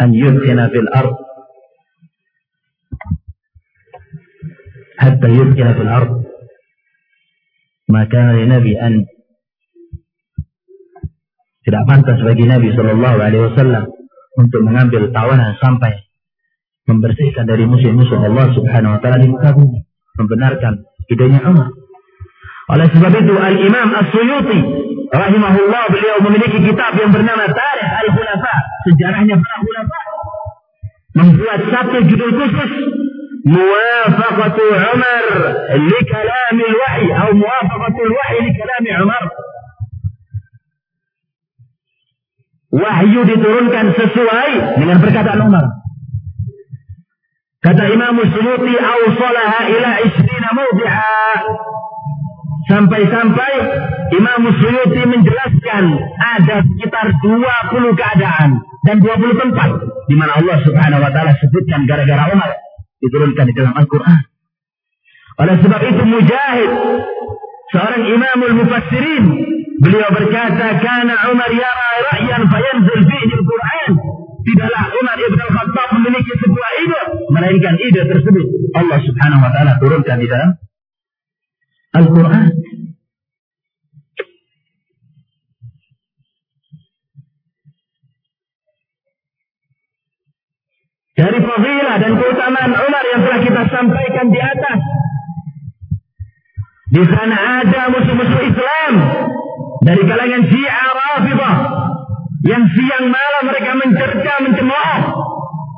an 0.00 0.08
yuthina 0.16 0.72
fil 0.72 0.88
ard. 0.88 1.12
Hatta 4.96 5.26
yuthina 5.28 5.76
fil 5.76 5.90
ard. 5.90 6.10
Ma 7.90 8.06
kana 8.08 8.38
lin 8.38 8.48
nabi 8.48 8.72
an 8.80 9.04
tidak 11.60 11.84
pantas 11.84 12.18
bagi 12.24 12.48
Nabi 12.48 12.72
Shallallahu 12.72 13.18
Alaihi 13.20 13.52
Wasallam 13.52 13.84
untuk 14.40 14.60
mengambil 14.64 15.12
tawanan 15.12 15.60
sampai 15.60 16.09
membersihkan 16.89 17.49
dari 17.49 17.65
musuh-musuh 17.65 18.19
Allah 18.21 18.53
Subhanahu 18.53 18.95
Wa 18.95 18.99
Taala 19.01 19.17
di 19.21 19.29
muka 19.29 19.49
bumi, 19.57 19.81
membenarkan 20.21 20.85
idenya 21.09 21.41
Umar. 21.49 21.73
Oleh 22.69 22.87
sebab 22.89 23.13
itu 23.13 23.33
Al 23.37 23.55
Imam 23.61 23.89
As-Suyuti 23.93 24.59
rahimahullah 25.13 25.83
beliau 25.93 26.17
memiliki 26.25 26.57
kitab 26.65 26.97
yang 26.97 27.13
bernama 27.13 27.45
Tarikh 27.45 27.89
Al 27.89 28.09
Khulafa, 28.09 28.55
sejarahnya 28.89 29.35
para 29.37 29.57
khulafa. 29.61 29.99
Membuat 31.15 31.59
satu 31.71 31.97
judul 32.05 32.31
khusus 32.35 32.71
موافقة 33.45 34.57
عمر 34.57 35.25
لكلام 35.69 36.57
الوحي 36.69 37.07
أو 37.13 37.33
موافقة 37.33 37.95
الوحي 38.05 38.37
لكلام 38.41 38.85
عمر 39.01 39.23
wahyu 42.75 43.23
diturunkan 43.23 43.95
sesuai 43.95 44.83
dengan 44.83 44.97
perkataan 44.99 45.47
Umar. 45.47 45.63
Kata 47.60 47.84
Imam 47.92 48.16
Suyuti, 48.24 48.72
"Awsalaha 48.72 49.60
ila 49.68 49.90
isrina 50.08 50.48
mawdi'a." 50.56 51.20
Sampai-sampai 52.72 53.54
Imam 54.16 54.42
Suyuti 54.56 55.02
menjelaskan 55.04 55.84
ada 56.16 56.64
sekitar 56.64 57.06
20 57.20 57.92
keadaan 58.00 58.64
dan 58.88 58.96
20 58.96 59.36
tempat 59.36 59.70
di 60.08 60.14
mana 60.16 60.40
Allah 60.40 60.56
Subhanahu 60.64 61.04
wa 61.04 61.10
taala 61.12 61.36
sebutkan 61.36 61.84
gara-gara 61.84 62.32
Umar 62.32 62.50
diturunkan 63.04 63.44
di 63.50 63.54
dalam 63.54 63.76
Al-Qur'an. 63.76 64.24
Oleh 65.40 65.56
sebab 65.60 65.80
itu 65.84 66.02
Mujahid 66.04 66.70
seorang 67.76 68.02
imamul 68.08 68.54
mufassirin 68.64 69.24
beliau 69.84 70.08
berkata 70.16 70.80
kana 70.80 71.28
Umar 71.28 71.50
yara 71.52 71.88
ra'yan 72.08 72.42
fayanzil 72.48 73.02
fihi 73.04 73.32
al-Qur'an 73.36 73.90
tidaklah 74.48 74.84
Umar 74.96 75.16
ibn 75.20 75.38
al-Khattab 75.38 75.88
memiliki 76.00 76.32
sebuah 76.40 76.70
ide 76.88 77.02
melainkan 77.30 77.78
ide 77.78 78.02
tersebut 78.10 78.46
Allah 78.74 78.98
Subhanahu 79.06 79.42
wa 79.42 79.50
taala 79.54 79.78
turunkan 79.78 80.18
di 80.18 80.26
dalam 80.26 80.50
Al-Qur'an. 81.90 82.50
Dari 91.20 91.36
fadilah 91.36 91.96
dan 92.00 92.12
keutamaan 92.16 92.72
Umar 92.72 93.04
yang 93.12 93.20
telah 93.28 93.40
kita 93.44 93.62
sampaikan 93.68 94.26
di 94.32 94.40
atas. 94.40 94.80
Di 96.90 97.02
sana 97.06 97.36
ada 97.60 97.82
musuh-musuh 97.92 98.40
Islam 98.40 98.92
dari 99.84 100.02
kalangan 100.08 100.42
Syiah 100.48 100.88
Rafidah 100.96 101.56
yang 102.40 102.64
siang 102.72 103.06
malam 103.12 103.42
mereka 103.52 103.72
mencerca 103.76 104.32
mencemooh 104.48 105.00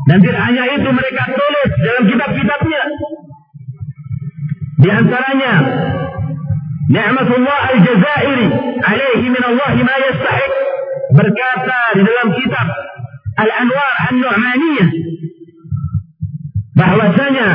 dan 0.02 0.18
tidak 0.18 0.42
hanya 0.42 0.64
itu 0.74 0.88
mereka 0.90 1.22
tulis 1.30 1.70
dalam 1.78 2.04
kitab-kitabnya. 2.10 2.82
Di 4.82 4.88
antaranya 4.90 5.52
Ni'matullah 6.90 7.58
Al-Jazairi 7.70 8.46
alaihi 8.82 9.26
min 9.30 9.42
Allah 9.46 9.72
ma 9.78 9.96
yastahiq 10.10 10.52
berkata 11.14 11.78
di 11.94 12.02
dalam 12.02 12.28
kitab 12.34 12.66
Al-Anwar 13.38 13.92
An-Nu'maniyah. 14.10 14.90
Bahwasanya 16.72 17.48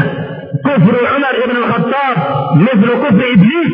kufur 0.63 0.95
Umar 1.03 1.33
ibn 1.35 1.55
al-Khattab 1.59 2.15
mithlu 2.63 2.93
kufri 3.03 3.27
iblis. 3.35 3.71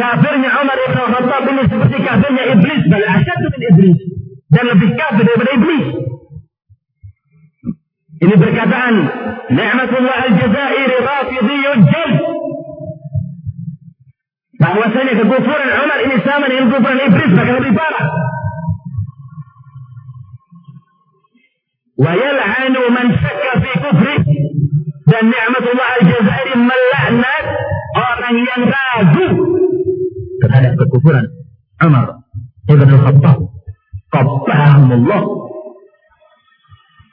Kafirnya 0.00 0.50
Umar 0.64 0.78
ibn 0.80 0.96
al-Khattab 0.96 1.42
ini 1.52 1.62
seperti 1.68 1.96
kafirnya 2.08 2.44
iblis. 2.56 2.82
Bal 2.88 3.04
asyad 3.04 3.38
min 3.44 3.62
iblis. 3.68 3.98
Dan 4.48 4.64
lebih 4.72 4.96
kafir 4.96 5.28
daripada 5.28 5.52
iblis 5.60 6.07
ini 8.18 8.34
perkataan 8.34 8.94
Ni'matullah 9.48 10.16
al-Jazairi 10.28 10.96
Rafidiyun 11.00 11.78
Jal 11.88 12.12
bahwasanya 14.58 15.12
kekufuran 15.22 15.70
Umar 15.86 15.98
ini 16.02 16.16
sama 16.26 16.44
dengan 16.50 16.66
kekufuran 16.68 17.00
iblis 17.06 17.30
bahkan 17.36 17.56
lebih 17.62 17.74
parah 17.78 18.06
ويلعن 21.98 22.74
من 22.94 23.06
شك 23.22 23.42
في 23.62 23.72
كفره 23.82 24.22
dan 25.08 25.24
ni'matullah 25.24 25.88
al-jazairi 25.98 26.54
melaknat 26.54 27.44
orang 27.96 28.36
yang 28.38 28.62
ragu 28.68 29.28
terhadap 30.44 30.72
kekufuran 30.78 31.26
Umar 31.80 32.22
ibn 32.68 32.86
al-Khattab 32.92 33.38
qabbahumullah 34.14 35.22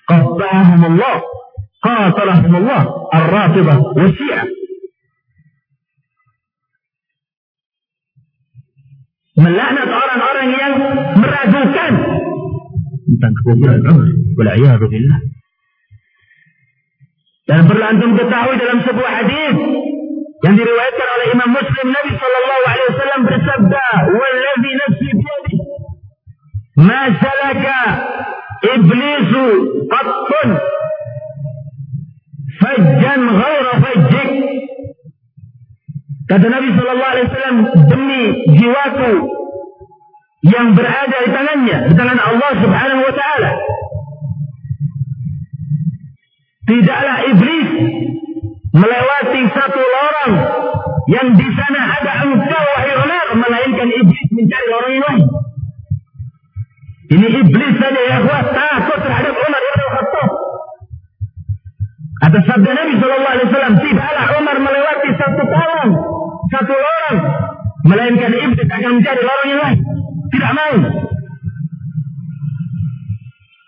qabbahumullah 0.09 1.17
qatalahumullah 1.81 2.81
ar-rafidah 3.13 3.77
wa 3.93 4.07
syiah 4.13 4.45
melaknat 9.35 9.89
orang-orang 9.91 10.47
yang 10.55 10.73
meragukan 11.19 11.91
tentang 13.05 13.31
kekufuran 13.39 13.79
Umar. 13.83 14.09
Wal'iyadu 14.35 14.85
billah. 14.91 15.19
Dan 17.45 17.69
perlu 17.69 17.83
antum 17.85 18.11
ketahui 18.17 18.55
dalam 18.57 18.79
sebuah 18.81 19.11
hadis 19.21 19.55
yang 20.43 20.55
diriwayatkan 20.57 21.07
oleh 21.15 21.27
Imam 21.31 21.49
Muslim 21.53 21.87
Nabi 21.93 22.11
sallallahu 22.17 22.63
alaihi 22.65 22.89
wasallam 22.89 23.21
bersabda, 23.29 23.85
"Wallazi 24.17 24.71
nafsi 24.81 25.09
biyadi 25.13 25.55
ma 26.81 27.01
salaka 27.21 27.81
iblisu 28.73 29.45
qattun 29.93 30.49
fajjan 32.61 33.21
ghaira 33.39 33.73
fajjik." 33.83 34.31
Kata 36.25 36.45
Nabi 36.49 36.69
sallallahu 36.73 37.11
alaihi 37.13 37.27
wasallam, 37.29 37.57
"Demi 37.85 38.21
jiwaku 38.57 39.13
yang 40.45 40.67
berada 40.77 41.17
di 41.25 41.29
tangannya, 41.33 41.77
di 41.89 41.93
tangan 41.97 42.19
Allah 42.21 42.51
Subhanahu 42.61 43.01
wa 43.01 43.13
taala. 43.13 43.51
Tidaklah 46.65 47.17
iblis 47.29 47.69
melewati 48.73 49.41
satu 49.53 49.81
lorong 49.81 50.33
yang 51.13 51.27
di 51.37 51.47
sana 51.53 51.81
ada 52.01 52.11
engkau 52.25 52.63
wahai 52.73 52.93
melainkan 53.37 53.89
iblis 53.89 54.27
mencari 54.33 54.65
lorong 54.69 54.93
yang 54.97 55.05
lain. 55.05 55.25
Ini 57.05 57.27
iblis 57.45 57.73
saja 57.77 58.01
ya 58.01 58.17
kuat 58.25 58.45
takut 58.49 58.99
terhadap 59.05 59.33
Umar 59.37 59.61
ibn 59.61 59.81
Khattab. 59.93 60.29
Atas 62.25 62.43
sabda 62.49 62.71
Nabi 62.73 62.93
Shallallahu 62.97 63.33
Alaihi 63.37 63.47
Wasallam, 63.53 63.75
tidaklah 63.77 64.25
Umar 64.41 64.57
melewati 64.57 65.09
satu 65.13 65.41
lorong, 65.45 65.91
satu 66.49 66.73
lorong, 66.73 67.17
melainkan 67.85 68.31
iblis 68.33 68.65
akan 68.65 68.91
mencari 68.97 69.21
lorong 69.21 69.49
yang 69.53 69.61
lain. 69.61 69.79
Tidak 70.33 70.51
mau. 70.57 70.75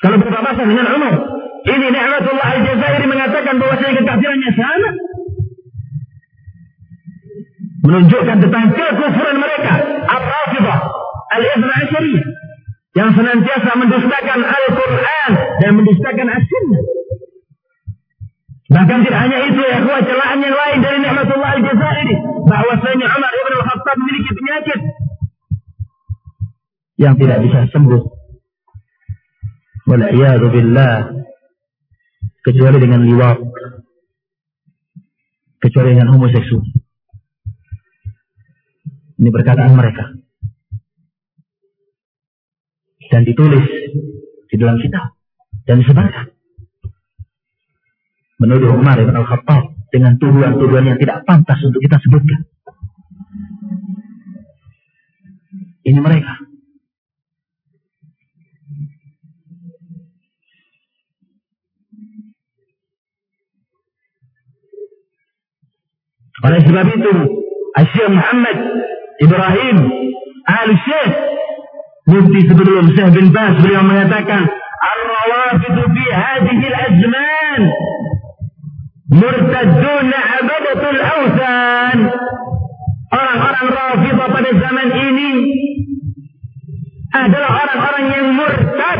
Kalau 0.02 0.18
berpapasan 0.18 0.66
dengan 0.66 0.88
Umar. 0.98 1.16
Ini 1.68 1.88
ni'matullah 1.92 2.48
al-Jazairi 2.48 3.06
mengatakan 3.12 3.60
bahwa 3.60 3.76
saya 3.76 3.92
kekafirannya 4.00 4.52
sama. 4.56 4.90
Menunjukkan 7.84 8.38
tentang 8.40 8.66
kekufuran 8.72 9.38
mereka. 9.38 9.74
Al-Rafidah. 10.08 10.80
Al-Ibn 11.28 11.70
Asyariyah. 11.70 12.47
Yang 12.98 13.10
senantiasa 13.14 13.72
mendustakan 13.78 14.40
Al-Quran. 14.42 15.32
Dan 15.62 15.72
mendustakan 15.78 16.28
As-Sunnah. 16.34 16.84
Bahkan 18.68 19.00
tidak 19.06 19.20
hanya 19.22 19.38
itu 19.48 19.62
ya, 19.64 19.80
kuat 19.86 20.04
celaan 20.04 20.44
yang 20.44 20.52
lain 20.52 20.78
dari 20.84 20.98
ni'matullah 21.00 21.52
al-Jazairi. 21.56 22.16
Bahwasanya 22.44 23.08
Umar 23.16 23.32
ibn 23.32 23.54
al-Khattab 23.64 23.96
memiliki 23.96 24.32
penyakit 24.36 24.80
yang 26.98 27.14
tidak 27.16 27.40
bisa 27.46 27.70
sembuh. 27.72 28.04
Wal'iyadu 29.88 30.48
billah. 30.52 30.98
Kecuali 32.44 32.78
dengan 32.82 33.06
liwat. 33.06 33.38
Kecuali 35.64 35.90
dengan 35.96 36.12
homoseksual. 36.18 36.66
Ini 39.18 39.30
perkataan 39.32 39.74
mereka. 39.74 40.17
Dan 43.08 43.22
ditulis 43.24 43.66
di 44.48 44.56
dalam 44.60 44.78
kitab. 44.80 45.16
Dan 45.68 45.84
disebarkan. 45.84 46.32
Menuduh 48.38 48.78
Umar 48.78 49.02
ibn 49.02 49.18
al-Khattab 49.18 49.74
dengan 49.90 50.20
tuduhan-tuduhan 50.22 50.86
yang 50.94 50.98
tidak 51.02 51.26
pantas 51.26 51.58
untuk 51.66 51.82
kita 51.82 51.98
sebutkan. 52.04 52.46
Ini 55.88 56.00
mereka. 56.04 56.36
Oleh 66.46 66.62
sebab 66.62 66.86
itu, 66.94 67.14
Asyik 67.74 68.08
Muhammad 68.14 68.58
Ibrahim 69.18 69.78
Al 70.46 70.70
Syekh 70.86 71.14
Mufti 72.08 72.40
sebelum 72.48 72.96
Syekh 72.96 73.10
bin 73.20 73.36
Bas 73.36 73.60
beliau 73.60 73.84
mengatakan 73.84 74.48
Ar-rawafidu 74.80 75.84
fi 75.92 76.04
hadhihi 76.08 76.66
al-azman 76.72 77.62
murtaddun 79.12 80.10
abadatul 80.16 81.02
awthan 81.04 81.98
Orang-orang 83.08 83.68
Rafidah 83.72 84.28
pada 84.28 84.52
zaman 84.52 84.90
ini 84.92 85.32
adalah 87.16 87.52
orang-orang 87.64 88.06
yang 88.12 88.26
murtad 88.36 89.00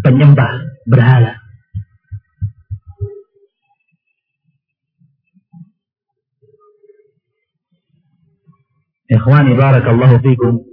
penyembah 0.00 0.52
berhala. 0.88 1.36
Ikhwani 9.10 9.52
barakallahu 9.58 10.16
fikum. 10.24 10.69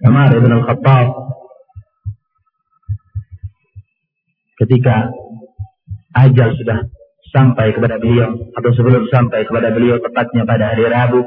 Umar 0.00 0.32
ibn 0.32 0.48
al-Khattab. 0.48 1.08
Ketika 4.56 5.12
ajal 6.16 6.56
sudah 6.56 6.78
sampai 7.32 7.76
kepada 7.76 8.00
beliau 8.00 8.32
atau 8.56 8.70
sebelum 8.72 9.08
sampai 9.12 9.44
kepada 9.44 9.72
beliau 9.72 10.00
tepatnya 10.00 10.48
pada 10.48 10.72
hari 10.72 10.84
Rabu 10.88 11.20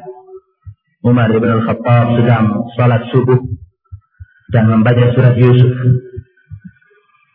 Umar 1.05 1.30
ibn 1.30 1.49
al-Khattab 1.49 2.17
sedang 2.17 2.45
salat 2.74 3.05
subuh 3.13 3.39
dan 4.49 4.69
membaca 4.69 5.05
surat 5.13 5.38
Yusuf. 5.38 5.74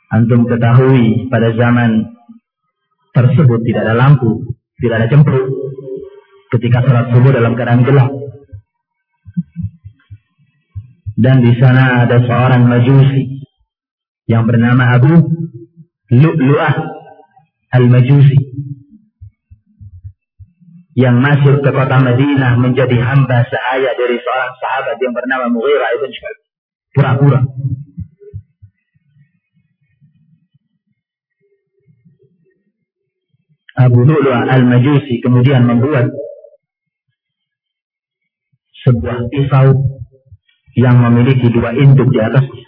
Antum 0.09 0.49
ketahui 0.49 1.29
pada 1.29 1.55
zaman 1.55 2.19
tersebut 3.15 3.61
tidak 3.63 3.83
ada 3.87 3.95
lampu 3.95 4.43
tidak 4.79 4.97
ada 5.03 5.09
cemplung. 5.11 5.49
Ketika 6.51 6.83
salat 6.83 7.07
subuh 7.15 7.31
dalam 7.31 7.55
keadaan 7.55 7.87
gelap 7.87 8.11
dan 11.19 11.43
di 11.43 11.51
sana 11.59 12.07
ada 12.07 12.23
seorang 12.23 12.63
majusi 12.71 13.43
yang 14.31 14.47
bernama 14.47 14.95
Abu 14.95 15.19
Lu'lu'ah 16.15 16.75
al-Majusi 17.75 18.39
yang 20.95 21.19
masuk 21.19 21.59
ke 21.67 21.71
kota 21.75 21.99
Madinah 21.99 22.55
menjadi 22.63 23.03
hamba 23.03 23.43
sahaya 23.51 23.99
dari 23.99 24.15
seorang 24.23 24.53
sahabat 24.63 24.97
yang 25.03 25.15
bernama 25.15 25.47
Mughirah 25.51 25.91
ibn 25.99 26.11
Syu'ab. 26.11 26.37
Pura-pura. 26.95 27.41
Abu 33.79 34.01
Lu'lu'ah 34.07 34.43
al-Majusi 34.55 35.19
kemudian 35.19 35.67
membuat 35.67 36.15
sebuah 38.87 39.27
pisau 39.31 39.98
yang 40.79 41.03
memiliki 41.03 41.51
dua 41.51 41.75
induk 41.75 42.07
di 42.15 42.23
atasnya. 42.23 42.67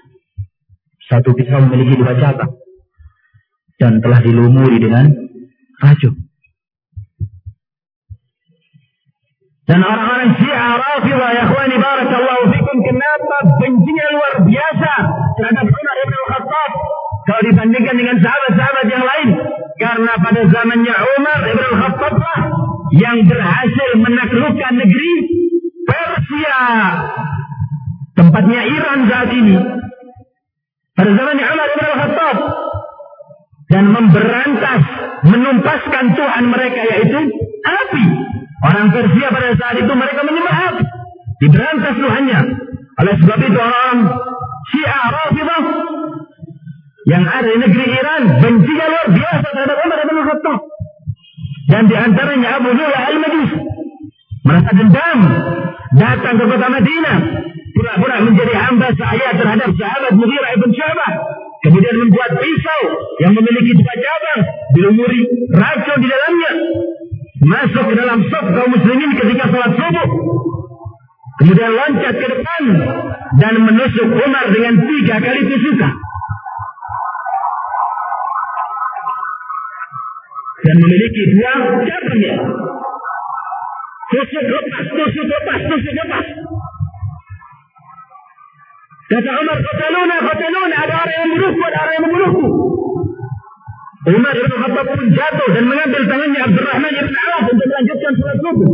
Satu 1.06 1.30
pisau 1.34 1.62
memiliki 1.62 1.94
dua 1.94 2.18
cabang 2.18 2.58
dan 3.78 4.02
telah 4.02 4.18
dilumuri 4.18 4.82
dengan 4.82 5.06
racun. 5.78 6.14
Dan 9.70 9.86
orang-orang 9.86 10.34
Syiah 10.42 10.74
Rafidah 10.82 11.30
ya 11.30 11.42
ikhwani 11.46 11.76
barakallahu 11.78 12.50
fikum 12.50 12.76
kenapa 12.82 13.36
bencinya 13.62 14.06
luar 14.10 14.34
biasa? 14.42 14.92
Terhadap 15.38 15.66
Umar 15.70 15.96
bin 16.02 16.22
Khattab 16.26 16.70
kalau 17.30 17.42
dibandingkan 17.46 17.94
dengan 17.94 18.16
sahabat-sahabat 18.18 18.86
yang 18.90 19.04
lain. 19.06 19.28
Karena 19.78 20.12
pada 20.18 20.42
zamannya 20.50 20.96
Umar 21.14 21.38
bin 21.46 21.70
Khattab 21.78 22.14
lah 22.18 22.40
yang 22.90 23.22
berhasil 23.22 23.90
menaklukkan 24.02 24.72
negeri 24.74 25.14
Persia 25.86 26.62
Tempatnya 28.20 28.60
Iran 28.68 29.08
saat 29.08 29.32
ini. 29.32 29.56
Pada 30.92 31.10
zaman 31.16 31.36
Umar 31.40 31.68
bin 31.72 31.88
Khattab. 31.88 32.36
Dan 33.70 33.84
memberantas, 33.96 34.82
menumpaskan 35.24 36.04
Tuhan 36.12 36.44
mereka 36.52 36.80
yaitu 36.84 37.16
api. 37.64 38.04
Orang 38.60 38.92
Persia 38.92 39.32
pada 39.32 39.56
saat 39.56 39.76
itu 39.80 39.92
mereka 39.96 40.20
menyembah 40.20 40.56
api. 40.68 40.84
Diberantas 41.40 41.94
Tuhannya. 41.96 42.40
Oleh 43.00 43.14
sebab 43.24 43.38
itu 43.40 43.56
orang 43.56 43.96
Syiah 44.68 45.04
Rafidah 45.08 45.64
yang 47.08 47.24
ada 47.24 47.48
di 47.48 47.56
negeri 47.56 47.86
Iran 47.88 48.22
bencinya 48.44 48.86
luar 48.92 49.08
biasa 49.16 49.46
terhadap 49.48 49.78
Umar 49.80 49.98
bin 50.04 50.18
Khattab. 50.28 50.60
Dan 51.72 51.82
di 51.88 51.96
antaranya 51.96 52.48
Abu 52.60 52.68
Lula 52.76 53.00
al-Majus 53.00 53.50
merasa 54.44 54.70
dendam 54.76 55.18
datang 55.96 56.34
ke 56.36 56.44
kota 56.44 56.68
Madinah 56.68 57.18
pura-pura 57.80 58.16
menjadi 58.20 58.54
hamba 58.60 58.92
saya 58.92 59.32
terhadap 59.32 59.72
sahabat 59.72 60.12
Mughirah 60.12 60.52
ibn 60.60 60.68
Syabah. 60.76 61.12
Kemudian 61.64 61.96
membuat 61.96 62.30
pisau 62.40 62.82
yang 63.24 63.32
memiliki 63.36 63.72
dua 63.76 63.94
cabang, 63.96 64.40
dilumuri 64.76 65.20
racun 65.52 65.98
di 66.00 66.08
dalamnya. 66.08 66.52
Masuk 67.40 67.84
ke 67.88 67.94
dalam 67.96 68.20
sop 68.28 68.44
kaum 68.52 68.68
muslimin 68.68 69.16
ketika 69.16 69.44
sholat 69.48 69.72
subuh. 69.76 70.08
Kemudian 71.40 71.72
loncat 71.72 72.14
ke 72.20 72.26
depan 72.28 72.62
dan 73.40 73.54
menusuk 73.64 74.08
Umar 74.12 74.44
dengan 74.52 74.74
tiga 74.84 75.16
kali 75.24 75.40
tusukan. 75.48 75.94
Dan 80.60 80.76
memiliki 80.84 81.22
dua 81.32 81.52
cabangnya. 81.88 82.34
Tusuk 84.10 84.44
lepas, 84.44 84.84
tusuk 84.84 85.26
lepas, 85.28 85.58
tusuk 85.64 85.94
lepas. 85.96 86.26
Kata 89.10 89.30
Umar, 89.42 89.58
qataluna, 89.58 90.16
qataluna, 90.22 90.76
ada 90.86 90.94
orang 91.02 91.14
yang 91.18 91.26
membunuhku, 91.34 91.62
ada 91.66 91.78
orang 91.82 91.94
yang 91.98 92.04
membunuhku. 92.06 92.46
Umar 94.06 94.34
bin 94.38 94.54
Khattab 94.54 94.86
pun 94.86 95.06
jatuh 95.10 95.48
dan 95.50 95.64
mengambil 95.66 96.02
tangannya 96.06 96.40
Abdurrahman 96.46 96.94
bin 96.94 97.16
Auf 97.18 97.46
untuk 97.50 97.66
melanjutkan 97.66 98.12
surat 98.14 98.36
subuh. 98.38 98.70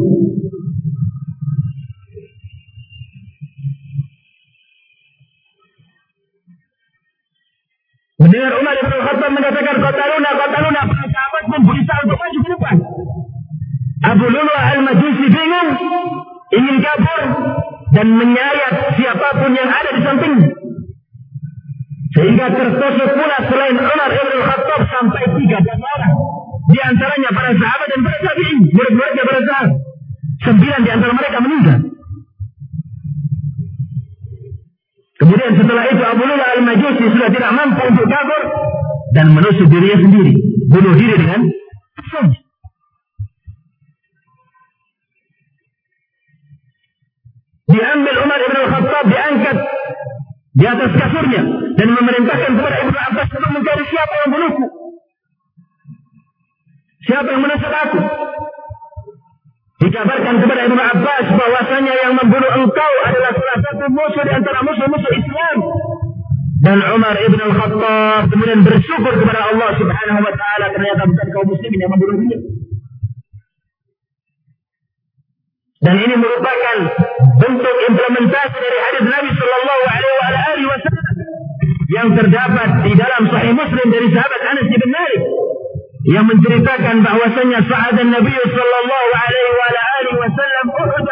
Mendengar 8.21 8.53
Umar 8.61 8.77
bin 8.77 8.93
Khattab 8.93 9.31
mengatakan 9.33 9.77
qataluna, 9.81 10.31
qataluna, 10.37 10.81
para 10.85 11.07
sahabat 11.17 11.45
pun 11.49 11.61
berusaha 11.65 11.99
untuk 12.05 12.19
maju 12.21 12.39
ke 12.45 12.51
depan. 12.53 12.77
Abu 14.05 14.27
Lulu 14.29 14.53
al-Majusi 14.53 15.27
bingung, 15.33 15.71
ingin 16.53 16.77
kabur, 16.85 17.21
dan 17.95 18.07
menyayat 18.11 18.99
siapa 18.99 19.29
pun 19.39 19.53
yang 19.55 19.71
ada 19.71 19.91
di 19.95 20.03
samping. 20.03 20.37
Sehingga 22.17 22.47
tertusuk 22.49 23.11
pula 23.13 23.39
selain 23.45 23.77
Umar 23.77 24.11
Ibn 24.11 24.33
Khattab 24.41 24.81
sampai 24.89 25.23
13 25.37 25.45
orang. 25.77 26.15
Di 26.67 26.79
antaranya 26.83 27.31
para 27.31 27.53
sahabat 27.55 27.87
dan 27.93 28.01
para 28.03 28.19
tabi'in, 28.25 28.59
murid-muridnya 28.73 29.25
para 29.29 29.41
sahabat. 29.45 29.73
Sembilan 30.37 30.81
di 30.83 30.91
antara 30.91 31.13
mereka 31.13 31.39
meninggal. 31.45 31.79
Kemudian 35.17 35.53
setelah 35.57 35.85
itu 35.89 36.03
Abu 36.05 36.23
Lula 36.29 36.47
al-Majusi 36.57 37.05
sudah 37.09 37.29
tidak 37.33 37.51
mampu 37.57 37.83
untuk 37.89 38.07
kabur 38.09 38.43
dan 39.17 39.27
menusuk 39.33 39.67
dirinya 39.73 39.99
sendiri. 40.05 40.33
Bunuh 40.69 40.95
diri 40.97 41.15
dengan 41.17 41.41
pisaunya. 41.97 42.46
Diambil 47.77 48.15
Umar 48.25 48.41
Ibn 48.41 48.59
Khattab 48.73 49.05
diangkat 49.13 49.57
di 50.57 50.65
atas 50.65 50.91
kasurnya 50.97 51.43
dan 51.77 51.89
memerintahkan 51.93 52.51
kepada 52.57 52.77
Ibnu 52.89 52.97
Abbas 52.97 53.29
untuk 53.29 53.51
mencari 53.53 53.85
siapa 53.93 54.15
yang 54.25 54.31
bunuhku. 54.33 54.67
Siapa 57.07 57.29
yang 57.29 57.43
menusuk 57.45 57.73
aku? 57.73 58.01
Dikabarkan 59.77 60.35
kepada 60.41 60.61
Ibnu 60.67 60.83
Abbas 60.83 61.27
bahwasanya 61.37 61.95
yang 62.01 62.13
membunuh 62.17 62.53
engkau 62.65 62.93
adalah 63.05 63.33
salah 63.37 63.59
satu 63.61 63.85
musuh 63.93 64.23
di 64.25 64.33
antara 64.33 64.59
musuh-musuh 64.65 65.13
Islam. 65.13 65.59
Dan 66.65 66.83
Umar 66.83 67.15
Ibn 67.15 67.41
Khattab 67.53 68.33
kemudian 68.33 68.65
bersyukur 68.65 69.13
kepada 69.23 69.53
Allah 69.53 69.71
Subhanahu 69.77 70.21
wa 70.25 70.35
taala 70.35 70.67
ternyata 70.73 71.05
bukan 71.05 71.27
kaum 71.31 71.47
muslimin 71.53 71.79
yang 71.85 71.93
membunuh. 71.93 72.17
Dan 75.77 75.95
ini 76.01 76.15
merupakan 76.17 76.77
bentuk 77.37 77.77
implementasi 77.93 78.57
dari 78.57 78.79
hadis 78.81 79.05
Nabi 79.13 79.31
Shallallahu 79.37 79.85
Alaihi 79.93 80.67
Wasallam 80.73 81.17
yang 81.93 82.09
terdapat 82.17 82.69
di 82.89 82.93
dalam 82.97 83.23
Sahih 83.29 83.53
Muslim 83.53 83.87
dari 83.93 84.09
sahabat 84.09 84.41
Anas 84.41 84.67
bin 84.73 84.83
Malik 84.89 85.23
yang 86.09 86.25
menceritakan 86.33 86.97
bahwasanya 87.05 87.61
saat 87.69 87.93
Nabi 87.93 88.33
Shallallahu 88.33 89.09
Alaihi 89.21 90.17
Wasallam 90.17 90.67
Uhud 90.81 91.09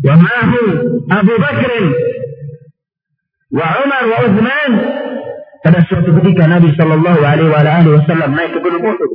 wa 0.00 0.14
ma'ahu 0.16 0.62
Abu 1.12 1.34
Bakr 1.36 1.72
Umar 3.52 4.02
wa 4.08 4.18
Uthman. 4.24 4.72
Pada 5.58 5.84
suatu 5.84 6.08
ketika 6.24 6.48
Nabi 6.48 6.72
Shallallahu 6.72 7.20
Alaihi 7.20 7.52
Wasallam 7.92 8.32
naik 8.32 8.56
ke 8.56 8.64
gunung 8.64 8.80
Uhud. 8.80 9.12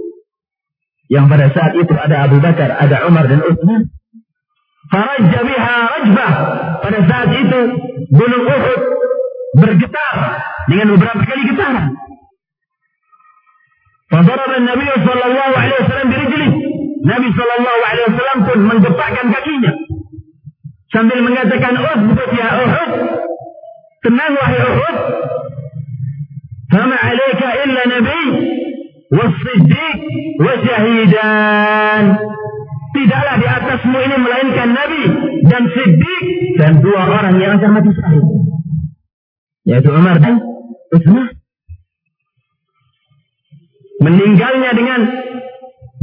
Yang 1.10 1.26
pada 1.26 1.46
saat 1.58 1.74
itu 1.74 1.94
ada 1.98 2.30
Abu 2.30 2.38
Bakar, 2.38 2.70
ada 2.78 3.10
Umar 3.10 3.26
dan 3.26 3.42
Uthman 3.42 3.90
Farajja 4.94 5.40
biha 5.42 5.76
rajbah. 5.90 6.32
Pada 6.86 7.00
saat 7.10 7.30
itu 7.34 7.60
gunung 8.14 8.46
Uhud 8.46 8.82
bergetar 9.58 10.14
dengan 10.70 10.94
beberapa 10.94 11.22
kali 11.26 11.44
getaran. 11.50 11.98
Fadaraba 14.14 14.58
Nabi 14.62 14.86
sallallahu 14.94 15.54
alaihi 15.58 15.80
wasallam 15.82 16.10
birijli. 16.14 16.50
Nabi 17.10 17.28
sallallahu 17.34 17.82
alaihi 17.90 18.08
wasallam 18.14 18.40
pun 18.46 18.60
menggepakkan 18.70 19.26
kakinya 19.34 19.74
sambil 20.94 21.20
mengatakan 21.26 21.74
Uhud 21.74 22.30
ya 22.38 22.48
Uhud. 22.62 22.92
Tenang 24.06 24.34
wahai 24.38 24.62
Uhud. 24.62 24.98
Fama 26.70 26.98
alaika 27.02 27.48
illa 27.66 27.82
nabi 27.98 28.22
was-siddiq 29.10 29.98
wa 30.38 30.54
syahidan. 30.62 32.04
Tidaklah 32.94 33.36
di 33.42 33.48
atasmu 33.50 33.98
ini 33.98 34.16
melainkan 34.22 34.70
nabi 34.70 35.04
dan 35.50 35.64
siddiq 35.74 36.26
dan 36.62 36.72
dua 36.78 37.02
orang 37.10 37.42
yang 37.42 37.58
akan 37.58 37.70
mati 37.74 37.92
syahid. 37.98 38.26
Yaitu 39.66 39.90
Umar 39.90 40.22
dan 40.22 40.38
Utsman 40.94 41.34
meninggalnya 44.04 44.72
dengan 44.76 45.00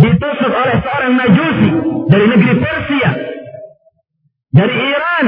ditusuk 0.01 0.53
oleh 0.53 0.77
seorang 0.81 1.13
majusi 1.15 1.71
dari 2.09 2.27
negeri 2.27 2.55
Persia, 2.59 3.11
dari 4.51 4.75
Iran. 4.75 5.27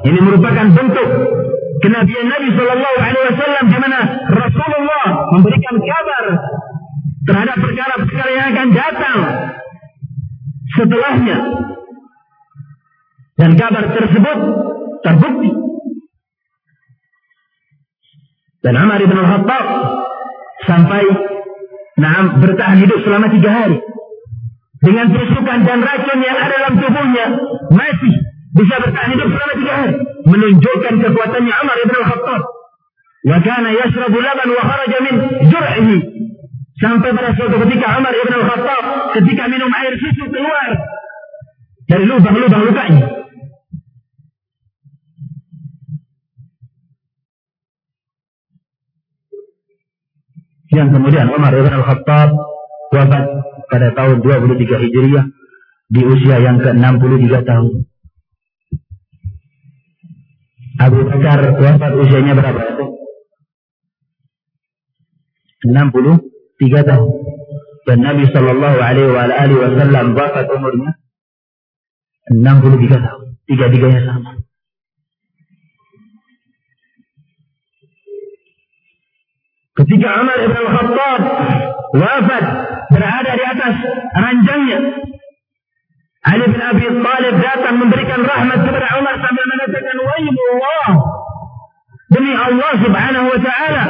Ini 0.00 0.18
merupakan 0.24 0.66
bentuk 0.72 1.08
kenabian 1.84 2.26
Nabi 2.32 2.48
Shallallahu 2.56 2.98
Alaihi 3.04 3.26
Wasallam 3.36 3.64
di 3.68 3.78
mana 3.78 4.00
Rasulullah 4.32 5.06
memberikan 5.36 5.76
kabar 5.76 6.24
terhadap 7.28 7.56
perkara-perkara 7.60 8.30
yang 8.32 8.46
akan 8.56 8.68
datang 8.72 9.18
setelahnya. 10.80 11.38
Dan 13.36 13.50
kabar 13.60 13.84
tersebut 13.92 14.38
terbukti. 15.04 15.50
Dan 18.60 18.74
Umar 18.76 19.00
bin 19.00 19.16
Al-Khattab 19.16 19.64
sampai 20.68 21.04
Nah, 22.00 22.40
bertahan 22.40 22.80
hidup 22.80 23.04
selama 23.04 23.28
tiga 23.28 23.50
hari. 23.52 23.76
Dengan 24.80 25.12
tusukan 25.12 25.58
dan 25.68 25.84
racun 25.84 26.18
yang 26.24 26.38
ada 26.40 26.56
dalam 26.56 26.74
tubuhnya, 26.80 27.26
masih 27.68 28.14
bisa 28.56 28.74
bertahan 28.80 29.10
hidup 29.12 29.28
selama 29.28 29.54
tiga 29.60 29.72
hari. 29.76 29.94
Menunjukkan 30.24 30.94
kekuatannya 30.96 31.54
Umar 31.60 31.76
ibn 31.84 31.94
al-Khattab. 32.00 32.42
Wa 33.20 33.38
kana 33.44 33.68
yashrabu 33.76 34.16
laban 34.16 34.48
wa 34.48 34.62
kharaja 34.64 34.98
min 35.04 35.14
jur'ihi. 35.52 35.96
Sampai 36.80 37.12
pada 37.12 37.36
suatu 37.36 37.60
ketika 37.60 38.00
Umar 38.00 38.14
ibn 38.16 38.32
al-Khattab 38.40 38.84
ketika 39.20 39.52
minum 39.52 39.68
air 39.68 39.92
susu 40.00 40.24
keluar 40.32 40.68
dari 41.84 42.04
lubang-lubang 42.08 42.64
lukanya. 42.72 43.20
yang 50.70 50.94
kemudian 50.94 51.26
Umar 51.34 51.50
Ibn 51.50 51.82
Al-Khattab 51.82 52.30
wafat 52.94 53.24
pada 53.66 53.88
tahun 53.94 54.22
23 54.22 54.82
Hijriah 54.86 55.26
di 55.90 56.00
usia 56.06 56.38
yang 56.38 56.62
ke-63 56.62 57.34
tahun. 57.42 57.74
Abu 60.80 60.98
Bakar 61.10 61.38
wafat 61.58 61.92
usianya 61.98 62.34
berapa? 62.38 62.62
63 66.60 66.84
tahun. 66.84 67.10
Dan 67.88 67.98
Nabi 68.04 68.24
Shallallahu 68.28 68.76
Alaihi 68.76 69.56
Wasallam 69.56 70.12
wafat 70.12 70.46
umurnya 70.52 70.92
63 72.28 73.00
tahun. 73.00 73.26
Tiga-tiganya 73.48 74.00
sama. 74.04 74.30
Ketika 79.80 80.08
Umar 80.20 80.38
Ibn 80.44 80.56
Al-Khattab 80.60 81.20
wafat 81.96 82.44
berada 82.92 83.32
di 83.32 83.44
atas 83.48 83.74
ranjangnya. 84.12 84.80
Ali 86.20 86.44
bin 86.52 86.60
Abi 86.60 86.84
Thalib 86.84 87.34
datang 87.40 87.80
memberikan 87.80 88.20
rahmat 88.20 88.60
kepada 88.60 88.92
Umar 89.00 89.14
sambil 89.24 89.44
mengatakan, 89.48 89.96
Allah 90.04 90.92
Demi 92.12 92.34
Allah 92.36 92.72
subhanahu 92.76 93.26
wa 93.32 93.40
ta'ala. 93.40 93.84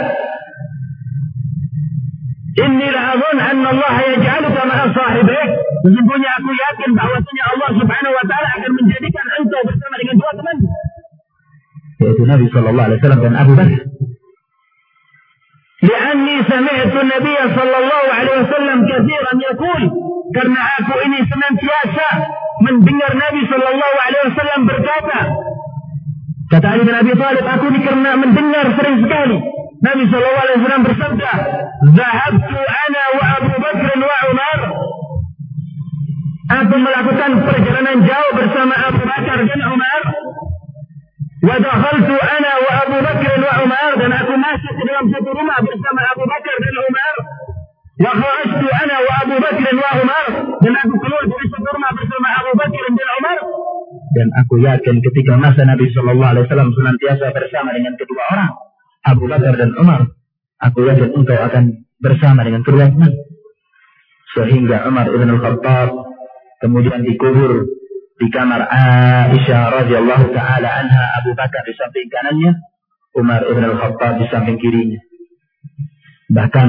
Inni 2.50 2.88
la'adun 2.90 3.36
anna 3.38 3.68
Allah 3.70 3.94
yaj'aluka 4.10 4.62
ma'a 4.66 4.86
sahibik. 4.90 5.48
Sesungguhnya 5.86 6.30
aku 6.42 6.50
yakin 6.50 6.90
bahwasanya 6.98 7.44
Allah 7.54 7.70
subhanahu 7.78 8.14
wa 8.18 8.24
ta'ala 8.26 8.48
akan 8.58 8.72
menjadikan 8.74 9.26
engkau 9.38 9.62
bersama 9.70 9.94
dengan 10.02 10.16
dua 10.18 10.32
teman. 10.34 10.56
Yaitu 12.02 12.22
Nabi 12.26 12.46
sallallahu 12.50 12.86
alaihi 12.90 12.98
wasallam 12.98 13.22
dan 13.22 13.34
Abu 13.38 13.52
Bakar. 13.54 13.82
لأني 15.80 16.36
سمعت 16.44 16.92
النبي 16.92 17.36
صلى 17.56 17.76
الله 17.82 18.04
عليه 18.18 18.34
وسلم 18.44 18.78
كثيرا 18.84 19.32
يقول 19.50 19.82
karena 20.36 20.62
aku 20.76 20.94
ini 21.08 21.18
senantiasa 21.24 22.06
mendengar 22.62 23.12
Nabi 23.16 23.40
Shallallahu 23.50 23.96
Alaihi 24.04 24.24
Wasallam 24.30 24.60
berkata, 24.68 25.20
kata 26.52 26.66
Ali 26.70 26.82
bin 26.86 26.94
Abi 26.94 27.12
Thalib, 27.16 27.44
aku 27.48 27.64
ini 27.72 27.80
karena 27.82 28.10
mendengar 28.14 28.64
sering 28.78 28.96
sekali 29.02 29.38
Nabi 29.80 30.02
Shallallahu 30.12 30.44
Alaihi 30.44 30.58
Wasallam 30.60 30.84
bersabda, 30.84 31.30
"Zahabtu 31.96 32.58
ana 32.60 33.04
wa 33.16 33.24
Abu 33.40 33.52
Bakr 33.64 33.88
wa 33.96 34.18
Umar." 34.28 34.58
Aku 36.50 36.74
melakukan 36.76 37.30
perjalanan 37.46 37.98
jauh 38.04 38.30
bersama 38.36 38.74
Abu 38.76 39.02
Bakar 39.08 39.38
dan 39.40 39.60
Umar. 39.72 40.02
Wa 41.40 41.56
dakhaltu 41.56 42.16
ana 42.20 42.52
wa 42.60 42.72
Abu 42.84 42.96
Bakr 43.00 43.32
wa 43.40 43.52
Umar 43.64 43.90
dan 43.96 44.10
aku 44.12 44.34
masuk 44.36 44.72
ke 44.76 44.82
dalam 44.84 45.06
satu 45.08 45.30
rumah 45.32 45.58
bersama 45.64 46.00
Abu 46.12 46.24
Bakar 46.28 46.56
dan 46.60 46.76
Umar. 46.84 47.14
Wa 48.00 48.12
kharajtu 48.20 48.66
ana 48.68 48.96
wa 49.00 49.12
Abu 49.24 49.36
Bakr 49.40 49.64
wa 49.80 49.90
Umar 50.04 50.26
dan 50.60 50.72
aku 50.76 50.94
keluar 51.00 51.24
dari 51.24 51.46
satu 51.48 51.68
rumah 51.72 51.90
bersama 51.96 52.28
Abu 52.36 52.52
Bakar 52.52 52.84
dan 52.84 53.08
Umar. 53.16 53.38
Dan 54.10 54.28
aku 54.44 54.54
yakin 54.60 54.96
ketika 55.00 55.32
masa 55.40 55.64
Nabi 55.64 55.88
Shallallahu 55.88 56.30
Alaihi 56.36 56.44
Wasallam 56.50 56.70
senantiasa 56.76 57.32
bersama 57.32 57.72
dengan 57.72 57.94
kedua 57.96 58.22
orang, 58.36 58.52
Abu 59.04 59.24
Bakar 59.28 59.54
dan 59.56 59.72
Umar 59.76 60.12
aku 60.60 60.84
yakin 60.84 61.16
engkau 61.16 61.38
akan 61.40 61.88
bersama 62.00 62.44
dengan 62.44 62.64
keduanya 62.64 63.08
sehingga 64.36 64.86
Umar 64.86 65.10
ibn 65.10 65.28
al-Khattab 65.36 65.88
kemudian 66.60 67.02
dikubur 67.02 67.66
di 68.20 68.28
kamar 68.28 68.68
Aisyah 68.68 69.80
radhiyallahu 69.80 70.36
taala 70.36 70.68
anha 70.68 71.04
Abu 71.24 71.32
Bakar 71.32 71.64
di 71.64 71.72
samping 71.72 72.04
kanannya, 72.12 72.52
Umar 73.16 73.48
ibn 73.48 73.64
al-Khattab 73.64 74.20
di 74.20 74.28
samping 74.28 74.60
kirinya. 74.60 75.00
Bahkan 76.30 76.68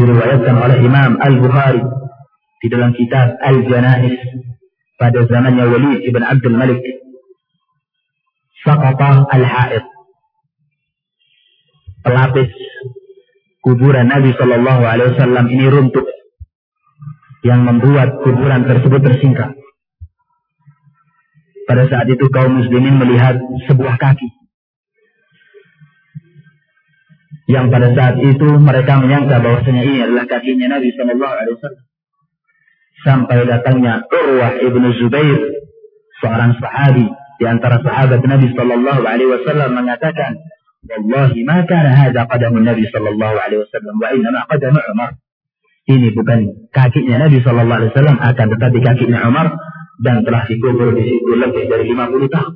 diriwayatkan 0.00 0.54
oleh 0.54 0.78
Imam 0.80 1.18
Al-Bukhari 1.20 1.82
di 2.62 2.66
dalam 2.72 2.96
kitab 2.96 3.36
Al-Janais 3.42 4.16
pada 4.96 5.28
zamannya 5.28 5.66
Walid 5.68 6.00
ibn 6.08 6.22
Abdul 6.24 6.56
Malik. 6.56 6.80
Saqata 8.64 9.28
al-Ha'id. 9.28 9.84
Pelapis 12.04 12.52
kuburan 13.64 14.12
Nabi 14.12 14.36
Shallallahu 14.36 14.82
Alaihi 14.84 15.16
Wasallam 15.16 15.44
ini 15.48 15.66
runtuh 15.72 16.04
yang 17.44 17.64
membuat 17.64 18.20
kuburan 18.20 18.68
tersebut 18.68 19.00
tersingkap. 19.00 19.56
Pada 21.64 21.88
saat 21.88 22.04
itu 22.12 22.28
kaum 22.28 22.60
muslimin 22.60 23.00
melihat 23.00 23.40
sebuah 23.64 23.96
kaki. 23.96 24.28
Yang 27.48 27.66
pada 27.72 27.88
saat 27.92 28.16
itu 28.20 28.48
mereka 28.56 29.00
menyangka 29.00 29.40
bahwasanya 29.40 29.82
ini 29.84 29.98
adalah 30.04 30.24
kakinya 30.28 30.76
Nabi 30.76 30.88
Shallallahu 30.92 31.34
Alaihi 31.40 31.54
Wasallam. 31.56 31.84
Sampai 33.04 33.38
datangnya 33.44 34.04
Urwah 34.08 34.60
ibnu 34.64 34.88
Zubair, 34.96 35.40
seorang 36.24 36.56
sahabi 36.56 37.04
di 37.36 37.44
antara 37.44 37.80
sahabat 37.84 38.20
Nabi 38.24 38.48
Shallallahu 38.52 39.02
Alaihi 39.04 39.28
Wasallam 39.28 39.76
mengatakan, 39.76 40.40
Wallahi 40.84 41.40
ma 41.48 41.64
kana 41.64 41.96
hada 41.96 42.28
qadamu 42.28 42.60
Nabi 42.60 42.84
Shallallahu 42.92 43.36
Alaihi 43.40 43.60
Wasallam 43.64 43.94
wa 43.96 44.08
inna 44.12 44.40
qadamu 44.44 44.80
Umar. 44.92 45.10
Ini 45.88 46.12
bukan 46.12 46.68
kakinya 46.72 47.24
Nabi 47.24 47.40
Shallallahu 47.40 47.78
Alaihi 47.80 47.92
Wasallam 47.96 48.18
akan 48.20 48.46
tetapi 48.56 48.78
kakinya 48.84 49.24
Umar 49.24 49.56
dan 50.04 50.20
telah 50.28 50.44
dikubur 50.44 50.92
di 50.92 51.08
situ 51.08 51.32
lebih 51.40 51.64
dari 51.72 51.88
50 51.88 52.28
tahun. 52.28 52.52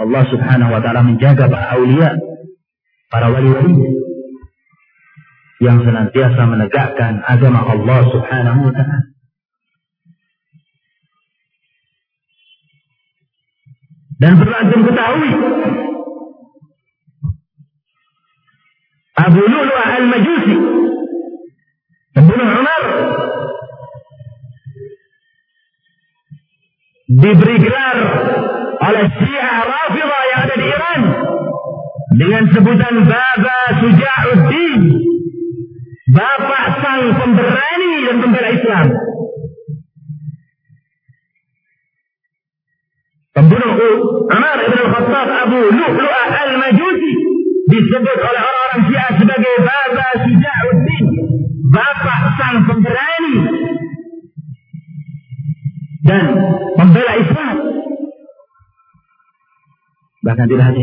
Allah 0.00 0.22
Subhanahu 0.32 0.70
wa 0.72 0.80
taala 0.80 1.00
menjaga 1.04 1.44
para 1.48 1.76
aulia, 1.76 2.16
para 3.12 3.28
wali-wali 3.28 3.76
yang 5.60 5.84
senantiasa 5.84 6.40
menegakkan 6.48 7.20
agama 7.24 7.68
Allah 7.68 8.00
Subhanahu 8.08 8.60
wa 8.68 8.72
taala. 8.72 8.98
Dan 14.20 14.36
perlu 14.36 14.52
antum 14.52 14.84
ketahui 14.84 15.32
Abu 19.20 19.40
Lu'lu'ah 19.44 19.88
al-Majusi. 20.00 20.56
Pembunuh 22.16 22.48
Umar. 22.56 22.82
Diberi 27.10 27.56
gelar 27.60 27.98
oleh 28.80 29.06
Syiah 29.18 29.58
Rafidah 29.66 30.22
yang 30.30 30.40
ada 30.46 30.54
di 30.56 30.66
Iran. 30.66 31.00
Dengan 32.16 32.44
sebutan 32.54 32.94
Baba 33.04 33.58
Suja'uddin. 33.82 34.82
Bapak 36.10 36.64
sang 36.82 37.04
pemberani 37.22 37.92
dan 38.08 38.16
pembela 38.18 38.50
Islam. 38.50 38.86
Pembunuh 43.30 43.72
Umar 44.26 44.58
ibn 44.58 44.78
al-Khattab 44.84 45.28
Abu 45.46 45.60
Lu'lu'ah 45.70 46.30
al-Majusi 46.34 47.14
disebut 47.70 48.18
oleh 48.18 48.42
orang-orang 48.42 48.82
Syiah 48.90 49.10
sebagai 49.14 49.54
Baba 49.62 50.08
Suja'uddin 50.26 51.04
Sang 52.50 52.66
pemberani 52.66 53.34
dan 56.02 56.24
pembela 56.74 57.14
Islam. 57.22 57.56
Bahkan 60.26 60.46
tidak 60.50 60.66
hanya. 60.66 60.82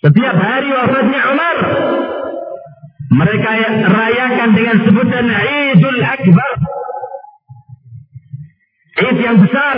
Setiap 0.00 0.32
hari 0.32 0.68
wafatnya 0.72 1.20
Umar, 1.28 1.56
mereka 3.12 3.50
rayakan 3.84 4.50
dengan 4.56 4.76
sebutan 4.88 5.26
Idul 5.76 6.00
Akbar. 6.00 6.52
Id 8.96 9.16
yang 9.20 9.44
besar. 9.44 9.76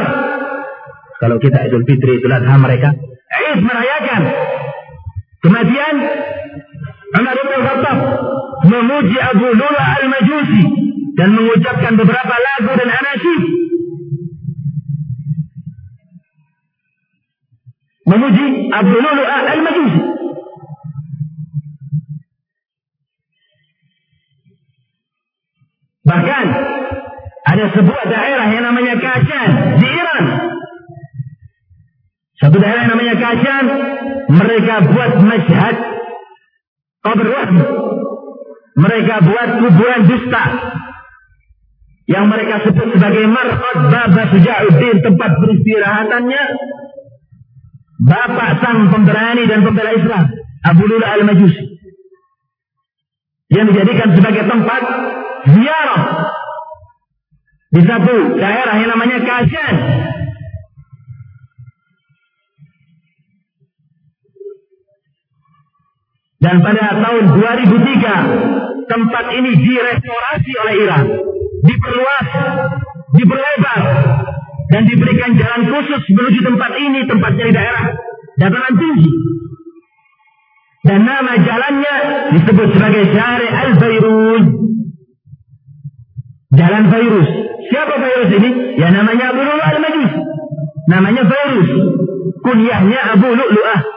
Kalau 1.19 1.43
kita 1.43 1.59
Idul 1.67 1.91
Fitri, 1.91 2.23
Idul 2.23 2.39
Adha 2.39 2.55
mereka, 2.55 2.95
Id 3.51 3.67
merayakan 3.67 4.23
kematian 5.43 6.22
Umar 7.23 7.39
bin 7.39 7.61
Khattab 7.63 7.99
memuji 8.67 9.19
Abu 9.23 9.47
Lula 9.55 9.85
al-Majusi 10.03 10.63
dan 11.15 11.29
mengucapkan 11.39 11.95
beberapa 11.95 12.35
lagu 12.35 12.73
dan 12.75 12.89
anasyid. 12.91 13.43
Memuji 18.11 18.47
Abu 18.75 18.97
Lula 18.99 19.37
al-Majusi. 19.55 20.03
Bahkan 26.03 26.47
ada 27.47 27.65
sebuah 27.71 28.05
daerah 28.11 28.47
yang 28.51 28.67
namanya 28.67 28.99
Kashan 28.99 29.79
di 29.79 29.87
Iran. 29.87 30.25
Satu 32.43 32.59
daerah 32.59 32.83
yang 32.83 32.93
namanya 32.99 33.15
Kashan, 33.23 33.65
mereka 34.35 34.75
buat 34.91 35.13
masyhad 35.23 35.92
qabr 37.03 37.27
Mereka 38.73 39.15
buat 39.27 39.49
kuburan 39.61 40.03
dusta. 40.09 40.45
Yang 42.09 42.25
mereka 42.27 42.55
sebut 42.67 42.89
sebagai 42.99 43.25
marqad 43.31 43.79
Baba 43.93 44.23
Sujauddin 44.35 44.97
tempat 45.07 45.31
beristirahatannya 45.39 46.43
Bapak 48.03 48.59
sang 48.59 48.91
pemberani 48.91 49.47
dan 49.47 49.63
pembela 49.63 49.95
Islam 49.95 50.25
Abu 50.67 50.83
Lula 50.91 51.07
al-Majusi. 51.15 51.79
Yang 53.53 53.67
dijadikan 53.71 54.09
sebagai 54.19 54.45
tempat 54.51 54.83
ziarah. 55.53 56.03
Di 57.73 57.83
satu 57.87 58.15
daerah 58.37 58.75
yang 58.81 58.91
namanya 58.91 59.19
Kasyan. 59.23 59.77
Dan 66.43 66.59
pada 66.59 66.99
tahun 66.99 67.25
2003 67.39 68.91
tempat 68.91 69.25
ini 69.31 69.51
direstorasi 69.63 70.53
oleh 70.59 70.75
Iran, 70.75 71.05
diperluas, 71.63 72.27
diperlebar 73.15 73.83
dan 74.75 74.83
diberikan 74.91 75.31
jalan 75.39 75.63
khusus 75.71 76.03
menuju 76.11 76.41
tempat 76.43 76.73
ini 76.83 77.01
tempatnya 77.07 77.45
di 77.47 77.55
daerah 77.55 77.85
dataran 78.43 78.75
tinggi. 78.75 79.13
Dan 80.83 81.07
nama 81.07 81.39
jalannya 81.39 81.95
disebut 82.35 82.69
sebagai 82.75 83.05
Syari 83.15 83.47
Al-Fairuz. 83.47 84.45
Jalan 86.59 86.85
Fairuz. 86.91 87.29
Siapa 87.71 87.95
Fairuz 88.03 88.31
ini? 88.35 88.51
Ya 88.83 88.91
namanya 88.91 89.31
Abu 89.31 89.47
Lu'lu'ah 89.47 89.71
Al-Majus. 89.79 90.13
Namanya 90.91 91.23
Fairuz. 91.23 91.71
Kunyahnya 92.43 93.01
Abu 93.15 93.31
Lu'lu'ah. 93.31 93.92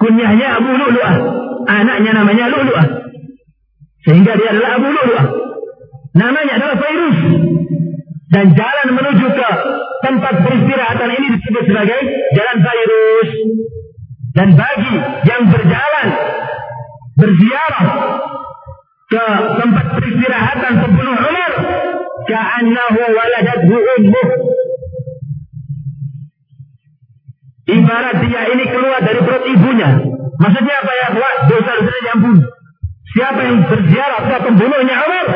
Kunyahnya 0.00 0.48
Abu 0.56 0.70
Lu'lu'ah. 0.72 1.16
Anaknya 1.68 2.10
namanya 2.16 2.48
Lu'lu'ah. 2.48 2.86
Sehingga 4.08 4.32
dia 4.34 4.48
adalah 4.56 4.80
Abu 4.80 4.88
Lu'lu'ah. 4.88 5.26
Namanya 6.16 6.52
adalah 6.58 6.76
Fairuz. 6.80 7.18
Dan 8.30 8.54
jalan 8.54 8.88
menuju 8.94 9.26
ke 9.34 9.50
tempat 10.06 10.34
peristirahatan 10.46 11.10
ini 11.10 11.26
disebut 11.38 11.64
sebagai 11.68 12.00
jalan 12.34 12.56
Fairuz. 12.64 13.30
Dan 14.30 14.48
bagi 14.54 14.94
yang 15.26 15.42
berjalan 15.50 16.06
berziarah 17.18 17.86
ke 19.10 19.24
tempat 19.58 19.86
peristirahatan 19.98 20.72
pembunuh 20.86 21.18
Umar, 21.18 21.52
ka'annahu 22.30 23.00
waladathu 23.10 23.74
ummuh. 23.74 24.28
Ibarat 27.70 28.16
dia 28.26 28.42
ini 28.50 28.64
keluar 28.66 28.98
dari 28.98 29.20
perut 29.22 29.44
ibunya. 29.46 29.88
Maksudnya 30.40 30.74
apa 30.82 30.92
ya? 30.96 31.06
Wah, 31.14 31.34
dosa-dosa 31.46 31.98
diampuni. 32.02 32.42
Siapa 33.10 33.40
yang 33.42 33.58
berziarah 33.66 34.22
ke 34.22 34.36
pembunuhnya 34.46 34.96
Umar, 35.02 35.26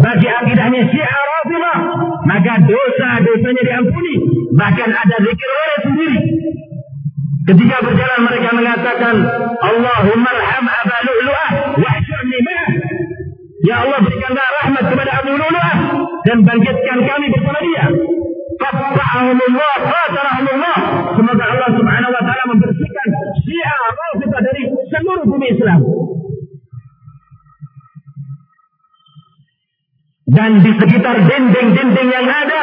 bagi 0.00 0.28
akidahnya 0.32 0.80
Syiah 0.88 1.24
Rafidah, 1.28 1.78
maka 2.24 2.52
dosa-dosanya 2.64 3.62
diampuni. 3.68 4.14
Bahkan 4.56 4.88
ada 4.90 5.16
zikir 5.20 5.50
oleh 5.52 5.78
sendiri. 5.84 6.18
Ketika 7.48 7.76
berjalan 7.84 8.20
mereka 8.28 8.48
mengatakan, 8.52 9.14
Allahumma 9.60 10.30
arham 10.32 10.66
Aba 10.68 10.96
Lu'lu'ah, 11.04 11.50
wahsyurni. 11.80 12.38
Ya 13.64 13.84
Allah 13.84 13.98
berikanlah 14.04 14.46
rahmat 14.64 14.84
kepada 14.88 15.10
Abu 15.20 15.32
Lu'lu'ah, 15.36 15.76
dan 16.28 16.36
bangkitkan 16.44 16.98
kami 17.08 17.26
bersama 17.32 17.60
dia. 17.60 17.84
Qatta'ahumullah, 18.58 19.74
qatarahumullah. 19.86 20.76
Semoga 21.14 21.44
Allah 21.46 21.70
subhanahu 21.78 22.12
wa 22.14 22.22
ta'ala 22.26 22.44
membersihkan 22.54 23.08
syiah 23.46 23.74
Rafidah 23.78 24.40
dari 24.42 24.62
seluruh 24.90 25.24
bumi 25.26 25.46
Islam. 25.54 25.80
Dan 30.28 30.50
di 30.60 30.72
sekitar 30.76 31.16
dinding-dinding 31.24 32.08
yang 32.12 32.28
ada 32.28 32.60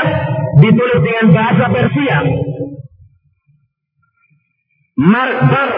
ditulis 0.61 0.99
dengan 1.01 1.25
bahasa 1.33 1.65
Persia. 1.73 2.17
Marbar 4.95 5.69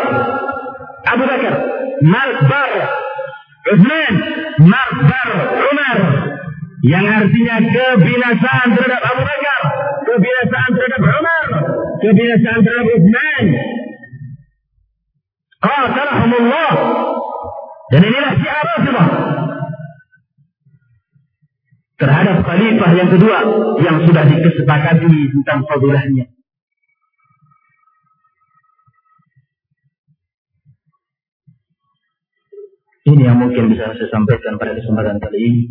Abu 1.07 1.23
Bakar, 1.25 1.55
Marbar 2.05 2.71
Uthman, 3.71 4.13
Marbar 4.61 5.29
Umar 5.57 5.97
yang 6.85 7.05
artinya 7.09 7.57
kebinasaan 7.57 8.67
terhadap 8.77 9.01
Abu 9.01 9.21
Bakar, 9.25 9.61
kebinasaan 10.05 10.71
terhadap 10.77 11.01
Umar, 11.01 11.45
kebinasaan 12.05 12.59
terhadap 12.61 12.87
Uthman. 12.93 13.45
Qatalahumullah. 15.57 16.73
Dan 17.87 18.01
inilah 18.03 18.33
syiar 18.35 18.65
Rasulullah 18.67 19.09
terhadap 21.97 22.45
khalifah 22.45 22.91
yang 22.93 23.09
kedua 23.09 23.39
yang 23.81 23.97
sudah 24.05 24.23
dikesepakati 24.29 25.33
tentang 25.33 25.65
fadilahnya. 25.65 26.29
Ini 33.07 33.21
yang 33.23 33.39
mungkin 33.39 33.71
bisa 33.71 33.95
saya 33.95 34.07
sampaikan 34.11 34.59
pada 34.59 34.75
kesempatan 34.75 35.17
kali 35.23 35.39
ini. 35.39 35.63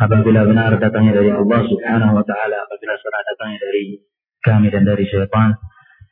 Apabila 0.00 0.48
benar 0.48 0.72
datangnya 0.80 1.20
dari 1.20 1.30
Allah 1.32 1.60
Subhanahu 1.68 2.12
wa 2.16 2.24
taala, 2.24 2.56
apabila 2.64 2.92
salah 2.96 3.22
datangnya 3.28 3.58
dari 3.60 3.84
kami 4.40 4.68
dan 4.72 4.82
dari 4.88 5.04
syaitan, 5.04 5.52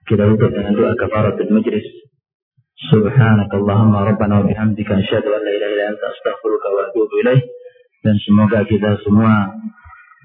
kita 0.05 0.27
tutup 0.27 0.53
dengan 0.53 0.77
doa 0.77 0.93
kafarat 0.99 1.39
kafaratul 1.39 1.53
majlis. 1.55 1.87
Subhanakallahumma 2.91 4.09
rabbana 4.13 4.41
wa 4.41 4.45
bihamdika 4.49 5.01
asyhadu 5.01 5.29
an 5.37 5.41
la 5.45 5.53
ilaha 5.53 5.71
illa 5.73 5.85
anta 5.93 6.07
astaghfiruka 6.13 6.69
wa 6.73 6.81
atubu 6.89 7.15
ilaik. 7.25 7.45
Dan 8.01 8.17
semoga 8.25 8.65
kita 8.65 8.97
semua 9.05 9.53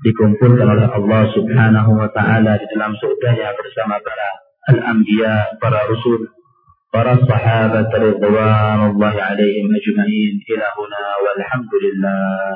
dikumpulkan 0.08 0.68
oleh 0.68 0.88
Allah 0.88 1.22
Subhanahu 1.36 1.92
wa 2.00 2.08
taala 2.16 2.56
di 2.60 2.66
dalam 2.72 2.96
surga 2.96 3.52
bersama 3.56 4.00
para 4.00 4.30
al-anbiya, 4.72 5.60
para 5.60 5.84
rasul, 5.84 6.32
para 6.96 7.20
sahabat 7.20 7.92
ridwanullahi 7.92 9.20
alaihim 9.20 9.68
ajma'in 9.68 10.34
ila 10.48 10.68
huna 10.80 11.04
walhamdulillah 11.28 12.56